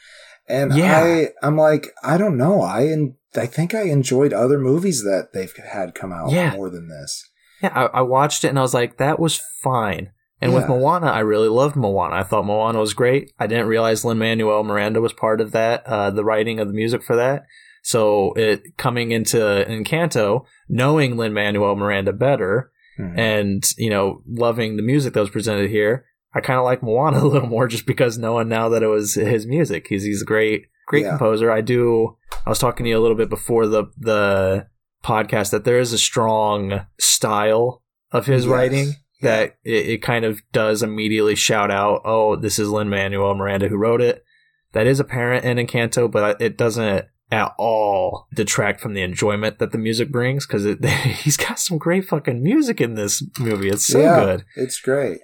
and 0.49 0.75
Yeah. 0.75 1.03
I, 1.03 1.29
I'm 1.47 1.57
like, 1.57 1.89
I 2.03 2.17
don't 2.19 2.37
know. 2.37 2.63
I 2.63 2.87
en- 2.87 3.17
I 3.35 3.47
think 3.47 3.75
I 3.75 3.83
enjoyed 3.85 4.33
other 4.33 4.59
movies 4.59 5.03
that 5.05 5.29
they've 5.33 5.55
had 5.57 5.95
come 5.95 6.13
out 6.13 6.31
Yeah. 6.31 6.53
more 6.55 6.69
than 6.71 6.89
this. 6.89 7.29
Yeah, 7.63 7.73
I, 7.75 7.99
I 7.99 8.03
watched 8.03 8.45
it 8.45 8.49
and 8.49 8.59
I 8.59 8.63
was 8.63 8.75
like, 8.75 8.99
"That 8.99 9.19
was 9.19 9.41
fine." 9.63 10.11
And 10.43 10.53
with 10.53 10.65
Yeah. 10.65 10.71
Moana, 10.77 11.07
I 11.07 11.21
really 11.21 11.49
loved 11.49 11.77
Moana. 11.77 12.17
I 12.17 12.23
thought 12.25 12.45
Moana 12.45 12.79
was 12.81 12.95
great. 12.95 13.33
I 13.39 13.47
didn't 13.47 13.67
realize 13.69 14.05
Lin 14.05 14.19
Manuel 14.19 14.65
Miranda 14.65 15.01
was 15.01 15.13
part 15.13 15.41
of 15.41 15.53
that, 15.53 15.87
uh, 15.87 16.11
the 16.11 16.25
writing 16.25 16.59
of 16.61 16.67
the 16.69 16.75
music 16.75 17.03
for 17.03 17.17
that. 17.17 17.45
So 17.83 18.33
it 18.35 18.77
coming 18.77 19.13
into 19.13 19.39
Encanto, 19.69 20.45
knowing 20.69 21.17
Lin 21.17 21.33
Manuel 21.33 21.77
Miranda 21.77 22.13
better, 22.13 22.71
Hmm. 22.99 23.19
and 23.19 23.65
you 23.79 23.89
know 23.89 24.23
loving 24.29 24.77
the 24.77 24.83
music 24.83 25.15
that 25.15 25.21
was 25.21 25.31
presented 25.31 25.71
here 25.71 26.05
i 26.35 26.41
kind 26.43 26.59
of 26.59 26.65
like 26.67 26.83
moana 26.83 27.19
a 27.25 27.27
little 27.27 27.49
more 27.49 27.67
just 27.67 27.87
because 27.87 28.19
knowing 28.19 28.49
now 28.51 28.69
that 28.69 28.83
it 28.83 28.87
was 28.87 29.15
his 29.15 29.47
music 29.47 29.87
he's 29.89 30.03
he's 30.05 30.21
a 30.21 30.27
great 30.27 30.67
great 30.87 31.05
Yeah. 31.05 31.09
composer 31.17 31.51
i 31.51 31.63
do 31.63 32.19
i 32.45 32.51
was 32.51 32.59
talking 32.59 32.85
to 32.85 32.91
you 32.91 32.99
a 32.99 33.01
little 33.01 33.17
bit 33.17 33.31
before 33.31 33.67
the 33.67 33.85
the 33.97 34.67
podcast 35.03 35.53
that 35.53 35.65
there 35.65 35.79
is 35.79 35.95
a 35.95 35.99
strong 35.99 36.85
style 37.01 37.83
of 38.13 38.27
his 38.27 38.45
Yes. 38.45 38.53
writing. 38.53 38.93
That 39.23 39.57
it, 39.65 39.89
it 39.89 40.03
kind 40.03 40.25
of 40.25 40.41
does 40.53 40.83
immediately 40.83 41.35
shout 41.35 41.71
out 41.71 42.03
oh 42.05 42.37
this 42.37 42.59
is 42.59 42.69
lin 42.69 42.89
manuel 42.89 43.35
miranda 43.35 43.69
who 43.69 43.77
wrote 43.77 44.01
it 44.01 44.25
that 44.73 44.87
is 44.87 45.01
apparent 45.01 45.45
in 45.45 45.65
encanto 45.65 46.11
but 46.11 46.41
it 46.41 46.57
doesn't 46.57 47.07
at 47.33 47.55
all 47.57 48.29
detract 48.35 48.79
from 48.81 48.93
the 48.93 49.01
enjoyment 49.01 49.59
that 49.59 49.73
the 49.73 49.79
music 49.79 50.13
brings 50.13 50.47
because 50.47 50.65
he's 51.23 51.39
got 51.39 51.59
some 51.59 51.79
great 51.79 52.05
fucking 52.05 52.43
music 52.43 52.79
in 52.81 52.95
this 52.95 53.25
movie. 53.39 53.71
It's 53.71 53.87
so 53.87 54.01
Yeah, 54.01 54.25
good. 54.25 54.45
It's 54.55 54.79
great. 54.79 55.21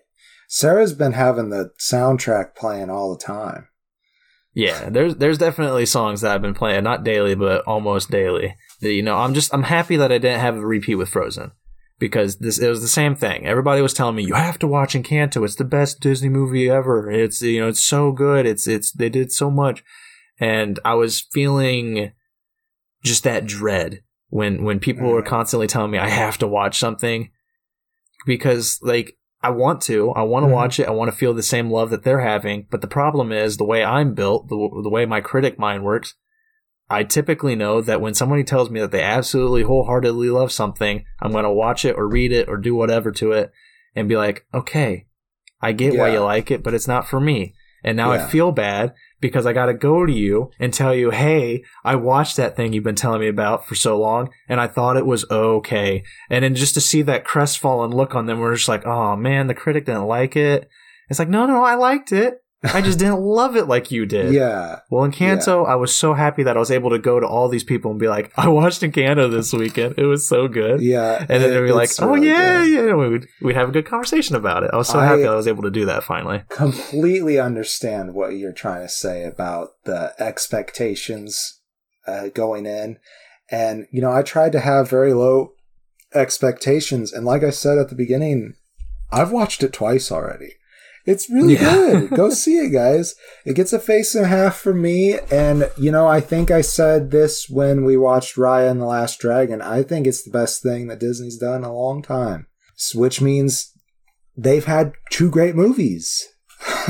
Sarah's 0.49 0.95
been 0.95 1.13
having 1.13 1.51
the 1.51 1.71
soundtrack 1.79 2.57
playing 2.57 2.89
all 2.89 3.15
the 3.15 3.23
time. 3.23 3.69
Yeah, 4.55 4.89
there's 4.89 5.17
there's 5.17 5.37
definitely 5.37 5.85
songs 5.85 6.23
that 6.23 6.35
I've 6.35 6.43
been 6.43 6.55
playing, 6.55 6.83
not 6.83 7.05
daily, 7.05 7.35
but 7.35 7.63
almost 7.67 8.11
daily. 8.11 8.57
You 8.81 9.03
know, 9.03 9.17
I'm 9.17 9.35
just 9.35 9.53
I'm 9.53 9.65
happy 9.65 9.97
that 9.97 10.11
I 10.11 10.17
didn't 10.17 10.41
have 10.41 10.57
a 10.57 10.67
repeat 10.67 10.95
with 10.95 11.11
Frozen 11.11 11.53
because 11.99 12.37
this 12.39 12.59
it 12.59 12.69
was 12.69 12.81
the 12.81 12.89
same 12.89 13.15
thing. 13.15 13.47
Everybody 13.47 13.83
was 13.83 13.95
telling 13.95 14.17
me 14.17 14.25
you 14.25 14.35
have 14.35 14.59
to 14.61 14.67
watch 14.67 14.95
Encanto. 14.95 15.45
It's 15.45 15.57
the 15.57 15.65
best 15.65 16.01
Disney 16.01 16.29
movie 16.29 16.69
ever. 16.71 17.11
It's 17.11 17.43
you 17.43 17.61
know 17.61 17.69
it's 17.69 17.83
so 17.85 18.13
good. 18.13 18.47
It's 18.47 18.67
it's 18.67 18.93
they 18.93 19.09
did 19.09 19.33
so 19.33 19.51
much, 19.51 19.83
and 20.39 20.79
I 20.85 20.95
was 20.95 21.21
feeling 21.33 22.13
just 23.05 23.25
that 23.25 23.47
dread 23.47 24.03
when 24.29 24.65
when 24.65 24.79
people 24.81 25.09
were 25.09 25.23
Mhm. 25.23 25.27
constantly 25.27 25.67
telling 25.67 25.91
me 25.91 25.99
I 25.99 26.09
have 26.09 26.39
to 26.39 26.47
watch 26.47 26.79
something 26.79 27.31
because 28.27 28.79
like 28.83 29.17
I 29.41 29.51
want 29.51 29.81
to, 29.83 30.11
I 30.13 30.23
want 30.23 30.45
to 30.45 30.49
Mhm. 30.49 30.53
watch 30.55 30.81
it, 30.81 30.89
I 30.89 30.91
want 30.91 31.11
to 31.13 31.17
feel 31.17 31.33
the 31.33 31.45
same 31.45 31.71
love 31.71 31.91
that 31.91 32.03
they're 32.03 32.21
having. 32.21 32.67
But 32.71 32.81
the 32.81 32.89
problem 32.89 33.31
is 33.31 33.57
the 33.57 33.65
way 33.65 33.85
I'm 33.85 34.13
built, 34.15 34.49
the, 34.49 34.81
the 34.83 34.91
way 34.91 35.07
my 35.07 35.21
critic 35.21 35.59
mind 35.61 35.85
works. 35.85 36.15
I 36.91 37.05
typically 37.05 37.55
know 37.55 37.81
that 37.83 38.01
when 38.01 38.15
somebody 38.15 38.45
tells 38.45 38.71
me 38.71 38.81
that 38.81 38.91
they 38.91 39.03
absolutely 39.03 39.63
wholeheartedly 39.63 40.31
love 40.31 40.51
something, 40.51 41.05
I'm 41.21 41.33
going 41.33 41.45
to 41.45 41.53
watch 41.53 41.85
it 41.85 41.97
or 41.97 42.09
read 42.09 42.33
it 42.33 42.49
or 42.49 42.57
do 42.57 42.75
whatever 42.75 43.13
to 43.13 43.33
it 43.33 43.53
and 43.95 44.09
be 44.09 44.17
like, 44.17 44.47
okay, 44.55 45.07
I 45.61 45.73
get 45.73 45.97
why 45.99 46.13
you 46.13 46.21
like 46.21 46.51
it, 46.51 46.63
but 46.63 46.73
it's 46.75 46.89
not 46.89 47.07
for 47.07 47.21
me. 47.21 47.55
And 47.85 47.97
now 47.97 48.11
I 48.11 48.27
feel 48.27 48.51
bad 48.53 48.95
because 49.21 49.47
I 49.47 49.53
got 49.53 49.67
to 49.67 49.75
go 49.75 50.05
to 50.05 50.13
you 50.13 50.51
and 50.59 50.73
tell 50.73 50.95
you, 50.95 51.11
hey, 51.11 51.63
I 51.85 51.95
watched 51.95 52.37
that 52.37 52.57
thing 52.57 52.73
you've 52.73 52.85
been 52.85 52.95
telling 52.95 53.21
me 53.21 53.29
about 53.29 53.67
for 53.67 53.75
so 53.75 53.99
long 53.99 54.31
and 54.49 54.61
I 54.61 54.67
thought 54.67 54.97
it 54.97 55.07
was 55.07 55.25
okay. 55.31 56.03
And 56.29 56.45
then 56.45 56.55
just 56.55 56.75
to 56.75 56.81
see 56.81 57.03
that 57.03 57.25
crestfallen 57.25 57.91
look 57.91 58.15
on 58.15 58.27
them, 58.27 58.41
we're 58.41 58.57
just 58.57 58.69
like, 58.69 58.85
oh 58.87 59.15
man, 59.17 59.47
the 59.47 59.55
critic 59.55 59.87
didn't 59.87 60.07
like 60.07 60.37
it. 60.37 60.69
It's 61.09 61.19
like, 61.19 61.29
no, 61.29 61.47
no, 61.47 61.63
I 61.63 61.75
liked 61.75 62.13
it. 62.13 62.43
I 62.65 62.81
just 62.81 62.99
didn't 62.99 63.21
love 63.21 63.57
it 63.57 63.67
like 63.67 63.93
you 63.93 64.05
did. 64.05 64.35
Yeah. 64.35 64.81
Well, 64.91 65.09
Encanto, 65.09 65.65
I 65.69 65.77
was 65.77 65.95
so 65.95 66.15
happy 66.15 66.43
that 66.43 66.57
I 66.57 66.59
was 66.59 66.73
able 66.73 66.91
to 66.91 66.99
go 66.99 67.21
to 67.21 67.27
all 67.27 67.49
these 67.49 67.63
people 67.63 67.93
and 67.93 68.01
be 68.01 68.09
like, 68.09 68.33
I 68.37 68.49
watched 68.49 68.81
Encanto 68.83 69.31
this 69.31 69.53
weekend. 69.53 69.95
It 69.97 70.07
was 70.07 70.27
so 70.27 70.49
good. 70.49 70.81
Yeah. 70.83 71.19
And 71.21 71.29
then 71.29 71.43
it- 71.43 71.49
they'd 71.55 71.67
be 71.67 71.73
like, 71.73 71.91
oh, 72.01 72.09
really 72.15 72.27
yeah, 72.27 72.65
good. 72.65 72.89
yeah. 72.89 72.95
We'd, 72.95 73.27
we'd 73.43 73.55
have 73.57 73.69
a 73.69 73.73
good 73.73 73.87
conversation 73.87 74.35
about 74.35 74.65
it. 74.65 74.71
I 74.73 74.77
was 74.77 74.89
so 74.89 74.99
I- 74.99 75.07
happy 75.07 75.25
I 75.27 75.35
was 75.35 75.47
able 75.47 75.63
to 75.63 75.71
do 75.71 75.85
that 75.87 76.03
finally. 76.03 76.43
completely 76.49 77.39
understand 77.39 78.15
what 78.15 78.31
you're 78.31 78.53
trying 78.53 78.83
to 78.83 78.89
say 78.89 79.25
about 79.25 79.69
the 79.85 80.13
expectations 80.21 81.61
uh, 82.09 82.29
going 82.29 82.67
in. 82.67 82.99
And, 83.51 83.87
you 83.93 84.01
know, 84.03 84.11
I 84.13 84.23
tried 84.23 84.51
to 84.53 84.61
have 84.61 84.91
very 84.91 85.13
low 85.13 85.53
expectations. 86.15 87.13
And 87.13 87.25
like 87.25 87.43
I 87.43 87.51
said 87.51 87.79
at 87.79 87.89
the 87.89 87.95
beginning, 87.95 88.55
I've 89.11 89.31
watched 89.33 89.63
it 89.63 89.73
twice 89.73 90.11
already. 90.13 90.55
It's 91.11 91.31
really 91.31 91.55
Yeah. 91.55 91.75
good. 91.75 92.11
Go 92.21 92.31
see 92.31 92.59
it, 92.59 92.69
guys. 92.71 93.15
It 93.47 93.55
gets 93.55 93.73
a 93.73 93.79
face 93.79 94.15
and 94.15 94.27
a 94.27 94.29
half 94.29 94.57
from 94.59 94.83
me. 94.83 95.19
And, 95.33 95.71
you 95.79 95.91
know, 95.91 96.07
I 96.07 96.21
think 96.21 96.51
I 96.51 96.61
said 96.61 97.11
this 97.11 97.49
when 97.49 97.85
we 97.87 97.97
watched 97.97 98.37
Raya 98.37 98.71
and 98.71 98.81
the 98.81 98.85
Last 98.87 99.19
Dragon. 99.19 99.63
I 99.63 99.83
think 99.83 100.07
it's 100.07 100.23
the 100.23 100.31
best 100.31 100.63
thing 100.63 100.89
that 100.89 101.01
Disney's 101.01 101.39
done 101.39 101.59
in 101.63 101.65
a 101.65 101.73
long 101.73 102.03
time, 102.03 102.47
which 102.95 103.21
means 103.23 103.73
they've 104.37 104.67
had 104.67 104.93
two 105.11 105.31
great 105.31 105.55
movies. 105.55 106.29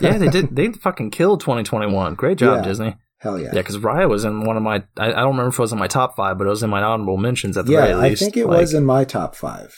Yeah, 0.00 0.18
they 0.18 0.28
did. 0.28 0.56
They 0.56 0.72
fucking 0.72 1.10
killed 1.10 1.40
2021. 1.40 2.14
Great 2.14 2.38
job, 2.38 2.58
Yeah. 2.58 2.68
Disney. 2.68 2.96
Hell 3.18 3.38
yeah. 3.38 3.46
Yeah, 3.52 3.60
because 3.60 3.78
Raya 3.78 4.08
was 4.08 4.24
in 4.24 4.44
one 4.44 4.56
of 4.56 4.62
my. 4.62 4.82
I, 4.98 5.08
I 5.12 5.20
don't 5.20 5.28
remember 5.36 5.48
if 5.50 5.58
it 5.58 5.62
was 5.62 5.72
in 5.72 5.78
my 5.78 5.86
top 5.86 6.16
five, 6.16 6.36
but 6.36 6.46
it 6.46 6.50
was 6.50 6.62
in 6.64 6.70
my 6.70 6.82
honorable 6.82 7.16
mentions 7.16 7.56
at 7.56 7.66
the 7.66 7.72
yeah, 7.72 7.84
I 7.98 8.08
least. 8.08 8.22
think 8.22 8.36
it 8.36 8.46
Like, 8.46 8.60
was 8.60 8.74
in 8.74 8.84
my 8.84 9.04
top 9.04 9.36
five. 9.36 9.72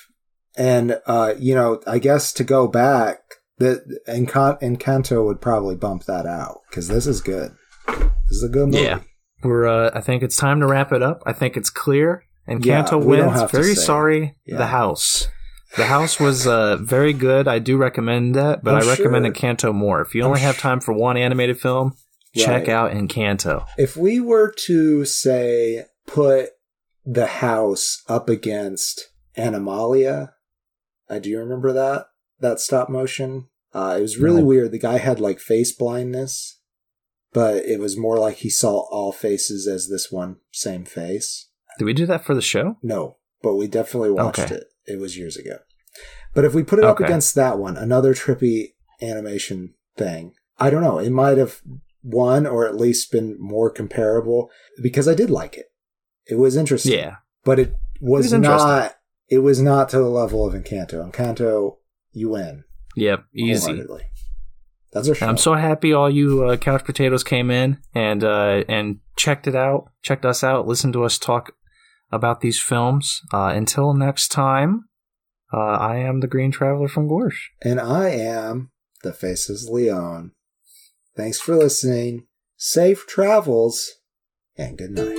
And 0.56 1.00
uh, 1.06 1.34
you 1.38 1.54
know, 1.54 1.82
I 1.86 1.98
guess 1.98 2.32
to 2.34 2.44
go 2.44 2.66
back, 2.66 3.18
the 3.58 4.00
Encan- 4.08 4.60
Encanto 4.60 5.24
would 5.24 5.40
probably 5.40 5.76
bump 5.76 6.04
that 6.04 6.26
out 6.26 6.60
because 6.68 6.88
this 6.88 7.06
is 7.06 7.20
good. 7.20 7.52
This 7.88 8.38
is 8.38 8.42
a 8.44 8.48
good 8.48 8.66
movie. 8.68 8.82
Yeah. 8.82 9.00
We're. 9.42 9.66
Uh, 9.66 9.90
I 9.94 10.00
think 10.00 10.22
it's 10.22 10.36
time 10.36 10.60
to 10.60 10.66
wrap 10.66 10.92
it 10.92 11.02
up. 11.02 11.22
I 11.26 11.32
think 11.32 11.56
it's 11.56 11.70
clear. 11.70 12.24
And 12.46 12.64
Yeah, 12.64 12.94
we 12.94 13.06
wins. 13.20 13.50
Very 13.50 13.74
sorry. 13.74 14.36
Yeah. 14.46 14.58
The 14.58 14.66
House. 14.66 15.28
The 15.76 15.86
House 15.86 16.18
was 16.20 16.46
uh, 16.46 16.76
very 16.76 17.12
good. 17.12 17.48
I 17.48 17.58
do 17.58 17.76
recommend 17.76 18.34
that, 18.34 18.62
but 18.62 18.74
I'm 18.76 18.82
I 18.82 18.90
recommend 18.90 19.26
sure- 19.26 19.34
Encanto 19.34 19.74
more. 19.74 20.00
If 20.00 20.14
you 20.14 20.22
I'm 20.22 20.28
only 20.28 20.40
have 20.40 20.58
time 20.58 20.80
for 20.80 20.92
one 20.94 21.16
animated 21.16 21.60
film, 21.60 21.96
check 22.34 22.68
out 22.68 22.92
Encanto. 22.92 23.66
If 23.76 23.96
we 23.96 24.20
were 24.20 24.52
to 24.66 25.04
say 25.04 25.84
put 26.06 26.50
the 27.04 27.26
house 27.26 28.02
up 28.08 28.28
against 28.28 29.08
Anomalisa, 29.36 30.30
uh, 31.10 31.18
do 31.18 31.28
you 31.30 31.38
remember 31.38 31.72
that 31.72 32.06
that 32.40 32.60
stop 32.60 32.88
motion? 32.88 33.48
Uh, 33.72 33.96
it 33.98 34.02
was 34.02 34.18
really 34.18 34.40
No. 34.42 34.46
weird. 34.46 34.72
The 34.72 34.78
guy 34.78 34.98
had 34.98 35.20
like 35.20 35.38
face 35.40 35.72
blindness, 35.72 36.60
but 37.32 37.56
it 37.64 37.78
was 37.80 37.96
more 37.96 38.18
like 38.18 38.36
he 38.36 38.50
saw 38.50 38.86
all 38.90 39.12
faces 39.12 39.66
as 39.66 39.88
this 39.88 40.10
one 40.10 40.36
same 40.52 40.84
face. 40.84 41.48
Did 41.78 41.84
we 41.84 41.92
do 41.92 42.06
that 42.06 42.24
for 42.24 42.34
the 42.34 42.40
show? 42.42 42.78
No, 42.82 43.18
but 43.42 43.56
we 43.56 43.66
definitely 43.66 44.10
watched 44.10 44.38
Okay. 44.40 44.54
it. 44.56 44.64
It 44.86 44.98
was 44.98 45.18
years 45.18 45.36
ago. 45.36 45.58
But 46.32 46.44
if 46.44 46.54
we 46.54 46.62
put 46.62 46.78
it 46.78 46.84
up 46.84 47.00
against 47.00 47.34
that 47.34 47.58
one, 47.58 47.76
another 47.76 48.14
trippy 48.14 48.74
animation 49.02 49.74
thing, 49.96 50.32
I 50.58 50.70
don't 50.70 50.82
know. 50.82 50.98
It 50.98 51.10
might 51.10 51.38
have 51.38 51.60
won 52.02 52.46
or 52.46 52.66
at 52.66 52.76
least 52.76 53.10
been 53.10 53.36
more 53.38 53.70
comparable 53.70 54.50
because 54.82 55.08
I 55.08 55.14
did 55.14 55.28
like 55.30 55.56
it. 55.56 55.66
It 56.26 56.36
was 56.36 56.56
interesting. 56.56 56.92
Yeah. 56.92 57.16
But 57.44 57.58
it 57.58 57.74
was, 58.00 58.24
was 58.26 58.32
not 58.34 58.96
it 59.28 59.38
was 59.38 59.60
not 59.60 59.88
to 59.90 59.98
the 59.98 60.08
level 60.08 60.46
of 60.46 60.54
Encanto. 60.54 61.10
Encanto, 61.10 61.76
you 62.16 62.30
win. 62.30 62.64
Yep. 62.96 63.26
Easy. 63.34 63.82
That's 64.92 65.08
our 65.08 65.14
show. 65.14 65.26
I'm 65.26 65.36
so 65.36 65.54
happy 65.54 65.92
all 65.92 66.08
you 66.08 66.44
uh, 66.44 66.56
couch 66.56 66.84
potatoes 66.84 67.22
came 67.22 67.50
in 67.50 67.78
and 67.94 68.24
uh, 68.24 68.64
and 68.68 69.00
checked 69.16 69.46
it 69.46 69.54
out, 69.54 69.90
checked 70.02 70.24
us 70.24 70.42
out, 70.42 70.66
listened 70.66 70.94
to 70.94 71.04
us 71.04 71.18
talk 71.18 71.52
about 72.10 72.40
these 72.40 72.60
films. 72.60 73.20
Uh, 73.32 73.52
until 73.54 73.92
next 73.92 74.28
time, 74.28 74.88
uh, 75.52 75.58
I 75.58 75.96
am 75.96 76.20
the 76.20 76.26
Green 76.26 76.50
Traveler 76.50 76.88
from 76.88 77.08
Gorsh. 77.08 77.48
And 77.62 77.78
I 77.78 78.08
am 78.08 78.70
the 79.02 79.12
Faceless 79.12 79.66
One. 79.68 80.32
Thanks 81.14 81.40
for 81.40 81.54
listening. 81.54 82.26
Safe 82.56 83.06
travels 83.06 83.92
and 84.56 84.78
good 84.78 84.92
night. 84.92 85.18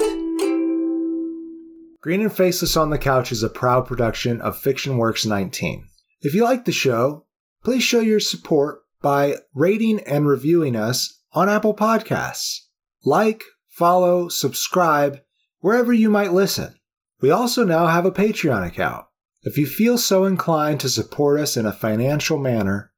Green 2.01 2.21
and 2.21 2.33
Faceless 2.33 2.75
on 2.75 2.89
the 2.89 2.97
Couch 2.97 3.31
is 3.31 3.43
a 3.43 3.49
proud 3.49 3.85
production 3.85 4.41
of 4.41 4.57
Fiction 4.57 4.97
Works 4.97 5.25
19. 5.25 5.86
If 6.21 6.33
you 6.33 6.43
like 6.43 6.65
the 6.65 6.71
show, 6.71 7.25
please 7.63 7.83
show 7.83 7.99
your 7.99 8.19
support 8.19 8.79
by 9.01 9.35
rating 9.53 9.99
and 10.01 10.27
reviewing 10.27 10.75
us 10.75 11.21
on 11.33 11.49
Apple 11.49 11.75
Podcasts. 11.75 12.61
Like, 13.05 13.43
follow, 13.67 14.27
subscribe 14.27 15.21
wherever 15.59 15.93
you 15.93 16.09
might 16.09 16.33
listen. 16.33 16.75
We 17.21 17.31
also 17.31 17.63
now 17.63 17.87
have 17.87 18.05
a 18.05 18.11
Patreon 18.11 18.65
account. 18.65 19.05
If 19.43 19.57
you 19.57 19.65
feel 19.65 19.97
so 19.97 20.25
inclined 20.25 20.79
to 20.81 20.89
support 20.89 21.39
us 21.39 21.55
in 21.55 21.65
a 21.65 21.71
financial 21.71 22.37
manner, 22.37 22.91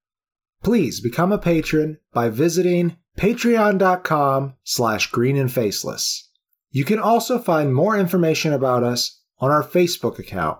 please 0.63 1.01
become 1.01 1.31
a 1.31 1.37
patron 1.37 1.99
by 2.13 2.29
visiting 2.29 2.97
patreon.com 3.17 4.55
slash 4.63 5.07
green 5.11 5.37
and 5.37 5.51
faceless. 5.51 6.29
You 6.71 6.85
can 6.85 6.99
also 6.99 7.39
find 7.39 7.73
more 7.73 7.97
information 7.97 8.53
about 8.53 8.83
us 8.83 9.21
on 9.39 9.51
our 9.51 9.63
Facebook 9.63 10.19
account 10.19 10.59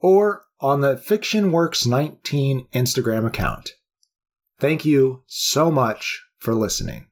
or 0.00 0.44
on 0.62 0.80
the 0.80 0.94
FictionWorks19 0.94 2.70
Instagram 2.70 3.26
account. 3.26 3.72
Thank 4.58 4.84
you 4.84 5.24
so 5.26 5.70
much 5.70 6.22
for 6.38 6.54
listening. 6.54 7.08